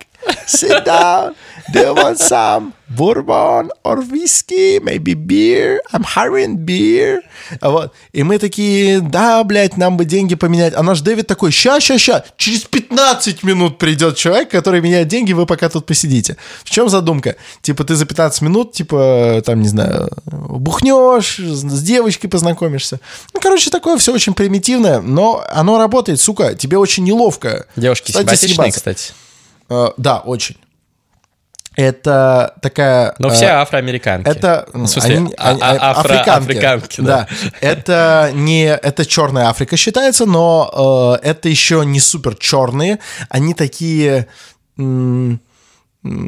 sit 0.48 0.86
down, 0.86 1.36
do 1.74 1.80
you 1.82 1.94
want 1.94 2.18
some? 2.18 2.72
Bourbon 2.90 3.70
or 3.84 4.02
whiskey, 4.02 4.80
maybe 4.80 5.14
beer, 5.14 5.80
I'm 5.94 6.04
hiring 6.04 6.58
beer. 6.58 7.22
Вот. 7.62 7.94
И 8.12 8.24
мы 8.24 8.40
такие, 8.40 9.00
да, 9.00 9.44
блядь, 9.44 9.78
нам 9.78 9.98
бы 9.98 10.06
деньги 10.06 10.36
поменять. 10.36 10.74
А 10.76 10.84
наш 10.84 11.02
Дэвид 11.02 11.28
такой, 11.28 11.52
ща, 11.52 11.80
ща, 11.80 11.98
ща, 11.98 12.24
через 12.38 12.62
15 12.62 13.44
минут 13.44 13.78
придет 13.78 14.18
человек, 14.18 14.50
который 14.50 14.82
меняет 14.82 15.08
деньги, 15.08 15.34
вы 15.34 15.46
пока 15.46 15.70
тут 15.70 15.86
посидите. 15.86 16.38
В 16.64 16.70
чем 16.70 16.90
задумка? 16.90 17.36
Типа 17.62 17.84
ты 17.84 17.96
за 17.96 18.06
15 18.06 18.42
минут, 18.42 18.74
типа, 18.74 19.42
там, 19.46 19.62
не 19.62 19.68
знаю, 19.68 20.10
бухнешь, 20.26 21.38
с 21.40 21.82
девочкой 21.84 22.30
познакомишься. 22.30 23.00
Ну, 23.34 23.40
короче, 23.40 23.70
такое 23.70 23.98
все 23.98 24.14
очень 24.14 24.34
примитивное, 24.34 25.00
но 25.00 25.44
оно 25.50 25.78
работает, 25.78 26.20
сука, 26.20 26.56
тебе 26.56 26.78
очень 26.78 27.04
неловко. 27.04 27.66
Девушки 27.76 28.12
кстати, 28.12 28.36
симпатичные, 28.36 28.72
кстати. 28.72 29.14
Uh, 29.70 29.94
да, 29.98 30.20
очень. 30.20 30.56
Это 31.76 32.56
такая... 32.62 33.14
Но 33.20 33.30
э, 33.30 33.32
все 33.32 33.46
афроамериканки. 33.48 34.28
Это 34.28 34.68
В 34.74 34.88
смысле, 34.88 35.16
они- 35.18 35.34
а- 35.38 35.50
они- 35.52 35.60
а- 35.62 35.92
афро- 35.92 36.00
африканки. 36.20 36.52
африканки, 36.52 37.02
да. 37.02 37.28
Это 37.62 38.32
не 38.34 38.66
это 38.66 39.06
черная 39.06 39.48
Африка 39.48 39.78
считается, 39.78 40.26
но 40.26 41.18
э, 41.24 41.28
это 41.28 41.48
еще 41.48 41.86
не 41.86 42.00
супер 42.00 42.36
черные. 42.36 43.00
Они 43.30 43.54
такие 43.54 44.28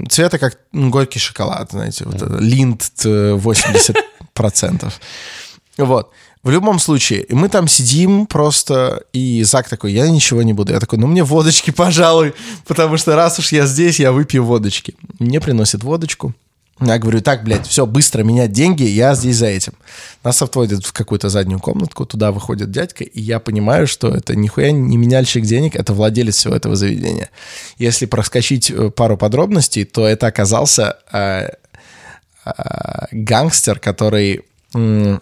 цвета 0.09 0.37
как 0.37 0.57
горький 0.73 1.19
шоколад, 1.19 1.71
знаете, 1.71 2.03
вот 2.05 2.15
это, 2.21 2.37
линд 2.39 2.83
э, 3.05 3.33
80%. 3.35 4.91
Вот. 5.85 6.11
В 6.43 6.49
любом 6.49 6.79
случае, 6.79 7.25
мы 7.29 7.49
там 7.49 7.67
сидим 7.67 8.25
просто, 8.25 9.03
и 9.13 9.43
Зак 9.43 9.69
такой, 9.69 9.93
я 9.93 10.09
ничего 10.09 10.41
не 10.41 10.53
буду. 10.53 10.73
Я 10.73 10.79
такой, 10.79 10.97
ну 10.97 11.07
мне 11.07 11.23
водочки, 11.23 11.71
пожалуй, 11.75 12.33
потому 12.67 12.97
что 12.97 13.15
раз 13.15 13.37
уж 13.39 13.51
я 13.51 13.65
здесь, 13.65 13.99
я 13.99 14.11
выпью 14.11 14.43
водочки. 14.43 14.95
Мне 15.19 15.39
приносят 15.39 15.83
водочку. 15.83 16.33
Я 16.83 16.97
говорю, 16.97 17.21
так, 17.21 17.43
блядь, 17.43 17.67
все, 17.67 17.85
быстро 17.85 18.23
менять 18.23 18.51
деньги, 18.51 18.81
я 18.81 19.13
здесь 19.13 19.35
за 19.35 19.45
этим. 19.45 19.73
Нас 20.23 20.41
отводят 20.41 20.83
в 20.83 20.93
какую-то 20.93 21.29
заднюю 21.29 21.59
комнатку, 21.59 22.07
туда 22.07 22.31
выходит 22.31 22.71
дядька, 22.71 23.03
и 23.03 23.21
я 23.21 23.39
понимаю, 23.39 23.85
что 23.85 24.07
это 24.07 24.35
нихуя 24.35 24.71
не 24.71 24.97
меняльщик 24.97 25.43
денег, 25.43 25.75
это 25.75 25.93
владелец 25.93 26.37
всего 26.37 26.55
этого 26.55 26.75
заведения. 26.75 27.29
Если 27.77 28.07
проскочить 28.07 28.71
э, 28.71 28.89
пару 28.89 29.15
подробностей, 29.15 29.85
то 29.85 30.07
это 30.07 30.25
оказался 30.25 30.97
э, 31.11 31.49
э, 32.45 32.51
гангстер, 33.11 33.77
который 33.79 34.41
м, 34.73 35.21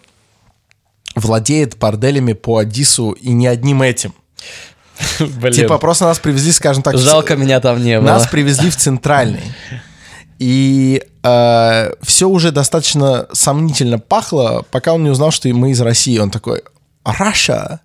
владеет 1.14 1.76
борделями 1.78 2.32
по 2.32 2.58
Адису 2.58 3.12
и 3.12 3.30
не 3.30 3.46
одним 3.46 3.82
этим. 3.82 4.14
Блин, 5.18 5.52
Типа 5.52 5.78
просто 5.78 6.04
нас 6.04 6.18
привезли, 6.18 6.52
скажем 6.52 6.82
так, 6.82 6.94
в 6.94 6.98
жалко 6.98 7.36
меня 7.36 7.60
там 7.60 7.82
не 7.82 7.98
было. 7.98 8.06
нас 8.08 8.26
привезли 8.26 8.70
в 8.70 8.76
центральный. 8.76 9.42
И 10.38 11.02
все 12.02 12.28
уже 12.28 12.50
достаточно 12.50 13.26
сомнительно 13.32 13.98
пахло, 13.98 14.64
пока 14.70 14.94
он 14.94 15.04
не 15.04 15.10
узнал, 15.10 15.30
что 15.30 15.48
мы 15.50 15.70
из 15.72 15.80
России. 15.80 16.18
Он 16.18 16.30
такой, 16.30 16.62
Раша. 17.04 17.80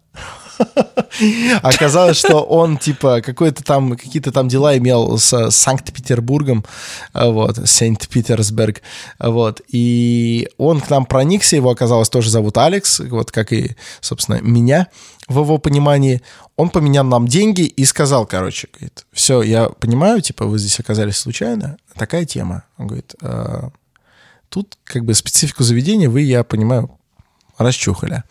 Оказалось, 1.61 2.17
что 2.17 2.41
он, 2.41 2.77
типа, 2.77 3.21
какой-то 3.21 3.63
там, 3.63 3.95
какие-то 3.97 4.31
там 4.31 4.47
дела 4.47 4.77
имел 4.77 5.17
с 5.17 5.51
Санкт-Петербургом, 5.51 6.65
вот, 7.13 7.67
Сент-Питерсберг, 7.67 8.81
вот, 9.19 9.61
и 9.67 10.49
он 10.57 10.81
к 10.81 10.89
нам 10.89 11.05
проникся, 11.05 11.55
его 11.55 11.69
оказалось 11.69 12.09
тоже 12.09 12.29
зовут 12.29 12.57
Алекс, 12.57 12.99
вот, 12.99 13.31
как 13.31 13.53
и, 13.53 13.75
собственно, 14.01 14.41
меня, 14.41 14.87
в 15.27 15.39
его 15.39 15.57
понимании, 15.57 16.21
он 16.55 16.69
поменял 16.69 17.03
нам 17.03 17.27
деньги 17.27 17.63
и 17.63 17.85
сказал, 17.85 18.25
короче, 18.25 18.67
говорит, 18.71 19.05
все, 19.11 19.41
я 19.41 19.69
понимаю, 19.69 20.21
типа, 20.21 20.45
вы 20.45 20.59
здесь 20.59 20.79
оказались 20.79 21.17
случайно, 21.17 21.77
такая 21.95 22.25
тема. 22.25 22.63
Он 22.77 22.87
говорит, 22.87 23.15
«А, 23.21 23.69
тут 24.49 24.77
как 24.83 25.03
бы 25.03 25.13
специфику 25.13 25.63
заведения 25.63 26.09
вы, 26.09 26.21
я 26.21 26.43
понимаю, 26.43 26.97
расчухали. 27.57 28.23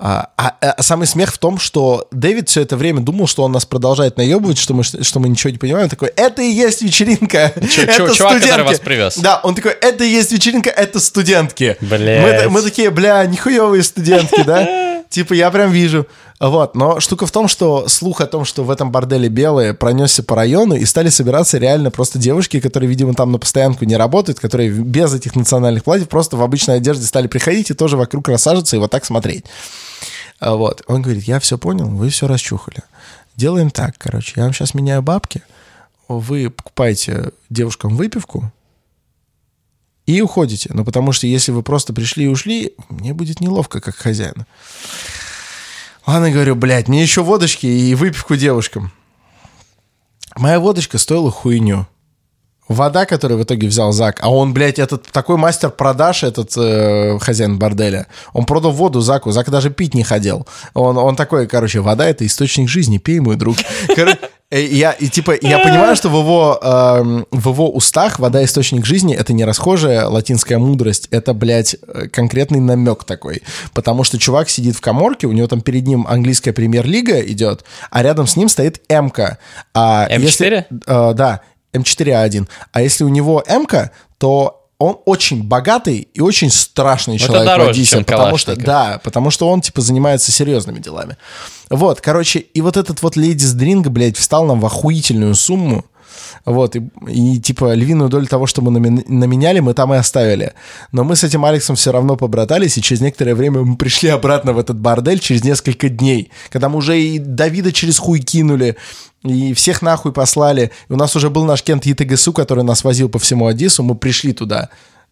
А, 0.00 0.28
а- 0.36 0.54
а 0.60 0.82
самый 0.84 1.08
смех 1.08 1.32
в 1.34 1.38
том, 1.38 1.58
что 1.58 2.06
Дэвид 2.12 2.48
все 2.48 2.60
это 2.60 2.76
время 2.76 3.00
думал, 3.00 3.26
что 3.26 3.42
он 3.42 3.50
нас 3.50 3.66
продолжает 3.66 4.16
наебывать, 4.16 4.56
что 4.56 4.72
мы, 4.72 4.84
что 4.84 5.18
мы 5.18 5.28
ничего 5.28 5.50
не 5.50 5.58
понимаем. 5.58 5.84
Он 5.84 5.90
такой, 5.90 6.12
это 6.14 6.40
и 6.40 6.46
есть 6.50 6.82
вечеринка. 6.82 7.52
Чё- 7.68 7.82
это 7.82 7.94
чувак, 8.14 8.34
который 8.34 8.40
студентки». 8.40 8.68
вас 8.68 8.78
привез. 8.80 9.16
Да, 9.18 9.40
он 9.42 9.56
такой, 9.56 9.72
это 9.72 10.04
и 10.04 10.08
есть 10.08 10.30
вечеринка, 10.30 10.70
это 10.70 11.00
студентки. 11.00 11.76
Блядь. 11.80 12.44
Мы, 12.44 12.50
мы 12.50 12.62
такие, 12.62 12.90
бля, 12.90 13.26
нихуевые 13.26 13.82
студентки, 13.82 14.42
да? 14.44 14.68
Типа, 15.08 15.32
я 15.32 15.50
прям 15.50 15.70
вижу. 15.70 16.06
Вот, 16.38 16.74
но 16.74 17.00
штука 17.00 17.26
в 17.26 17.32
том, 17.32 17.48
что 17.48 17.88
слух 17.88 18.20
о 18.20 18.26
том, 18.26 18.44
что 18.44 18.62
в 18.62 18.70
этом 18.70 18.92
борделе 18.92 19.28
белые, 19.28 19.74
пронесся 19.74 20.22
по 20.22 20.36
району, 20.36 20.74
и 20.74 20.84
стали 20.84 21.08
собираться 21.08 21.58
реально 21.58 21.90
просто 21.90 22.18
девушки, 22.18 22.60
которые, 22.60 22.88
видимо, 22.88 23.14
там 23.14 23.32
на 23.32 23.38
постоянку 23.38 23.84
не 23.84 23.96
работают, 23.96 24.38
которые 24.38 24.70
без 24.70 25.14
этих 25.14 25.34
национальных 25.34 25.84
платьев 25.84 26.08
просто 26.08 26.36
в 26.36 26.42
обычной 26.42 26.76
одежде 26.76 27.06
стали 27.06 27.26
приходить 27.26 27.70
и 27.70 27.74
тоже 27.74 27.96
вокруг 27.96 28.28
рассаживаться 28.28 28.76
и 28.76 28.78
вот 28.78 28.90
так 28.90 29.04
смотреть. 29.04 29.44
А 30.38 30.54
Вот. 30.54 30.82
Он 30.86 31.02
говорит, 31.02 31.24
я 31.24 31.40
все 31.40 31.58
понял, 31.58 31.88
вы 31.88 32.10
все 32.10 32.28
расчухали. 32.28 32.82
Делаем 33.34 33.70
так, 33.70 33.96
короче, 33.98 34.34
я 34.36 34.44
вам 34.44 34.52
сейчас 34.52 34.74
меняю 34.74 35.02
бабки, 35.02 35.42
вы 36.08 36.50
покупаете 36.50 37.30
девушкам 37.50 37.96
выпивку 37.96 38.52
и 40.08 40.22
уходите. 40.22 40.70
Ну, 40.72 40.86
потому 40.86 41.12
что 41.12 41.26
если 41.26 41.52
вы 41.52 41.62
просто 41.62 41.92
пришли 41.92 42.24
и 42.24 42.28
ушли, 42.28 42.72
мне 42.88 43.12
будет 43.12 43.40
неловко, 43.40 43.80
как 43.80 43.94
хозяину. 43.94 44.46
Ладно, 46.06 46.30
говорю, 46.30 46.54
блядь, 46.54 46.88
мне 46.88 47.02
еще 47.02 47.22
водочки 47.22 47.66
и 47.66 47.94
выпивку 47.94 48.34
девушкам. 48.34 48.90
Моя 50.34 50.60
водочка 50.60 50.96
стоила 50.96 51.30
хуйню. 51.30 51.86
Вода, 52.68 53.06
которую 53.06 53.38
в 53.40 53.42
итоге 53.44 53.66
взял 53.66 53.92
Зак, 53.92 54.18
а 54.22 54.30
он, 54.30 54.52
блядь, 54.52 54.78
этот 54.78 55.04
такой 55.10 55.36
мастер 55.38 55.70
продаж, 55.70 56.22
этот 56.22 56.52
э, 56.56 57.18
хозяин 57.18 57.58
борделя, 57.58 58.06
он 58.34 58.44
продал 58.44 58.72
воду 58.72 59.00
Заку, 59.00 59.30
Зак 59.30 59.50
даже 59.50 59.70
пить 59.70 59.94
не 59.94 60.02
хотел. 60.04 60.46
Он, 60.74 60.98
он 60.98 61.16
такой, 61.16 61.46
короче, 61.46 61.80
вода— 61.80 62.06
это 62.08 62.26
источник 62.26 62.68
жизни, 62.68 62.98
пей, 62.98 63.20
мой 63.20 63.36
друг. 63.36 63.56
Короче, 63.96 64.18
э, 64.50 64.62
я, 64.66 64.92
и, 64.92 65.08
типа, 65.08 65.34
я 65.40 65.58
понимаю, 65.60 65.96
что 65.96 66.10
в 66.10 66.16
его, 66.18 66.58
эм, 66.62 67.26
в 67.30 67.48
его 67.48 67.70
устах 67.70 68.18
вода— 68.18 68.44
источник 68.44 68.84
жизни— 68.84 69.14
это 69.16 69.32
не 69.32 69.44
расхожая 69.46 70.06
латинская 70.06 70.58
мудрость, 70.58 71.08
это, 71.10 71.32
блядь, 71.32 71.76
э, 71.86 72.08
конкретный 72.08 72.60
намек 72.60 73.04
такой. 73.04 73.42
Потому 73.72 74.04
что 74.04 74.18
чувак 74.18 74.50
сидит 74.50 74.76
в 74.76 74.80
коморке, 74.82 75.26
у 75.26 75.32
него 75.32 75.48
там 75.48 75.62
перед 75.62 75.86
ним 75.86 76.06
английская 76.06 76.52
премьер-лига 76.52 77.20
идет, 77.20 77.64
а 77.90 78.02
рядом 78.02 78.26
с 78.26 78.36
ним 78.36 78.48
стоит 78.50 78.82
М-ка. 78.90 79.38
А 79.74 80.06
М4? 80.10 80.20
если- 80.20 80.66
Э, 80.86 81.12
да, 81.14 81.40
М4А1. 81.72 82.48
А 82.72 82.82
если 82.82 83.04
у 83.04 83.08
него 83.08 83.42
М-ка, 83.46 83.90
то 84.18 84.58
он 84.78 84.98
очень 85.06 85.42
богатый 85.42 86.08
и 86.14 86.20
очень 86.20 86.50
страшный 86.50 87.16
Это 87.16 87.26
человек 87.26 87.46
дороже, 87.46 87.84
чем 87.84 88.04
потому 88.04 88.38
что, 88.38 88.54
да, 88.54 89.00
потому 89.02 89.30
что 89.30 89.48
он, 89.48 89.60
типа, 89.60 89.80
занимается 89.80 90.30
серьезными 90.30 90.78
делами. 90.78 91.16
Вот, 91.68 92.00
короче, 92.00 92.38
и 92.38 92.60
вот 92.60 92.76
этот 92.76 93.02
вот 93.02 93.16
Ladies 93.16 93.56
Drink, 93.56 93.88
блядь, 93.88 94.16
встал 94.16 94.44
нам 94.46 94.60
в 94.60 94.66
охуительную 94.66 95.34
сумму, 95.34 95.84
вот, 96.44 96.76
и, 96.76 96.82
и, 97.08 97.38
типа 97.40 97.74
львиную 97.74 98.08
долю 98.08 98.26
того, 98.26 98.46
что 98.46 98.62
мы 98.62 98.70
наменяли, 98.80 99.60
мы 99.60 99.74
там 99.74 99.92
и 99.94 99.96
оставили. 99.96 100.52
Но 100.92 101.04
мы 101.04 101.16
с 101.16 101.24
этим 101.24 101.44
Алексом 101.44 101.76
все 101.76 101.92
равно 101.92 102.16
побратались, 102.16 102.78
и 102.78 102.82
через 102.82 103.00
некоторое 103.00 103.34
время 103.34 103.62
мы 103.62 103.76
пришли 103.76 104.08
обратно 104.08 104.52
в 104.52 104.58
этот 104.58 104.78
бордель 104.78 105.18
через 105.18 105.44
несколько 105.44 105.88
дней, 105.88 106.30
когда 106.50 106.68
мы 106.68 106.78
уже 106.78 107.00
и 107.00 107.18
Давида 107.18 107.72
через 107.72 107.98
хуй 107.98 108.20
кинули, 108.20 108.76
и 109.22 109.52
всех 109.54 109.82
нахуй 109.82 110.12
послали. 110.12 110.70
И 110.88 110.92
у 110.92 110.96
нас 110.96 111.16
уже 111.16 111.30
был 111.30 111.44
наш 111.44 111.62
Кент 111.62 111.86
ЕТГСУ, 111.86 112.32
который 112.32 112.64
нас 112.64 112.84
возил 112.84 113.08
по 113.08 113.18
всему 113.18 113.46
Одессу, 113.46 113.82
мы 113.82 113.94
пришли 113.94 114.32
туда, 114.32 114.68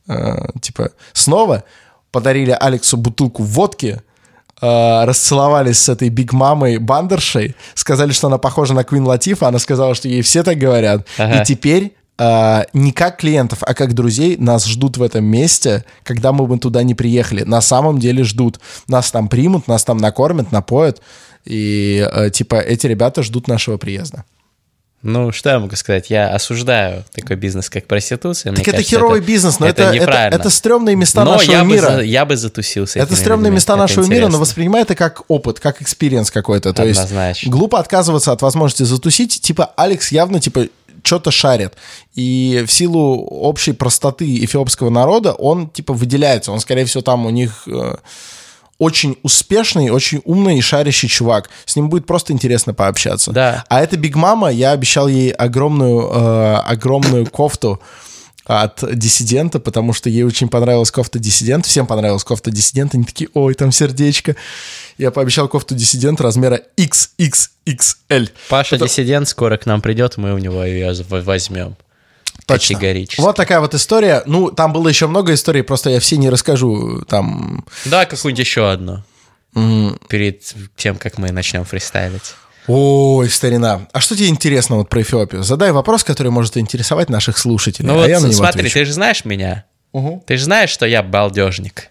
э, 0.08 0.48
типа, 0.60 0.90
снова, 1.12 1.64
подарили 2.12 2.56
Алексу 2.58 2.96
бутылку 2.96 3.42
водки, 3.42 4.00
э, 4.60 5.04
расцеловались 5.04 5.78
с 5.78 5.88
этой 5.88 6.08
Биг 6.08 6.32
Мамой 6.32 6.78
Бандершей, 6.78 7.54
сказали, 7.74 8.12
что 8.12 8.28
она 8.28 8.38
похожа 8.38 8.74
на 8.74 8.84
Квин 8.84 9.06
Латифа, 9.06 9.48
она 9.48 9.58
сказала, 9.58 9.94
что 9.94 10.08
ей 10.08 10.22
все 10.22 10.42
так 10.42 10.58
говорят. 10.58 11.06
Ага. 11.18 11.40
И 11.40 11.44
теперь 11.44 11.94
э, 12.18 12.62
не 12.72 12.92
как 12.92 13.18
клиентов, 13.18 13.58
а 13.62 13.74
как 13.74 13.94
друзей 13.94 14.36
нас 14.36 14.66
ждут 14.66 14.96
в 14.96 15.02
этом 15.02 15.24
месте, 15.24 15.84
когда 16.02 16.32
мы 16.32 16.46
бы 16.46 16.58
туда 16.58 16.82
не 16.82 16.94
приехали. 16.94 17.42
На 17.42 17.60
самом 17.60 17.98
деле 17.98 18.24
ждут. 18.24 18.60
Нас 18.88 19.10
там 19.10 19.28
примут, 19.28 19.68
нас 19.68 19.84
там 19.84 19.98
накормят, 19.98 20.52
напоят. 20.52 21.00
И, 21.44 22.06
э, 22.12 22.30
типа, 22.30 22.56
эти 22.56 22.86
ребята 22.86 23.22
ждут 23.22 23.48
нашего 23.48 23.76
приезда. 23.76 24.24
Ну, 25.02 25.30
что 25.30 25.50
я 25.50 25.58
могу 25.60 25.76
сказать? 25.76 26.10
Я 26.10 26.28
осуждаю 26.30 27.04
такой 27.14 27.36
бизнес, 27.36 27.70
как 27.70 27.86
проституция. 27.86 28.50
Мне 28.50 28.58
так 28.58 28.68
это 28.68 28.76
кажется, 28.78 28.96
херовый 28.96 29.20
бизнес, 29.20 29.60
но 29.60 29.66
это, 29.68 29.84
это, 29.84 29.94
неправильно. 29.94 30.34
это 30.36 30.50
стрёмные 30.50 30.96
места 30.96 31.22
Но 31.24 31.32
нашего 31.34 31.52
я 31.52 31.62
бы, 31.64 31.70
мира. 31.70 31.86
за- 31.96 32.00
я 32.02 32.24
бы 32.24 32.36
затусился. 32.36 32.98
Это 32.98 33.14
стрёмные 33.14 33.44
людьми. 33.50 33.56
места 33.56 33.74
Это 33.74 33.82
нашего 33.82 34.04
мира, 34.04 34.22
но 34.22 34.26
интересно. 34.26 34.38
воспринимай 34.40 34.82
это 34.82 34.94
как 34.96 35.22
опыт, 35.28 35.60
как 35.60 35.80
experience 35.80 36.30
какой-то. 36.30 36.72
То 36.72 36.84
есть 36.84 36.98
Однозначно. 36.98 37.52
глупо 37.52 37.78
отказываться 37.78 38.32
от 38.32 38.42
возможности 38.42 38.82
затусить. 38.82 39.40
Типа 39.40 39.66
Алекс 39.76 40.10
явно 40.10 40.40
типа 40.40 40.66
что-то 41.04 41.30
шарит. 41.30 41.74
И 42.16 42.64
в 42.66 42.72
силу 42.72 43.22
общей 43.26 43.72
простоты 43.72 44.44
эфиопского 44.44 44.90
народа 44.90 45.34
он 45.34 45.68
типа 45.70 45.92
выделяется. 45.92 46.50
Он, 46.50 46.58
скорее 46.58 46.84
всего, 46.84 47.02
там 47.02 47.26
у 47.26 47.30
них 47.30 47.62
э, 47.68 47.94
очень 48.78 49.16
успешный, 49.22 49.90
очень 49.90 50.20
умный 50.24 50.58
и 50.58 50.60
шарящий 50.60 51.08
чувак. 51.08 51.50
С 51.64 51.76
ним 51.76 51.88
будет 51.88 52.06
просто 52.06 52.32
интересно 52.32 52.74
пообщаться. 52.74 53.32
Да. 53.32 53.64
А 53.68 53.80
эта 53.80 53.96
Биг 53.96 54.16
Мама, 54.16 54.50
я 54.50 54.72
обещал 54.72 55.08
ей 55.08 55.30
огромную, 55.30 56.10
э, 56.12 56.54
огромную 56.66 57.26
кофту 57.26 57.80
от 58.44 58.84
диссидента, 58.96 59.58
потому 59.58 59.92
что 59.92 60.08
ей 60.08 60.22
очень 60.22 60.48
понравилась 60.48 60.90
кофта 60.90 61.18
диссидент. 61.18 61.66
Всем 61.66 61.86
понравилась 61.86 62.22
кофта 62.22 62.50
диссидент. 62.50 62.94
Они 62.94 63.04
такие, 63.04 63.28
ой, 63.34 63.54
там 63.54 63.72
сердечко. 63.72 64.36
Я 64.98 65.10
пообещал 65.10 65.48
кофту 65.48 65.74
диссидент 65.74 66.20
размера 66.20 66.60
XXXL. 66.76 68.30
Паша 68.48 68.78
диссидент 68.78 69.28
скоро 69.28 69.56
к 69.56 69.66
нам 69.66 69.80
придет, 69.80 70.16
мы 70.16 70.32
у 70.32 70.38
него 70.38 70.64
ее 70.64 70.94
возьмем. 71.10 71.76
Точно. 72.46 72.76
Категорически. 72.76 73.20
Вот 73.20 73.36
такая 73.36 73.60
вот 73.60 73.74
история. 73.74 74.22
Ну, 74.26 74.50
там 74.50 74.72
было 74.72 74.88
еще 74.88 75.06
много 75.08 75.34
историй, 75.34 75.62
просто 75.62 75.90
я 75.90 76.00
все 76.00 76.16
не 76.16 76.30
расскажу. 76.30 77.02
Там 77.08 77.64
Да, 77.84 78.04
какую-нибудь 78.06 78.38
еще 78.46 78.70
одну. 78.70 79.02
м, 79.54 79.98
Перед 80.08 80.42
тем, 80.76 80.96
как 80.96 81.18
мы 81.18 81.32
начнем 81.32 81.64
фристайлить. 81.64 82.34
Ой, 82.68 83.28
старина. 83.30 83.86
А 83.92 84.00
что 84.00 84.16
тебе 84.16 84.28
интересно 84.28 84.76
вот 84.76 84.88
про 84.88 85.02
Эфиопию? 85.02 85.42
Задай 85.42 85.70
вопрос, 85.72 86.02
который 86.04 86.30
может 86.32 86.56
интересовать 86.56 87.08
наших 87.10 87.38
слушателей. 87.38 87.88
Ну 87.88 88.00
а 88.02 88.08
я 88.08 88.16
на 88.16 88.26
вот 88.26 88.32
него 88.32 88.38
смотри, 88.38 88.60
отвечу. 88.62 88.74
ты 88.74 88.84
же 88.84 88.92
знаешь 88.92 89.24
меня. 89.24 89.64
Мгм. 89.92 90.20
Ты 90.20 90.36
же 90.36 90.44
знаешь, 90.44 90.70
что 90.70 90.84
я 90.86 91.02
балдежник. 91.02 91.90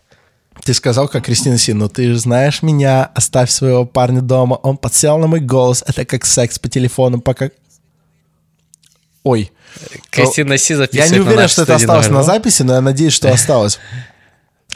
Ты 0.63 0.73
сказал, 0.73 1.07
как 1.07 1.25
Кристина 1.25 1.57
Си, 1.57 1.73
ну 1.73 1.89
ты 1.89 2.07
же 2.13 2.17
знаешь 2.19 2.61
меня, 2.61 3.09
оставь 3.13 3.49
своего 3.51 3.85
парня 3.85 4.21
дома, 4.21 4.55
он 4.63 4.77
подсел 4.77 5.17
на 5.17 5.27
мой 5.27 5.39
голос, 5.41 5.83
это 5.85 6.05
как 6.05 6.25
секс 6.25 6.57
по 6.59 6.69
телефону, 6.69 7.19
пока... 7.21 7.49
Ой, 9.25 9.51
Кристина 10.11 10.55
Си 10.57 10.73
я 10.73 10.77
записывает 10.77 11.11
не 11.11 11.17
на 11.17 11.23
уверен, 11.23 11.41
наш 11.41 11.51
что 11.51 11.63
это 11.63 11.75
осталось 11.75 12.09
на 12.09 12.21
записи, 12.23 12.61
но 12.61 12.75
я 12.75 12.81
надеюсь, 12.81 13.13
что 13.13 13.31
осталось. 13.31 13.79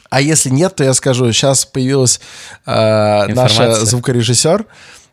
А 0.09 0.21
если 0.21 0.49
нет, 0.49 0.75
то 0.75 0.83
я 0.83 0.95
скажу, 0.95 1.31
сейчас 1.31 1.65
появилась 1.65 2.19
э, 2.65 3.27
наша 3.27 3.85
звукорежиссер, 3.85 4.65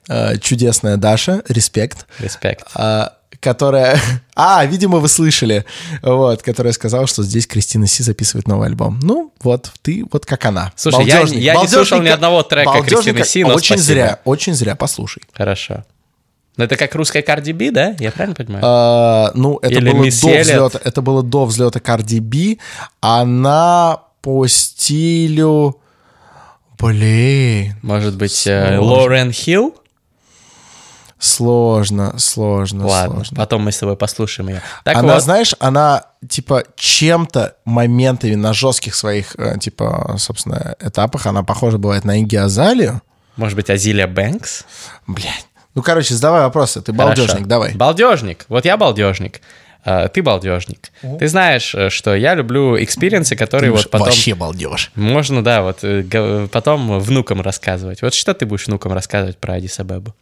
э, 0.09 0.39
чудесная 0.39 0.97
Даша, 0.97 1.43
респект, 1.49 2.07
Респект. 2.18 2.66
а, 2.74 3.12
которая... 3.41 4.01
А, 4.39 4.64
видимо, 4.64 4.99
вы 4.99 5.09
слышали. 5.09 5.64
Вот, 6.03 6.43
которая 6.43 6.72
сказала, 6.72 7.07
что 7.07 7.22
здесь 7.22 7.47
Кристина 7.47 7.87
Си 7.87 8.03
записывает 8.03 8.49
новый 8.49 8.68
альбом. 8.68 8.99
Ну, 9.03 9.32
вот, 9.43 9.70
ты 9.82 10.05
вот 10.11 10.24
как 10.24 10.45
она. 10.47 10.72
Слушай, 10.76 11.07
я- 11.07 11.16
Балдежник. 11.20 11.41
я 11.43 11.53
не 11.53 11.57
Балдежник 11.57 11.87
слушал 11.89 12.03
ни 12.03 12.09
одного 12.09 12.43
трека 12.43 12.82
Кристины 12.82 13.24
Си, 13.24 13.45
но 13.45 13.55
Очень 13.55 13.76
спасибо. 13.76 13.84
зря, 13.84 14.18
очень 14.24 14.55
зря, 14.55 14.76
послушай. 14.76 15.22
Хорошо. 15.34 15.84
Ну, 16.57 16.65
это 16.65 16.77
как 16.77 16.95
русская 16.95 17.23
Карди 17.23 17.53
Би, 17.53 17.71
да? 17.71 17.95
Я 17.99 18.11
правильно 18.11 18.35
понимаю? 18.35 18.65
А, 18.67 19.31
ну, 19.35 19.59
это 19.61 19.75
Или 19.75 19.91
было 19.91 20.05
до 20.05 20.41
взлета. 20.41 20.81
Это 20.85 21.03
было 21.03 21.23
до 21.23 21.45
взлета 21.45 21.79
Cardi 21.81 22.21
B. 22.21 22.59
Она 23.01 24.01
по 24.23 24.47
стилю... 24.47 25.79
Блин, 26.79 27.75
Может 27.83 28.17
быть, 28.17 28.47
э, 28.47 28.77
сложно. 28.77 28.83
Лорен 28.83 29.33
Хилл? 29.33 29.75
сложно, 31.19 32.19
сложно, 32.19 32.87
Ладно, 32.87 33.15
сложно. 33.17 33.37
потом 33.37 33.63
мы 33.63 33.73
с 33.73 33.79
тобой 33.79 33.97
послушаем 33.97 34.51
ее. 34.51 34.63
Так 34.85 34.97
она, 34.97 35.15
вот, 35.15 35.23
знаешь, 35.23 35.55
она 35.59 36.05
типа 36.29 36.65
чем-то 36.77 37.57
моментами 37.65 38.35
на 38.35 38.53
жестких 38.53 38.95
своих, 38.95 39.35
э, 39.37 39.59
типа, 39.59 40.17
собственно, 40.19 40.77
этапах, 40.81 41.27
она 41.27 41.43
похожа 41.43 41.79
бывает 41.79 42.05
на 42.05 42.21
Игги 42.21 42.37
Азалию. 42.37 43.01
может 43.37 43.57
быть, 43.57 43.71
Азилия 43.71 44.07
Бэнкс? 44.07 44.65
Блядь. 45.07 45.47
Ну, 45.77 45.83
короче, 45.83 46.14
задавай 46.14 46.41
вопросы. 46.41 46.81
Ты 46.81 46.95
балдежник, 46.95 47.29
Хорошо. 47.29 47.47
давай. 47.47 47.74
Балдежник. 47.74 48.47
Вот 48.49 48.64
я 48.64 48.79
балдежник. 48.79 49.43
А, 49.85 50.09
Ты 50.09 50.22
балдежник. 50.22 50.91
Ты 51.18 51.29
знаешь, 51.29 51.74
э, 51.74 51.91
что 51.91 52.16
я 52.16 52.35
люблю 52.35 52.83
experience 52.83 53.28
ы, 53.28 53.37
которые 53.37 53.70
вот 53.70 53.91
потом... 53.91 54.09
Вообще 54.09 54.35
балдеж. 54.35 54.91
Можно, 54.95 55.45
да, 55.45 55.62
вот 55.62 55.81
э, 55.83 56.49
потом 56.51 56.99
внукам 56.99 57.43
рассказывать. 57.43 58.01
Вот 58.01 58.14
что 58.14 58.33
ты 58.33 58.47
будешь 58.47 58.66
внукам 58.66 58.95
рассказывать 58.95 59.37
про 59.37 59.55
Адис 59.55 59.79
Абебу? 59.79 60.14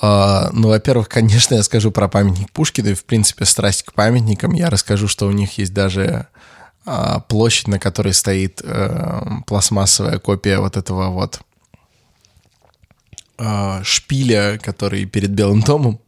А, 0.00 0.50
ну, 0.52 0.68
во-первых, 0.68 1.08
конечно, 1.08 1.56
я 1.56 1.64
скажу 1.64 1.90
про 1.90 2.08
памятник 2.08 2.50
Пушкина 2.52 2.88
и, 2.88 2.94
в 2.94 3.04
принципе, 3.04 3.46
страсть 3.46 3.82
к 3.82 3.92
памятникам. 3.92 4.52
Я 4.52 4.70
расскажу, 4.70 5.08
что 5.08 5.26
у 5.26 5.32
них 5.32 5.58
есть 5.58 5.74
даже 5.74 6.28
а, 6.86 7.20
площадь, 7.20 7.66
на 7.66 7.80
которой 7.80 8.14
стоит 8.14 8.62
э, 8.64 9.20
пластмассовая 9.46 10.18
копия 10.18 10.58
вот 10.58 10.76
этого 10.76 11.10
вот 11.10 11.40
а, 13.42 13.82
шпиля, 13.84 14.58
который 14.62 15.06
перед 15.06 15.30
Белым 15.30 15.62
домом. 15.62 15.98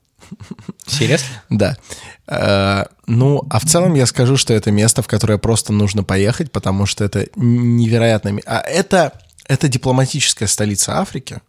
Серьезно? 0.87 1.26
Да. 1.49 1.78
Э, 2.26 2.85
ну, 3.07 3.43
а 3.49 3.59
в 3.59 3.64
целом 3.64 3.95
я 3.95 4.05
скажу, 4.05 4.37
что 4.37 4.53
это 4.53 4.70
место, 4.70 5.01
в 5.01 5.07
которое 5.07 5.39
просто 5.39 5.72
нужно 5.72 6.05
поехать, 6.05 6.53
потому 6.53 6.85
что 6.85 7.05
это 7.05 7.28
невероятно... 7.37 8.39
А 8.45 8.61
это, 8.61 9.18
это 9.47 9.68
дипломатическая 9.68 10.47
столица 10.47 10.99
Африки. 10.99 11.41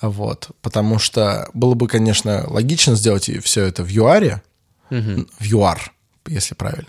Вот. 0.00 0.48
Потому 0.62 0.98
что 0.98 1.50
было 1.52 1.74
бы, 1.74 1.86
конечно, 1.86 2.44
логично 2.46 2.96
сделать 2.96 3.30
все 3.44 3.64
это 3.64 3.82
в 3.82 3.88
ЮАРе, 3.88 4.40
в 4.88 5.42
ЮАР, 5.42 5.92
если 6.26 6.54
правильно. 6.54 6.88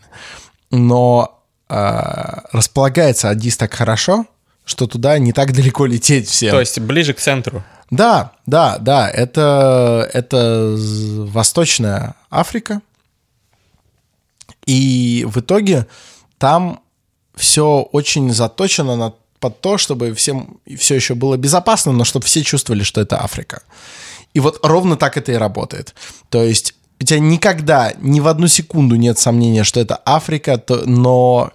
Но 0.72 1.44
а, 1.68 2.44
располагается 2.54 3.30
Адис 3.30 3.58
так 3.58 3.74
хорошо, 3.74 4.26
что 4.64 4.88
туда 4.88 5.18
не 5.18 5.34
так 5.34 5.54
далеко 5.54 5.86
лететь 5.86 6.30
всем. 6.30 6.52
То 6.52 6.62
есть 6.62 6.80
ближе 6.80 7.14
к 7.14 7.20
центру. 7.20 7.64
Да, 7.92 8.32
да, 8.46 8.78
да, 8.80 9.10
это, 9.10 10.10
это 10.14 10.76
Восточная 10.78 12.16
Африка. 12.30 12.82
И 14.66 15.28
в 15.28 15.40
итоге 15.42 15.88
там 16.38 16.80
все 17.36 17.82
очень 17.92 18.32
заточено 18.34 18.96
на, 18.96 19.14
под 19.40 19.60
то, 19.60 19.78
чтобы 19.78 20.14
всем 20.14 20.60
все 20.78 20.96
еще 20.96 21.16
было 21.16 21.36
безопасно, 21.36 21.92
но 21.92 22.06
чтобы 22.06 22.26
все 22.26 22.44
чувствовали, 22.44 22.84
что 22.84 23.02
это 23.02 23.22
Африка. 23.22 23.62
И 24.34 24.40
вот 24.40 24.60
ровно 24.64 24.96
так 24.96 25.18
это 25.18 25.34
и 25.34 25.36
работает. 25.36 25.94
То 26.30 26.42
есть 26.42 26.76
у 27.02 27.04
тебя 27.04 27.20
никогда, 27.20 27.94
ни 28.00 28.22
в 28.22 28.28
одну 28.28 28.48
секунду 28.48 28.96
нет 28.96 29.20
сомнения, 29.20 29.66
что 29.66 29.82
это 29.82 30.00
Африка, 30.06 30.58
то, 30.58 30.84
но 30.86 31.52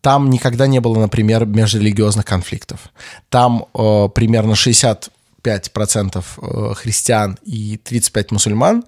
там 0.00 0.30
никогда 0.30 0.66
не 0.66 0.80
было, 0.80 0.98
например, 0.98 1.44
межрелигиозных 1.44 2.24
конфликтов. 2.24 2.80
Там 3.28 3.66
э, 3.74 4.08
примерно 4.14 4.54
60 4.54 5.10
35% 5.44 6.24
э, 6.36 6.74
христиан 6.74 7.38
и 7.44 7.76
35 7.76 8.32
мусульман, 8.32 8.84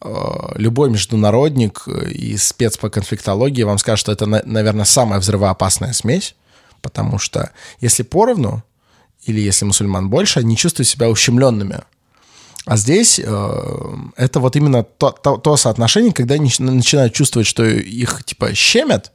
э, 0.00 0.08
любой 0.56 0.90
международник 0.90 1.82
э, 1.86 2.10
и 2.10 2.36
спец 2.36 2.76
по 2.76 2.88
конфликтологии 2.88 3.62
вам 3.62 3.78
скажет, 3.78 4.00
что 4.00 4.12
это, 4.12 4.26
наверное, 4.26 4.84
самая 4.84 5.20
взрывоопасная 5.20 5.92
смесь, 5.92 6.34
потому 6.80 7.18
что 7.18 7.50
если 7.80 8.02
поровну, 8.02 8.62
или 9.24 9.40
если 9.40 9.66
мусульман 9.66 10.08
больше, 10.08 10.40
они 10.40 10.56
чувствуют 10.56 10.88
себя 10.88 11.10
ущемленными. 11.10 11.80
А 12.66 12.76
здесь 12.76 13.20
э, 13.22 13.96
это 14.16 14.40
вот 14.40 14.56
именно 14.56 14.82
то, 14.82 15.10
то, 15.10 15.36
то 15.36 15.56
соотношение, 15.56 16.12
когда 16.12 16.34
они 16.34 16.50
начинают 16.58 17.12
чувствовать, 17.14 17.46
что 17.46 17.64
их 17.64 18.24
типа 18.24 18.54
щемят, 18.54 19.12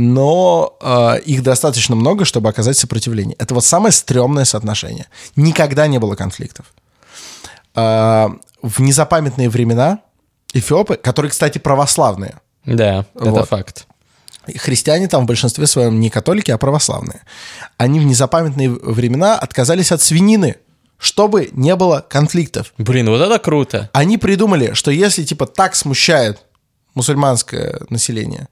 но 0.00 0.76
э, 0.80 1.18
их 1.26 1.42
достаточно 1.42 1.96
много, 1.96 2.24
чтобы 2.24 2.48
оказать 2.48 2.78
сопротивление. 2.78 3.34
Это 3.40 3.52
вот 3.52 3.64
самое 3.64 3.90
стрёмное 3.90 4.44
соотношение. 4.44 5.06
Никогда 5.34 5.88
не 5.88 5.98
было 5.98 6.14
конфликтов. 6.14 6.66
Э, 7.74 8.28
в 8.62 8.80
незапамятные 8.80 9.48
времена 9.50 9.98
эфиопы, 10.54 10.94
которые, 10.96 11.30
кстати, 11.30 11.58
православные, 11.58 12.36
Да, 12.64 13.06
это 13.16 13.30
Вот. 13.30 13.48
факт. 13.48 13.86
и 14.46 14.56
христиане 14.56 15.08
там 15.08 15.24
в 15.24 15.26
большинстве 15.26 15.66
своем 15.66 15.98
не 15.98 16.10
католики, 16.10 16.52
а 16.52 16.58
православные, 16.58 17.22
они 17.76 17.98
в 17.98 18.04
незапамятные 18.04 18.70
времена 18.70 19.36
отказались 19.36 19.90
от 19.90 20.00
свинины, 20.00 20.56
чтобы 20.96 21.50
не 21.52 21.74
было 21.74 22.06
конфликтов. 22.08 22.72
Блин, 22.78 23.10
вот 23.10 23.20
это 23.20 23.38
круто. 23.40 23.90
Они 23.92 24.16
придумали, 24.16 24.74
что 24.74 24.92
если 24.92 25.24
типа 25.24 25.46
так 25.46 25.74
смущает 25.74 26.38
мусульманское 26.94 27.80
население, 27.90 28.46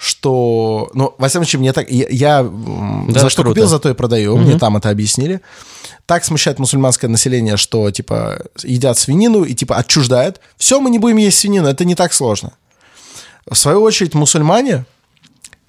что, 0.00 0.90
ну, 0.94 1.14
во 1.18 1.28
всяком 1.28 1.44
случае, 1.44 1.60
мне 1.60 1.74
так, 1.74 1.90
я, 1.90 2.06
я, 2.08 2.42
Да, 2.42 3.20
за 3.20 3.28
что 3.28 3.42
круто. 3.42 3.54
купил, 3.54 3.66
за 3.66 3.78
то 3.78 3.90
и 3.90 3.92
продаю, 3.92 4.38
мне 4.38 4.58
там 4.58 4.78
это 4.78 4.88
объяснили. 4.88 5.42
Так 6.06 6.24
смущает 6.24 6.58
мусульманское 6.58 7.10
население, 7.10 7.58
что, 7.58 7.90
типа, 7.90 8.46
едят 8.62 8.96
свинину 8.96 9.44
и, 9.44 9.52
типа, 9.52 9.76
отчуждает. 9.76 10.40
Все, 10.56 10.80
мы 10.80 10.88
не 10.88 10.98
будем 10.98 11.18
есть 11.18 11.38
свинину, 11.38 11.68
это 11.68 11.84
не 11.84 11.94
так 11.94 12.14
сложно. 12.14 12.52
В 13.46 13.54
свою 13.56 13.82
очередь, 13.82 14.14
мусульмане 14.14 14.86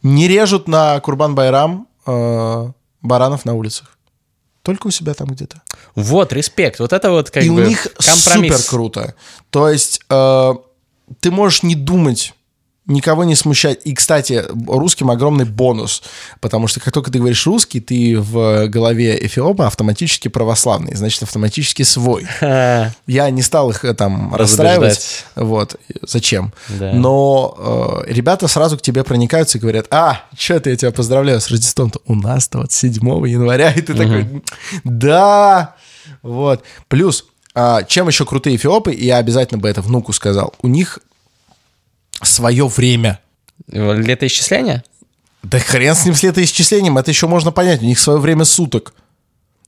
не 0.02 0.30
режут 0.30 0.66
на 0.66 0.98
Курбан-Байрам 1.02 1.86
э, 2.06 2.72
баранов 3.02 3.44
на 3.44 3.54
улицах. 3.54 3.98
Только 4.62 4.88
у 4.88 4.92
себя 4.92 5.14
там 5.14 5.28
где-то. 5.28 5.62
Вот, 5.96 6.32
респект. 6.32 6.80
Вот 6.80 6.94
это 6.94 7.12
вот 7.12 7.32
как 7.32 7.44
и 7.44 7.50
бы 7.50 7.64
у 7.64 7.66
них 7.68 7.84
компромисс. 7.98 8.56
супер 8.56 8.70
круто. 8.70 9.16
То 9.50 9.68
есть 9.68 10.00
э, 10.10 10.54
ты 11.20 11.32
можешь 11.32 11.64
не 11.64 11.76
думать, 11.76 12.34
никого 12.92 13.24
не 13.24 13.36
смущать. 13.36 13.80
И, 13.84 13.94
кстати, 13.94 14.44
русским 14.68 15.10
огромный 15.10 15.46
бонус, 15.46 16.04
потому 16.40 16.68
что 16.68 16.80
как 16.80 16.94
только 16.94 17.12
ты 17.12 17.20
говоришь 17.20 17.46
русский, 17.46 17.80
ты 17.80 18.18
в 18.20 18.68
голове 18.68 19.18
Эфиопа 19.26 19.68
автоматически 19.68 20.28
православный, 20.28 20.96
значит, 20.96 21.24
автоматически 21.24 21.84
свой. 21.84 22.28
Я 22.42 23.30
не 23.30 23.42
стал 23.42 23.72
их 23.72 23.84
э, 23.86 23.94
там 23.94 24.36
расстраивать. 24.36 25.26
Вот, 25.36 25.76
зачем? 26.02 26.54
Да. 26.70 26.94
Но 26.94 28.04
э, 28.08 28.12
ребята 28.14 28.48
сразу 28.48 28.78
к 28.78 28.82
тебе 28.82 29.04
проникаются 29.04 29.58
и 29.58 29.62
говорят, 29.62 29.88
а, 29.92 30.24
что 30.38 30.60
ты, 30.60 30.72
я 30.72 30.76
тебя 30.76 30.92
поздравляю 30.92 31.42
с 31.42 31.50
Рождеством-то. 31.50 32.02
У 32.06 32.16
нас-то 32.16 32.60
вот 32.60 32.72
7 32.72 32.94
января, 33.28 33.72
и 33.72 33.82
ты 33.82 33.94
такой, 33.94 34.44
да, 34.84 35.76
вот. 36.22 36.64
Плюс, 36.88 37.26
а, 37.54 37.84
чем 37.84 38.08
еще 38.08 38.26
крутые 38.26 38.56
эфиопы, 38.56 38.94
и 38.94 39.06
я 39.06 39.18
обязательно 39.18 39.60
бы 39.60 39.70
это 39.70 39.82
внуку 39.82 40.14
сказал, 40.14 40.54
у 40.62 40.68
них 40.68 41.00
свое 42.26 42.68
время. 42.68 43.20
Летоисчисление? 43.68 44.84
Да 45.44 45.60
хрен 45.60 45.96
с 45.96 46.06
ним 46.06 46.14
с 46.14 46.24
летоисчислением, 46.24 46.98
это 46.98 47.10
еще 47.10 47.28
можно 47.28 47.52
понять, 47.52 47.82
у 47.82 47.86
них 47.86 48.00
свое 48.00 48.20
время 48.20 48.46
суток. 48.46 48.94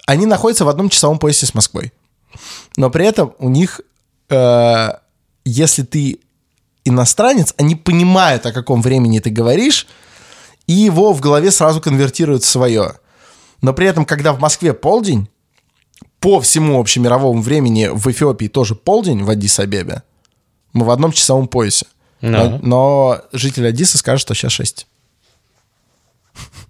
Они 0.05 0.25
находятся 0.25 0.65
в 0.65 0.69
одном 0.69 0.89
часовом 0.89 1.17
поясе 1.17 1.45
с 1.45 1.53
Москвой. 1.53 1.93
Но 2.77 2.89
при 2.89 3.05
этом 3.05 3.33
у 3.39 3.49
них, 3.49 3.81
э, 4.29 4.89
если 5.45 5.83
ты 5.83 6.19
иностранец, 6.85 7.53
они 7.57 7.75
понимают, 7.75 8.45
о 8.45 8.51
каком 8.51 8.81
времени 8.81 9.19
ты 9.19 9.29
говоришь, 9.29 9.87
и 10.67 10.73
его 10.73 11.13
в 11.13 11.21
голове 11.21 11.51
сразу 11.51 11.81
конвертируют 11.81 12.43
в 12.43 12.49
свое. 12.49 12.93
Но 13.61 13.73
при 13.73 13.87
этом, 13.87 14.05
когда 14.05 14.33
в 14.33 14.39
Москве 14.39 14.73
полдень, 14.73 15.29
по 16.19 16.39
всему 16.39 16.79
общемировому 16.79 17.41
времени 17.41 17.89
в 17.91 18.07
Эфиопии 18.07 18.47
тоже 18.47 18.75
полдень 18.75 19.23
в 19.23 19.29
Аддис-Абебе. 19.29 20.03
Мы 20.71 20.85
в 20.85 20.89
одном 20.89 21.11
часовом 21.11 21.47
поясе. 21.47 21.85
Но, 22.29 22.59
но 22.61 23.21
житель 23.33 23.67
Аддиса 23.67 23.97
скажет, 23.97 24.21
что 24.21 24.33
сейчас 24.33 24.53
6. 24.53 24.87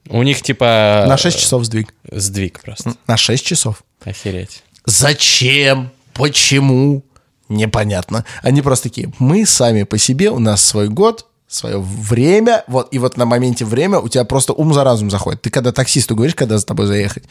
У 0.10 0.24
них 0.24 0.42
типа... 0.42 1.06
На 1.08 1.16
6 1.16 1.40
часов 1.40 1.64
сдвиг. 1.64 1.94
Сдвиг 2.12 2.62
просто. 2.62 2.96
На 3.08 3.18
6 3.18 3.46
часов. 3.46 3.84
Охереть. 4.04 4.64
Зачем? 4.86 5.92
Почему? 6.14 7.04
Непонятно. 7.50 8.26
Они 8.42 8.62
просто 8.62 8.90
такие, 8.90 9.14
мы 9.20 9.46
сами 9.46 9.84
по 9.84 9.98
себе, 9.98 10.32
у 10.32 10.40
нас 10.40 10.64
свой 10.64 10.90
год, 10.90 11.28
свое 11.48 11.80
время, 11.80 12.64
вот, 12.68 12.88
и 12.92 12.98
вот 12.98 13.18
на 13.18 13.26
моменте 13.26 13.64
время 13.64 14.00
у 14.00 14.10
тебя 14.10 14.26
просто 14.26 14.54
ум 14.54 14.74
за 14.74 14.84
разум 14.84 15.12
заходит. 15.12 15.42
Ты 15.42 15.52
когда 15.52 15.72
таксисту 15.72 16.16
говоришь, 16.16 16.36
когда 16.36 16.58
за 16.58 16.66
тобой 16.66 16.88
заехать, 16.88 17.26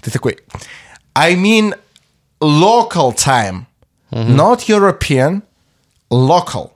ты 0.00 0.10
такой, 0.10 0.38
I 1.14 1.34
mean 1.34 1.74
local 2.40 3.14
time, 3.14 3.64
not 4.10 4.66
European, 4.66 5.42
local. 6.10 6.70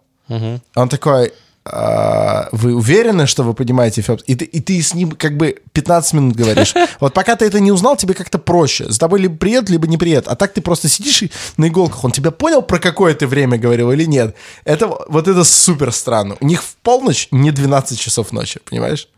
Он 0.74 0.88
такой, 0.88 1.32
«А, 1.62 2.48
вы 2.52 2.74
уверены, 2.74 3.26
что 3.26 3.42
вы 3.42 3.52
понимаете 3.52 4.00
Фёб? 4.00 4.22
И 4.26 4.34
ты, 4.34 4.46
и 4.46 4.60
ты 4.60 4.80
с 4.80 4.94
ним 4.94 5.12
как 5.12 5.36
бы 5.36 5.60
15 5.72 6.14
минут 6.14 6.36
говоришь. 6.36 6.74
Вот 7.00 7.12
пока 7.14 7.36
ты 7.36 7.44
это 7.44 7.60
не 7.60 7.70
узнал, 7.70 7.96
тебе 7.96 8.14
как-то 8.14 8.38
проще. 8.38 8.90
С 8.90 8.98
тобой 8.98 9.20
либо 9.20 9.36
приедут, 9.36 9.70
либо 9.70 9.86
не 9.86 9.98
приедут. 9.98 10.28
А 10.28 10.36
так 10.36 10.52
ты 10.52 10.62
просто 10.62 10.88
сидишь 10.88 11.22
и 11.22 11.30
на 11.58 11.68
иголках. 11.68 12.04
Он 12.04 12.12
тебя 12.12 12.30
понял, 12.30 12.62
про 12.62 12.78
какое 12.78 13.14
ты 13.14 13.26
время 13.26 13.58
говорил 13.58 13.92
или 13.92 14.04
нет? 14.04 14.34
Это, 14.64 14.86
вот 14.86 15.28
это 15.28 15.44
супер 15.44 15.92
странно. 15.92 16.36
У 16.40 16.46
них 16.46 16.62
в 16.62 16.76
полночь 16.82 17.28
не 17.30 17.50
12 17.50 17.98
часов 17.98 18.32
ночи, 18.32 18.60
понимаешь? 18.68 19.08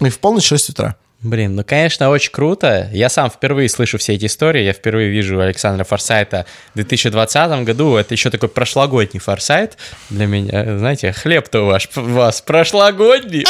Них 0.00 0.14
в 0.14 0.18
полночь 0.18 0.46
6 0.46 0.70
утра. 0.70 0.96
Блин, 1.24 1.54
ну, 1.56 1.64
конечно, 1.64 2.10
очень 2.10 2.30
круто. 2.30 2.90
Я 2.92 3.08
сам 3.08 3.30
впервые 3.30 3.70
слышу 3.70 3.96
все 3.96 4.12
эти 4.12 4.26
истории. 4.26 4.62
Я 4.62 4.74
впервые 4.74 5.08
вижу 5.08 5.40
Александра 5.40 5.82
Форсайта 5.82 6.44
в 6.72 6.74
2020 6.74 7.64
году. 7.64 7.96
Это 7.96 8.12
еще 8.12 8.28
такой 8.28 8.50
прошлогодний 8.50 9.20
Форсайт 9.20 9.78
для 10.10 10.26
меня. 10.26 10.76
Знаете, 10.76 11.12
хлеб-то 11.12 11.62
у 11.62 11.78
вас, 11.94 12.42
прошлогодний. 12.42 13.46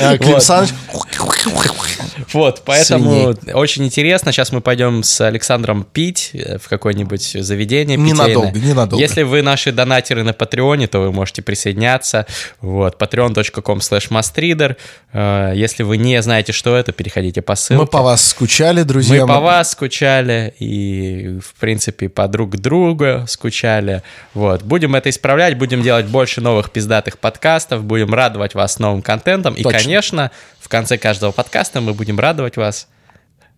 А, 0.00 0.16
Клим 0.18 0.32
Вот. 0.32 0.42
Саныч, 0.42 0.70
Вот, 2.32 2.62
поэтому 2.64 3.34
Свиней. 3.34 3.52
очень 3.54 3.84
интересно. 3.84 4.32
Сейчас 4.32 4.52
мы 4.52 4.60
пойдем 4.60 5.02
с 5.02 5.20
Александром 5.20 5.84
пить 5.84 6.30
э, 6.32 6.58
в 6.58 6.68
какое-нибудь 6.68 7.36
заведение 7.40 7.96
Ненадолго, 7.96 8.48
питейное. 8.48 8.70
ненадолго. 8.70 9.02
Если 9.02 9.22
вы 9.22 9.42
наши 9.42 9.72
донатеры 9.72 10.22
на 10.22 10.32
Патреоне, 10.32 10.86
то 10.86 11.00
вы 11.00 11.12
можете 11.12 11.42
присоединяться. 11.42 12.26
Вот, 12.60 13.00
patreon.com 13.00 13.78
slash 13.78 14.10
mastreader. 14.10 14.76
Э, 15.12 15.52
Если 15.54 15.82
вы 15.82 15.96
не 15.98 16.20
знаете, 16.22 16.52
что 16.52 16.76
это, 16.76 16.92
переходите 16.92 17.42
по 17.42 17.54
ссылке. 17.54 17.80
мы 17.82 17.86
по 17.86 18.02
вас 18.02 18.26
скучали, 18.26 18.82
друзья. 18.82 19.22
Мы 19.22 19.28
по 19.28 19.40
вас 19.40 19.72
скучали 19.72 20.54
и, 20.58 21.38
в 21.44 21.58
принципе, 21.60 22.08
по 22.08 22.28
друг 22.28 22.56
друга 22.56 23.24
скучали. 23.28 24.02
Вот. 24.34 24.62
Будем 24.62 24.94
это 24.94 25.10
исправлять, 25.10 25.58
будем 25.58 25.82
делать 25.82 26.06
больше 26.06 26.40
новых 26.40 26.70
пиздатых 26.70 27.18
подкастов, 27.18 27.84
будем 27.84 28.14
радовать 28.14 28.54
вас 28.54 28.78
новым 28.78 29.02
контентом. 29.02 29.54
И, 29.54 29.62
Точно. 29.72 29.84
конечно, 29.84 30.30
в 30.60 30.68
конце 30.68 30.98
каждого 30.98 31.32
подкаста 31.32 31.80
мы 31.80 31.94
будем 31.94 32.18
радовать 32.20 32.56
вас 32.56 32.88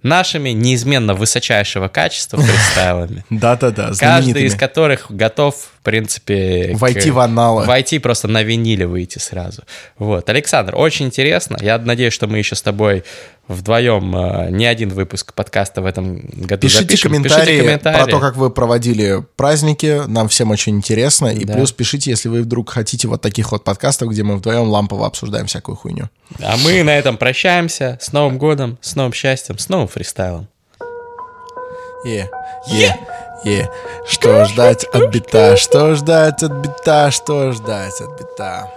нашими 0.02 0.50
неизменно 0.50 1.14
высочайшего 1.14 1.88
качества 1.88 2.38
фристайлами. 2.40 3.24
Да-да-да, 3.30 3.92
Каждый 3.98 4.44
из 4.44 4.54
которых 4.54 5.06
готов, 5.10 5.70
принципе... 5.84 6.74
к- 6.74 6.78
Войти 6.80 7.10
в 7.10 7.18
анналы. 7.20 7.64
Войти 7.64 7.98
просто 8.00 8.26
на 8.28 8.42
виниле 8.42 8.86
выйти 8.86 9.18
сразу. 9.18 9.62
Вот. 9.98 10.28
Александр, 10.28 10.74
очень 10.76 11.06
интересно. 11.06 11.56
Я 11.60 11.78
надеюсь, 11.78 12.12
что 12.12 12.26
мы 12.26 12.38
еще 12.38 12.56
с 12.56 12.62
тобой 12.62 13.04
вдвоем 13.46 14.16
э, 14.16 14.50
не 14.50 14.64
один 14.66 14.88
выпуск 14.88 15.34
подкаста 15.34 15.82
в 15.82 15.86
этом 15.86 16.16
году 16.32 16.62
Пишите 16.62 16.82
запишем. 16.84 17.10
комментарии, 17.12 17.44
Пишите 17.44 17.62
комментарии. 17.62 17.96
про 18.02 18.06
то, 18.10 18.18
как 18.18 18.36
вы 18.36 18.48
проводили 18.50 19.22
праздники. 19.36 20.00
Нам 20.08 20.28
всем 20.28 20.50
очень 20.50 20.76
интересно. 20.76 21.26
И 21.28 21.44
Да. 21.44 21.52
плюс 21.54 21.70
пишите, 21.70 22.10
если 22.10 22.28
вы 22.30 22.40
вдруг 22.42 22.70
хотите 22.70 23.06
вот 23.06 23.20
таких 23.20 23.52
вот 23.52 23.62
подкастов, 23.62 24.08
где 24.10 24.22
мы 24.22 24.36
вдвоем 24.36 24.62
лампово 24.68 25.06
обсуждаем 25.06 25.46
всякую 25.46 25.76
хуйню. 25.76 26.08
А 26.42 26.56
мы 26.56 26.82
на 26.82 26.96
этом 26.96 27.18
прощаемся. 27.18 27.98
С 28.00 28.12
Новым 28.12 28.38
годом, 28.38 28.78
с 28.80 28.96
новым 28.96 29.12
счастьем, 29.12 29.58
с 29.58 29.68
новым 29.68 29.88
фристайлом. 29.88 30.48
Е, 32.06 32.28
е, 32.68 32.96
е. 33.44 33.70
Что 34.06 34.44
ждать 34.44 34.84
от 34.84 35.10
бита? 35.10 35.56
Что 35.56 35.94
ждать 35.94 36.42
от 36.42 36.52
бита? 36.52 37.10
Что 37.10 37.52
ждать 37.52 38.00
от 38.00 38.18
бита? 38.18 38.68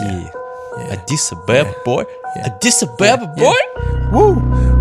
И 0.00 0.44
Аддис 0.92 1.32
Абеба, 1.32 1.70
бой. 1.84 2.06
Аддис 2.44 2.82
Абеба, 2.82 3.26
бой. 3.36 3.56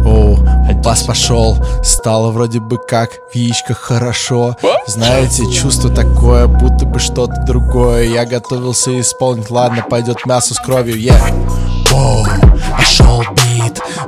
О, 0.06 0.38
бас 0.84 1.04
пошел, 1.04 1.58
стало 1.84 2.32
вроде 2.32 2.60
бы 2.60 2.78
как 2.78 3.12
в 3.32 3.36
яичках 3.36 3.80
хорошо. 3.80 4.58
Знаете, 4.88 5.50
чувство 5.52 5.90
такое, 5.90 6.48
будто 6.48 6.86
бы 6.86 7.00
что-то 7.00 7.36
другое. 7.46 8.04
Я 8.04 8.26
готовился 8.26 9.00
исполнить, 9.00 9.50
ладно, 9.50 9.86
пойдет 9.90 10.26
мясо 10.26 10.54
с 10.54 10.60
кровью, 10.60 11.00
е. 11.00 11.14
Воу, 11.90 12.26
пошел 12.76 13.24
бит, 13.32 13.53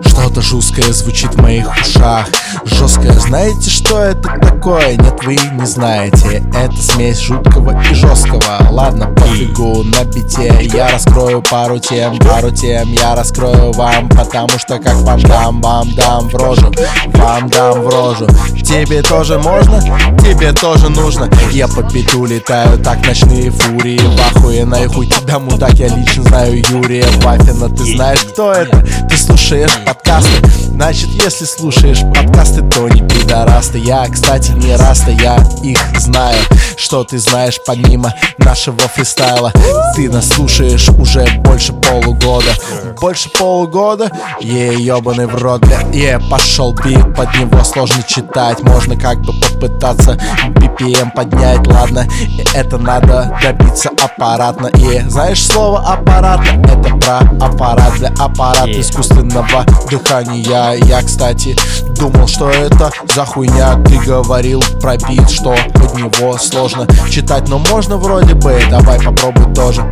что-то 0.05 0.41
жесткое 0.41 0.91
звучит 0.91 1.33
в 1.35 1.41
моих 1.41 1.69
ушах. 1.79 2.27
Жесткое, 2.65 3.13
знаете, 3.13 3.69
что 3.69 3.99
это 3.99 4.29
такое? 4.41 4.95
Нет, 4.97 5.23
вы 5.23 5.35
не 5.35 5.65
знаете. 5.65 6.43
Это 6.53 6.81
смесь 6.81 7.19
жуткого 7.19 7.81
и 7.81 7.93
жесткого. 7.93 8.41
Ладно, 8.69 9.07
пофигу 9.07 9.83
на 9.83 10.03
бите. 10.03 10.53
Я 10.73 10.89
раскрою 10.89 11.41
пару 11.41 11.79
тем, 11.79 12.17
пару 12.19 12.51
тем 12.51 12.91
я 12.91 13.15
раскрою 13.15 13.71
вам, 13.73 14.09
потому 14.09 14.57
что 14.59 14.79
как 14.79 14.95
вам 15.01 15.21
дам, 15.21 15.61
вам 15.61 15.93
дам 15.93 16.29
в 16.29 16.35
рожу, 16.35 16.71
вам 17.13 17.49
дам 17.49 17.81
в 17.81 17.87
рожу. 17.87 18.27
Тебе 18.63 19.01
тоже 19.01 19.37
можно, 19.37 19.81
тебе 20.19 20.51
тоже 20.51 20.89
нужно. 20.89 21.29
Я 21.51 21.67
по 21.67 21.81
биту 21.83 22.25
летаю, 22.25 22.79
так 22.79 23.05
ночные 23.05 23.51
фурии 23.51 23.99
в 23.99 24.37
ахуе 24.37 24.65
нахуй 24.65 25.07
тебя, 25.07 25.39
мудак, 25.39 25.73
я 25.75 25.87
лично 25.87 26.23
знаю 26.23 26.63
Юрия 26.69 27.05
Вафина. 27.21 27.69
Ты 27.69 27.95
знаешь, 27.95 28.19
кто 28.31 28.51
это? 28.51 28.85
Ты 29.09 29.17
слушаешь 29.17 29.74
подкасты. 29.85 30.47
Значит, 30.75 31.09
если 31.09 31.45
слушаешь 31.45 32.01
подкасты, 32.01 32.61
то 32.61 32.87
не 32.89 33.01
пидорасты. 33.01 33.79
Я, 33.79 34.05
кстати, 34.07 34.51
не 34.51 34.75
раста, 34.75 35.11
я 35.11 35.37
их 35.63 35.79
знаю. 35.99 36.37
Что 36.77 37.03
ты 37.03 37.17
знаешь 37.17 37.59
помимо 37.65 38.13
нашего 38.37 38.79
фристайла? 38.79 39.51
Ты 39.95 40.09
нас 40.09 40.29
слушаешь 40.29 40.89
уже 40.89 41.25
больше 41.39 41.73
полугода. 41.73 42.51
Больше 42.99 43.29
полугода? 43.29 44.11
Е, 44.41 44.75
ебаный 44.75 45.27
в 45.27 45.35
рот, 45.35 45.61
бля. 45.65 45.79
Е, 45.93 46.19
пошел 46.29 46.73
бит, 46.73 47.15
под 47.15 47.33
него 47.35 47.63
сложно 47.63 48.03
читать. 48.03 48.61
Можно 48.61 48.97
как 48.97 49.21
бы 49.21 49.33
попытаться 49.33 50.19
BPM 50.55 51.13
поднять, 51.15 51.65
ладно. 51.67 52.07
Это 52.53 52.77
надо 52.77 53.37
добиться 53.41 53.89
аппаратно. 54.05 54.67
И 54.67 54.99
знаешь 55.09 55.45
слово 55.45 55.79
аппаратно? 55.79 56.61
Это 56.63 56.95
про 56.97 57.19
аппарат 57.45 57.93
для 57.97 58.09
аппарата 58.19 58.79
искусственного 58.79 59.65
дыхания. 59.89 60.73
Я, 60.85 61.01
кстати, 61.01 61.55
думал, 61.97 62.27
что 62.27 62.49
это 62.49 62.91
за 63.13 63.25
хуйня. 63.25 63.75
Ты 63.85 63.97
говорил 63.99 64.63
про 64.81 64.97
бит, 64.97 65.29
что 65.29 65.55
под 65.73 65.95
него 65.95 66.37
сложно 66.37 66.87
читать, 67.09 67.47
но 67.49 67.59
можно 67.59 67.97
вроде 67.97 68.33
бы. 68.35 68.61
Давай 68.69 68.99
попробуй 69.01 69.53
тоже. 69.53 69.83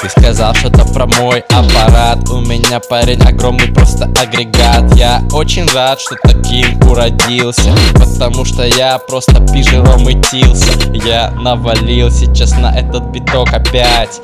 Ты 0.00 0.08
сказал 0.08 0.54
что-то 0.54 0.84
про 0.92 1.06
мой 1.06 1.40
аппарат. 1.40 2.28
У 2.30 2.40
меня 2.40 2.80
парень 2.80 3.20
огромный, 3.22 3.68
просто 3.68 4.04
агрегат. 4.04 4.94
Я 4.94 5.22
очень 5.32 5.66
рад, 5.72 6.00
что 6.00 6.16
таким 6.22 6.80
уродился 6.88 7.74
Потому 7.94 8.44
что 8.44 8.64
я 8.64 8.98
просто 8.98 9.40
пижером 9.52 10.10
идтился 10.10 10.72
Я 10.92 11.30
навалил 11.30 12.10
сейчас 12.10 12.52
на 12.52 12.76
этот 12.76 13.04
биток 13.04 13.52
опять. 13.52 14.20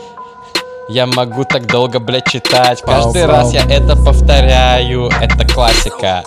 Я 0.89 1.07
могу 1.07 1.45
так 1.45 1.67
долго, 1.67 2.01
блядь, 2.01 2.29
читать. 2.29 2.83
Каждый 2.83 3.27
раз 3.27 3.53
я 3.53 3.63
это 3.63 3.97
повторяю. 3.97 5.11
Это 5.21 5.47
классика 5.47 6.23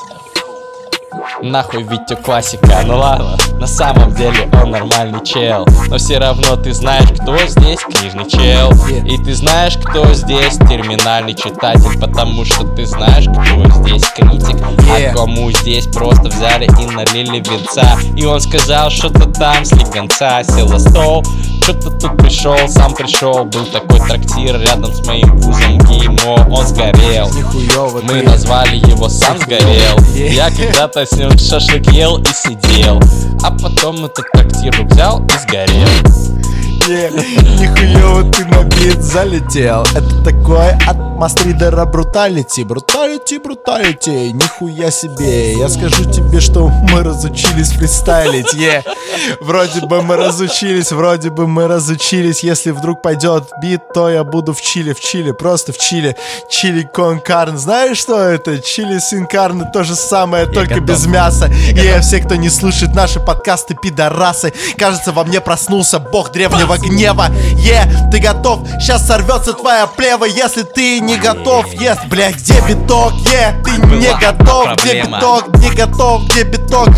Нахуй 1.42 1.84
Витю 1.84 2.18
классика. 2.18 2.82
Ну 2.86 2.98
ладно, 2.98 3.38
на 3.60 3.68
самом 3.68 4.14
деле 4.16 4.50
он 4.62 4.72
нормальный 4.72 5.24
чел. 5.24 5.66
Но 5.88 5.98
все 5.98 6.18
равно 6.18 6.56
ты 6.56 6.74
знаешь, 6.74 7.10
кто 7.20 7.38
здесь 7.46 7.80
книжный 7.82 8.30
чел. 8.30 8.72
И 8.90 9.18
ты 9.24 9.34
знаешь, 9.34 9.78
кто 9.78 10.14
здесь 10.14 10.58
терминальный 10.58 11.34
читатель 11.34 12.00
Потому 12.00 12.46
что 12.46 12.68
ты 12.68 12.86
знаешь, 12.86 13.26
кто 13.26 13.82
здесь 13.82 14.06
критик. 14.10 14.58
А 14.62 15.14
кому 15.14 15.52
здесь 15.52 15.88
просто 15.88 16.30
взяли 16.30 16.66
и 16.66 16.86
налили 16.88 17.40
венца. 17.40 17.98
И 18.16 18.26
он 18.26 18.40
сказал, 18.40 18.90
что-то 18.90 19.30
там 19.32 19.66
слегонца 19.66 20.44
Сел 20.44 20.68
за 20.68 20.80
стол, 20.80 21.24
что-то 21.66 21.90
тут 21.90 22.18
пришел, 22.18 22.56
сам 22.68 22.94
пришел 22.94 23.44
Был 23.46 23.66
такой 23.66 24.00
трактир 24.00 24.60
рядом 24.62 24.94
с 24.94 25.06
моим 25.08 25.36
вузом 25.38 25.80
ГИМО 25.80 26.48
Он 26.52 26.68
сгорел. 26.68 27.28
Мы 28.04 28.22
назвали 28.22 28.76
его 28.76 29.10
«Сам 29.10 29.40
сгорел». 29.40 29.98
Я 30.14 30.52
когда-то 30.52 31.06
с 31.06 31.14
ним 31.14 31.36
шашлык 31.38 31.92
ел 31.92 32.18
и 32.20 32.26
сидел 32.26 33.02
А 33.42 33.50
потом 33.50 34.06
этот 34.06 34.32
трактир 34.32 34.76
взял 34.86 35.26
и 35.26 35.40
сгорел. 35.40 35.88
Yeah. 36.88 37.10
Нихуево 37.60 38.32
ты 38.32 38.46
на 38.46 38.64
бит 38.64 39.02
залетел. 39.02 39.82
Это 39.96 40.24
такой 40.24 40.70
от 40.86 41.05
мастридера 41.16 41.86
бруталити 41.86 42.64
Бруталити, 42.64 43.40
бруталити. 43.40 44.34
Нихуя 44.34 44.92
себе. 44.92 45.54
Я 45.54 45.70
скажу 45.70 46.12
тебе, 46.12 46.42
что 46.42 46.72
мы 46.92 47.04
разучились 47.04 47.70
фристайлить 47.70 48.54
yeah. 48.54 48.84
Вроде 49.42 49.82
бы 49.82 50.02
мы 50.02 50.16
разучились, 50.16 50.92
вроде 50.92 51.30
бы 51.30 51.48
мы 51.48 51.68
разучились. 51.68 52.44
Если 52.44 52.72
вдруг 52.72 53.02
пойдет 53.02 53.44
бит, 53.62 53.82
то 53.94 54.10
я 54.10 54.24
буду 54.24 54.54
в 54.54 54.62
Чили, 54.62 54.94
в 54.94 55.00
Чили 55.00 55.32
Просто 55.32 55.72
в 55.74 55.78
Чили. 55.78 56.16
Чили 56.50 56.84
кон 56.84 57.20
карн 57.20 57.58
Знаешь, 57.58 57.98
что 57.98 58.20
это? 58.20 58.60
Чили 58.60 59.00
син 59.00 59.26
карн 59.28 59.72
То 59.72 59.84
же 59.84 59.96
самое, 59.96 60.46
только 60.46 60.76
готов. 60.76 60.86
без 60.86 61.06
мяса. 61.06 61.48
И 61.48 62.00
все, 62.02 62.20
кто 62.20 62.36
не 62.36 62.50
слушает 62.50 62.96
наши 62.96 63.20
подкасты, 63.20 63.76
пидорасы. 63.76 64.54
Кажется, 64.78 65.12
во 65.12 65.24
мне 65.24 65.42
проснулся 65.42 66.00
бог 66.00 66.32
древнего 66.32 66.78
гнева. 66.78 67.28
Е, 67.58 67.86
ты 68.12 68.20
готов? 68.20 68.68
Сейчас 68.80 69.08
сорвется 69.08 69.54
твоя 69.54 69.88
плева 69.88 70.26
Если 70.26 70.64
ты 70.64 71.00
не 71.06 71.18
готов, 71.18 71.72
ест, 71.74 72.06
блядь, 72.08 72.36
где 72.38 72.60
биток? 72.68 73.14
Е, 73.32 73.56
ты 73.64 73.72
не 73.96 74.08
Была 74.08 74.20
готов, 74.20 74.76
где 74.84 75.04
биток? 75.04 75.58
Не 75.60 75.70
готов, 75.70 76.26
где 76.26 76.44
биток? 76.44 76.90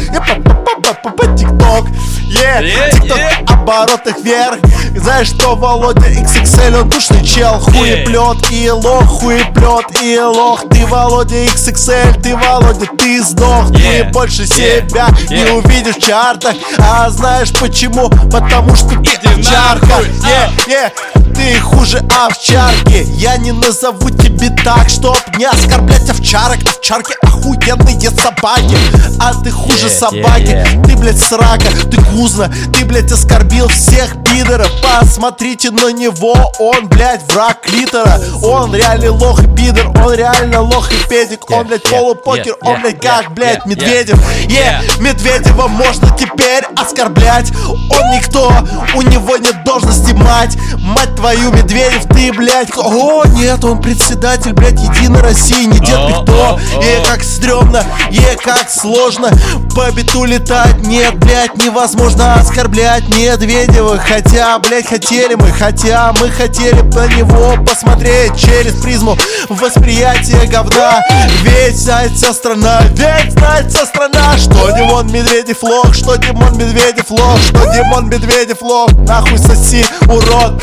Па-па-па-па-па, 0.66 1.36
тикток 1.36 1.88
Е, 2.30 2.90
тикток, 2.92 3.18
е. 3.18 3.46
оборот 3.48 4.06
их 4.08 4.18
вверх 4.24 4.58
Знаешь 4.96 5.28
что, 5.28 5.56
Володя, 5.56 6.08
XXL, 6.10 6.82
он 6.82 6.90
душный 6.90 7.24
чел 7.26 7.60
Хуеплет 7.60 8.52
и 8.52 8.70
лох, 8.72 9.06
хуеплет 9.06 10.02
и 10.02 10.20
лох 10.20 10.64
Ты, 10.70 10.86
Володя, 10.88 11.36
XXL, 11.46 12.22
ты, 12.22 12.36
Володя, 12.36 12.88
ты 12.98 13.22
сдох 13.24 13.68
Ты 13.72 13.78
Yeah. 13.78 14.12
больше 14.12 14.44
Yeah. 14.44 14.88
себя 14.90 15.08
не 15.30 15.44
Yeah. 15.44 15.52
увидишь 15.54 15.96
в 15.96 16.06
чартах 16.06 16.56
А 16.80 17.10
знаешь 17.10 17.52
почему? 17.54 18.10
Потому 18.32 18.76
что 18.76 18.90
ты 18.90 19.28
овчарка 19.30 20.02
Е, 20.26 20.52
е, 20.74 20.92
Ты 21.34 21.60
хуже 21.62 22.04
овчарки 22.26 23.06
Я 23.16 23.38
не 23.38 23.52
назову 23.54 23.97
тебе 24.10 24.50
так, 24.64 24.90
чтоб 24.90 25.18
не 25.38 25.46
оскорблять 25.46 26.10
овчарок? 26.10 26.58
Овчарки 26.68 27.14
охуенные 27.22 28.10
собаки 28.12 28.78
А 29.20 29.34
ты 29.44 29.52
хуже 29.52 29.88
Yeah, 29.88 29.90
собаки. 29.90 30.44
Yeah, 30.44 30.66
yeah. 30.66 30.86
Ты, 30.86 30.98
блядь, 30.98 31.20
срака, 31.20 31.70
ты 31.90 32.02
гузна 32.12 32.52
Ты, 32.74 32.86
блядь, 32.86 33.12
оскорбил 33.12 33.68
всех 33.70 34.16
пидоров. 34.24 34.70
Посмотрите 34.82 35.72
на 35.72 35.92
него, 35.92 36.34
он, 36.60 36.88
блядь, 36.88 37.32
враг 37.32 37.62
клитора 37.62 38.20
Он 38.42 38.74
реальный 38.76 39.10
лох 39.10 39.44
и 39.44 39.48
пидор 39.48 39.88
Он 40.04 40.14
реально 40.14 40.62
лох 40.62 40.92
и 40.92 41.10
педик. 41.10 41.50
Он, 41.50 41.68
блядь, 41.68 41.84
полупокер 41.84 42.56
Он, 42.62 42.82
блядь, 42.82 43.00
как, 43.02 43.34
блядь, 43.34 43.66
Медведев. 43.66 44.20
Е. 44.50 44.82
Медведева 45.00 45.68
можно 45.68 46.10
теперь 46.18 46.64
оскорблять. 46.76 47.52
Он 47.90 48.12
никто, 48.12 48.52
у 48.96 49.02
него 49.02 49.38
нет 49.38 49.64
должности 49.64 50.14
мать. 50.14 50.58
Мать 50.80 51.16
твою, 51.16 51.52
Медведев, 51.52 52.06
ты, 52.06 52.34
блядь 52.34 52.70
О, 52.76 53.24
нет, 53.28 53.64
он 53.64 53.82
председатель, 53.88 54.52
блядь, 54.52 54.82
Единой 54.82 55.22
России. 55.22 55.64
Не 55.66 55.80
дед 55.80 55.98
никто. 56.10 56.60
Е, 56.82 57.02
как 57.06 57.24
стрёмно, 57.24 57.86
е, 58.12 58.36
как 58.36 58.70
сложно. 58.70 59.30
По 59.74 59.90
биту 59.92 60.26
летать, 60.26 60.86
нет, 60.86 61.16
блядь, 61.16 61.56
невозможно 61.64 62.34
оскорблять 62.34 63.08
Медведева. 63.08 63.98
Хотя, 63.98 64.60
блядь, 64.60 64.88
хотели 64.88 65.36
мы, 65.36 65.54
хотя 65.54 66.12
мы 66.20 66.30
хотели 66.30 66.82
на 66.82 67.08
него 67.08 67.64
посмотреть 67.64 68.36
Через 68.38 68.74
призму 68.82 69.18
восприятия 69.48 70.46
говна. 70.48 71.02
Ведь 71.44 71.78
знает 71.78 72.12
вся 72.12 72.34
страна, 72.34 72.82
ведь 72.92 73.32
знает 73.32 73.72
вся 73.72 73.86
страна 73.86 74.38
Что 74.38 74.70
Димон 74.72 75.08
Медведев 75.08 75.64
лох, 75.64 75.94
что 75.94 76.18
Димон 76.18 76.58
Медведев 76.58 77.10
лох 77.10 77.40
Что 77.40 77.74
Димон 77.74 78.10
Медведев 78.10 78.62
лох, 78.62 78.92
нахуй 79.08 79.38
соси, 79.38 79.86
урод 80.10 80.62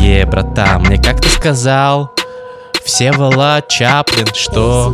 Е, 0.00 0.24
братан, 0.24 0.82
мне 0.82 0.98
как 0.98 1.20
ты 1.20 1.28
сказал, 1.28 2.10
Всеволод 2.84 3.68
Чаплин, 3.68 4.26
что 4.34 4.92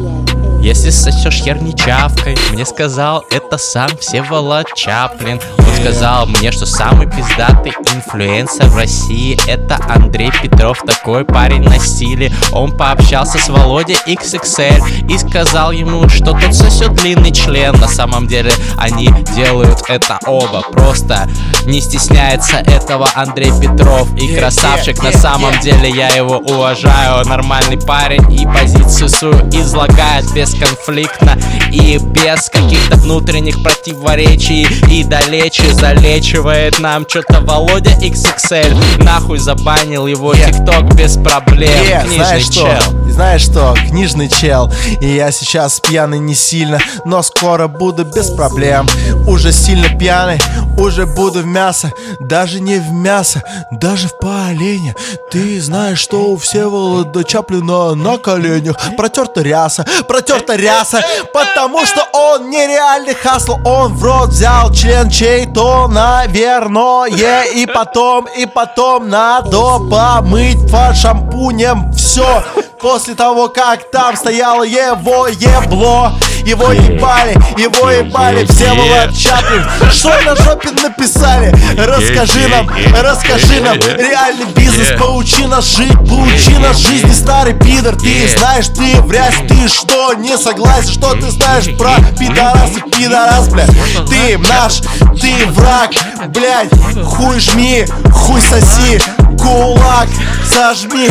если 0.63 0.91
сосешь 0.91 1.43
хер 1.43 1.61
не 1.61 1.75
чавкой, 1.75 2.37
мне 2.53 2.65
сказал 2.65 3.25
это 3.33 3.59
сам 3.59 3.89
Всеволод 3.99 4.73
Чаплин. 4.77 5.41
Он 5.59 5.75
сказал 5.81 6.27
мне, 6.27 6.53
что 6.53 6.67
самый 6.67 7.11
пиздатый 7.11 7.73
инфлюенсер 7.93 8.67
в 8.67 8.77
России 8.77 9.39
это 9.49 9.77
Андрей 9.89 10.31
Петров, 10.41 10.79
такой 10.87 11.25
парень 11.25 11.63
на 11.63 11.81
стиле. 11.81 12.33
Он 12.53 12.77
пообщался 12.77 13.39
с 13.39 13.49
Володей 13.49 13.97
XXL 14.07 15.13
и 15.13 15.19
сказал 15.19 15.73
ему, 15.73 16.09
что 16.09 16.27
тот 16.27 16.55
сосет 16.55 16.95
длинный 16.95 17.33
член. 17.33 17.75
На 17.81 17.89
самом 17.89 18.29
деле 18.29 18.53
они 18.79 19.09
делают 19.35 19.83
это 19.89 20.21
оба. 20.27 20.63
Просто 20.71 21.29
не 21.67 21.81
стесняется 21.81 22.59
этого 22.59 23.09
Андрей 23.17 23.51
Петров 23.61 24.15
и 24.15 24.37
красавчик. 24.37 25.03
На 25.03 25.13
самом 25.13 25.59
деле 25.61 25.91
я 25.91 26.09
его 26.09 26.37
уважаю, 26.37 27.27
нормальный 27.27 27.81
парень 27.81 28.33
и 28.33 28.47
позицию 28.47 29.09
свою 29.09 29.49
излагает 29.51 30.25
бесконфликтно 30.53 31.39
и 31.71 31.99
без 31.99 32.49
каких-то 32.49 32.97
внутренних 32.97 33.63
противоречий 33.63 34.67
и 34.91 35.05
далече 35.05 35.73
залечивает 35.73 36.79
нам 36.79 37.07
что-то 37.09 37.41
Володя 37.41 37.91
XXL 38.01 39.03
нахуй 39.03 39.39
забанил 39.39 40.07
его 40.07 40.33
Yeah. 40.33 40.47
тикток 40.47 40.95
без 40.95 41.17
проблем. 41.19 41.71
Е, 41.71 42.01
Книжный 42.05 42.17
знаешь 42.17 42.45
что? 42.45 42.79
Знаешь 43.13 43.43
что? 43.43 43.75
Книжный 43.89 44.29
чел. 44.29 44.73
И 45.01 45.07
я 45.07 45.31
сейчас 45.33 45.81
пьяный 45.81 46.19
не 46.19 46.35
сильно, 46.35 46.79
но 47.05 47.23
скоро 47.23 47.69
буду 47.69 48.05
без 48.05 48.31
проблем. 48.31 48.87
Уже 49.29 49.53
сильно 49.53 49.89
пьяный, 49.99 50.39
уже 50.79 51.05
буду 51.05 51.41
в 51.41 51.47
мясо. 51.47 51.93
Даже 52.21 52.61
не 52.61 52.79
в 52.79 52.91
мясо, 52.91 53.43
даже 53.71 54.09
в 54.09 54.19
поленье. 54.19 54.97
Ты 55.31 55.61
знаешь, 55.61 55.99
что 55.99 56.31
у 56.31 56.37
Всеволода 56.39 57.23
Чаплина 57.23 57.95
на 57.95 58.17
коленях 58.17 58.77
протерта 58.97 59.43
ряса, 59.43 59.85
протерта 60.09 60.57
ряса, 60.57 61.03
потому 61.35 61.85
что 61.85 62.07
он 62.15 62.49
нереальный 62.49 63.15
хасл. 63.15 63.59
Он 63.65 63.95
в 63.95 64.03
рот 64.03 64.31
взял 64.31 64.73
член 64.73 65.11
чей-то, 65.11 65.87
наверное, 65.89 67.45
и 67.45 67.67
потом, 67.67 68.27
и 68.37 68.47
потом 68.47 69.11
надо 69.11 69.79
помыть 69.91 70.71
по 70.71 70.95
шампунем 70.95 71.93
все. 71.93 72.43
После 72.81 73.02
того, 73.11 73.49
как 73.49 73.91
там 73.91 74.17
стояло 74.17 74.63
его 74.63 75.27
ебло, 75.27 76.13
его 76.45 76.73
ебали, 76.73 77.33
его 77.59 77.91
ебали, 77.91 78.47
все 78.47 78.73
Влад 78.73 79.17
Чаплин. 79.17 79.65
Что 79.91 80.21
на 80.23 80.37
жопе 80.37 80.71
написали? 80.71 81.55
Расскажи 81.77 82.49
нам, 82.49 82.69
расскажи 83.01 83.61
нам, 83.61 83.77
реальный 83.79 84.47
бизнес, 84.57 84.99
поучи 84.99 85.47
нас 85.47 85.77
жить, 85.77 85.97
поучи 85.99 86.57
нас 86.59 86.79
жизни, 86.79 87.13
старый 87.13 87.55
пидор. 87.55 87.97
Ты 87.97 88.29
знаешь, 88.29 88.67
ты 88.69 89.01
врязь, 89.03 89.37
ты 89.49 89.69
что, 89.69 90.15
не 90.15 90.37
согласен, 90.37 90.93
что 90.93 91.15
ты 91.15 91.31
знаешь 91.31 91.77
про 91.77 91.97
пидорасы, 92.19 92.81
пидорас, 92.97 93.49
блядь. 93.49 93.71
Ты 94.09 94.39
наш, 94.39 94.81
ты 95.21 95.47
враг, 95.47 95.91
блядь, 96.29 96.71
хуй 97.05 97.41
жми, 97.41 97.87
хуй 98.13 98.41
соси, 98.41 99.01
кулак 99.39 100.09
сожми. 100.49 101.09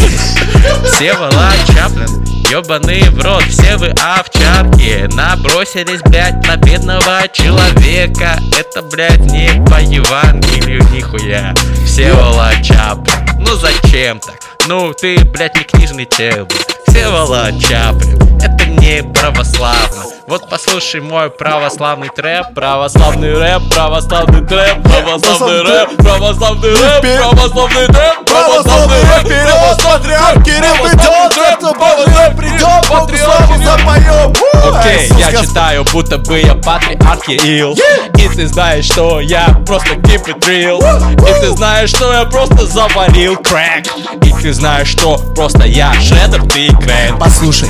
Всеволод 0.94 1.34
Чаплин, 1.68 2.41
ёбаный 2.52 3.04
в 3.10 3.24
рот, 3.24 3.43
все 3.43 3.78
вы 3.78 3.91
овчарки. 3.91 5.08
Набросились, 5.16 6.02
блядь, 6.02 6.45
на 6.45 6.58
бедного 6.58 7.24
человека. 7.32 8.38
Это, 8.60 8.82
блядь, 8.82 9.22
не 9.22 9.64
по 9.70 9.80
Евангелию 9.80 10.84
нихуя. 10.91 11.54
Всеволод 11.86 12.62
Чаплин, 12.62 13.39
ну 13.39 13.56
зачем 13.56 14.20
так? 14.20 14.36
Ну 14.68 14.93
ты, 14.93 15.24
блядь, 15.24 15.56
не 15.56 15.64
книжный 15.64 16.06
чел, 16.06 16.45
блядь. 16.45 16.78
Всеволод 16.88 17.58
Чаплин, 17.62 18.20
это 18.41 18.66
не 18.66 19.02
православно 19.02 20.20
Вот 20.32 20.48
послушай 20.50 21.02
мой 21.02 21.30
православный 21.30 22.08
трэп. 22.08 22.54
Православный 22.56 23.38
рэп, 23.38 23.64
православный 23.70 24.48
трэп 24.48 24.82
Православный 24.82 25.62
рэп, 25.62 25.98
православный 25.98 26.70
рэп, 26.70 27.02
православный 27.02 27.88
трэп 27.88 28.26
Православный 28.26 29.02
рэп 29.02 29.26
вперед, 29.26 29.84
патриарх 29.84 30.44
Кирилл 30.46 30.88
идет, 30.88 31.34
завтра 31.36 31.74
Божий 31.78 32.38
придет, 32.38 32.88
Богу 32.88 33.18
славу 33.18 33.62
запоем. 33.62 34.34
Окей, 34.74 35.12
я 35.20 35.42
читаю, 35.42 35.86
будто 35.92 36.18
бы 36.18 36.40
я 36.40 36.56
патриарх 36.56 37.26
Кирилл 37.26 37.76
И 38.18 38.30
ты 38.30 38.48
знаешь, 38.48 38.86
что 38.86 39.20
я 39.20 39.50
просто 39.68 39.96
keep 39.96 40.26
it 40.28 40.40
real. 40.48 40.80
И 41.20 41.42
ты 41.42 41.50
знаешь, 41.58 41.90
что 41.90 42.10
я 42.14 42.24
просто 42.24 42.66
заварил 42.68 43.36
крэк 43.36 43.86
И 44.24 44.32
ты 44.42 44.54
знаешь, 44.54 44.88
что 44.88 45.18
просто 45.36 45.66
я 45.66 45.92
шредер, 45.96 46.44
ты 46.44 46.70
крэн 46.70 47.18
Послушай, 47.20 47.68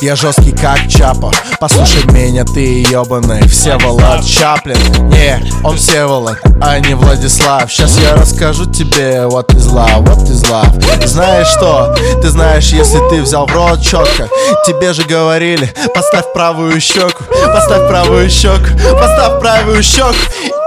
я 0.00 0.16
жесткий 0.16 0.52
как 0.52 0.88
Чапа. 0.88 1.30
Послушай 1.58 1.99
Слушай 2.00 2.14
меня, 2.14 2.44
ты 2.44 2.82
ебаный 2.82 3.46
Всеволод 3.48 4.24
Чаплин. 4.24 4.76
Не, 5.08 5.42
он 5.64 5.76
Всеволод, 5.76 6.38
а 6.60 6.78
не 6.78 6.94
Владислав. 6.94 7.70
Сейчас 7.70 7.98
я 7.98 8.14
расскажу 8.14 8.66
тебе 8.66 9.24
what 9.26 9.46
is 9.48 9.72
love, 9.72 10.04
what 10.04 10.22
is 10.24 10.48
love 10.50 11.06
Знаешь 11.06 11.48
что? 11.48 11.94
Ты 12.22 12.28
знаешь, 12.28 12.68
если 12.68 12.98
ты 13.10 13.22
взял 13.22 13.46
в 13.46 13.52
рот 13.54 13.80
четко 13.82 14.28
Тебе 14.66 14.92
же 14.92 15.02
говорили, 15.04 15.72
поставь 15.94 16.32
правую 16.32 16.80
щеку 16.80 17.24
Поставь 17.46 17.88
правую 17.88 18.30
щеку, 18.30 18.68
поставь 18.92 19.40
правую 19.40 19.82
щеку 19.82 20.14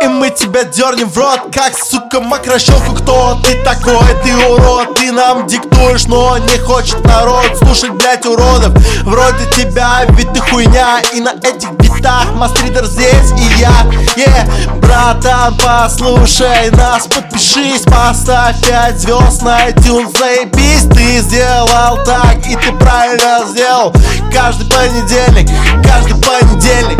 И 0.03 0.07
мы 0.07 0.29
тебя 0.29 0.63
дернем 0.63 1.09
в 1.09 1.17
рот, 1.17 1.41
как, 1.53 1.73
сука, 1.77 2.19
макрощелку 2.19 2.95
Кто 2.95 3.39
ты 3.43 3.55
такой? 3.63 4.05
Ты 4.23 4.36
урод, 4.36 4.95
ты 4.95 5.11
нам 5.11 5.47
диктуешь 5.47 6.05
Но 6.07 6.38
не 6.38 6.57
хочет 6.59 7.03
народ. 7.05 7.57
Слушать, 7.57 7.91
блять, 7.91 8.25
уродов. 8.25 8.73
Вроде 9.03 9.45
тебя, 9.55 10.05
ведь 10.09 10.31
ты 10.34 10.41
хуйня 10.41 11.01
И 11.13 11.19
на 11.24 11.32
этих 11.47 11.71
битах 11.71 12.34
Мастридер 12.36 12.86
здесь 12.86 13.32
и 13.38 13.59
я 13.59 13.71
yeah. 14.17 14.80
Братан, 14.80 15.55
послушай 15.57 16.69
нас, 16.71 17.07
подпишись 17.07 17.84
Поставь 17.84 18.59
5 18.67 18.99
звезд 18.99 19.41
на 19.41 19.69
iTunes, 19.69 20.15
заебись 20.17 20.86
Ты 20.93 21.19
сделал 21.19 21.97
так, 22.05 22.38
и 22.45 22.55
ты 22.55 22.71
правильно 22.74 23.45
сделал 23.47 23.93
Каждый 24.34 24.69
понедельник, 24.69 25.49
каждый 25.84 26.15
понедельник? 26.21 26.99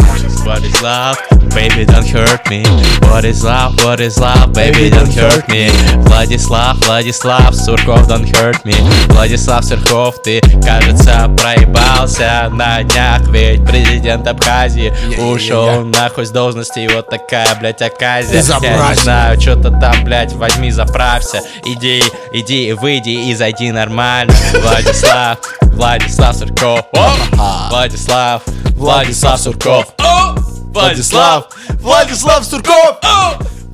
Baby, 1.54 1.86
don't 1.86 2.08
hurt 2.08 2.50
me. 2.50 2.64
What 3.10 3.26
is 3.26 3.44
love? 3.44 3.76
What 3.84 4.00
is 4.00 4.20
love? 4.20 4.54
Baby, 4.54 4.90
don't 4.90 5.14
hurt 5.14 5.48
me. 5.50 5.70
Владислав, 6.08 6.78
Владислав, 6.86 7.56
Сурков, 7.56 8.08
don't 8.08 8.26
hurt 8.26 8.64
me. 8.66 8.74
Владислав 9.10 9.64
Сурков, 9.64 10.22
ты, 10.24 10.42
кажется, 10.64 11.30
проебался 11.38 12.50
на 12.52 12.84
днях, 12.84 13.28
ведь 13.30 13.64
президент 13.66 14.28
Абхазии 14.28 14.94
ушел 15.20 15.86
нахуй 15.86 16.26
с 16.26 16.32
должности, 16.32 16.80
и 16.80 16.88
вот 16.88 17.10
такая, 17.10 17.54
блядь, 17.60 17.82
оказия. 17.82 18.42
Я 18.62 18.90
не 18.90 18.96
знаю, 18.96 19.40
что-то 19.40 19.70
там, 19.70 20.04
блядь, 20.04 20.34
возьми, 20.34 20.72
заправься. 20.72 21.42
Иди, 21.66 22.04
иди, 22.34 22.74
выйди 22.74 23.10
и 23.30 23.36
зайди 23.36 23.72
нормально. 23.72 24.34
Владислав, 24.62 25.38
Владислав 25.62 26.36
Сурков. 26.36 26.82
Владислав, 27.70 28.42
Владислав 28.76 29.40
Сурков. 29.40 29.86
Владислав, 30.74 31.50
Владислав 31.82 32.46
Сурков! 32.46 32.98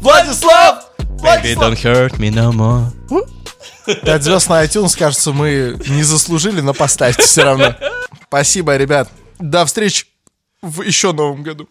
Владислав! 0.01 0.85
baby, 1.21 1.55
don't 1.55 1.77
hurt 1.83 2.19
me 2.19 2.29
no 2.29 2.51
more. 2.51 2.85
5 4.03 4.23
звезд 4.23 4.49
на 4.49 4.63
iTunes, 4.63 4.97
кажется, 4.97 5.31
мы 5.31 5.79
не 5.87 6.03
заслужили, 6.03 6.61
но 6.61 6.73
поставьте 6.73 7.23
все 7.23 7.43
равно. 7.43 7.75
Спасибо, 8.27 8.75
ребят. 8.75 9.09
До 9.39 9.65
встречи 9.65 10.05
в 10.61 10.81
еще 10.81 11.13
новом 11.13 11.41
году. 11.43 11.67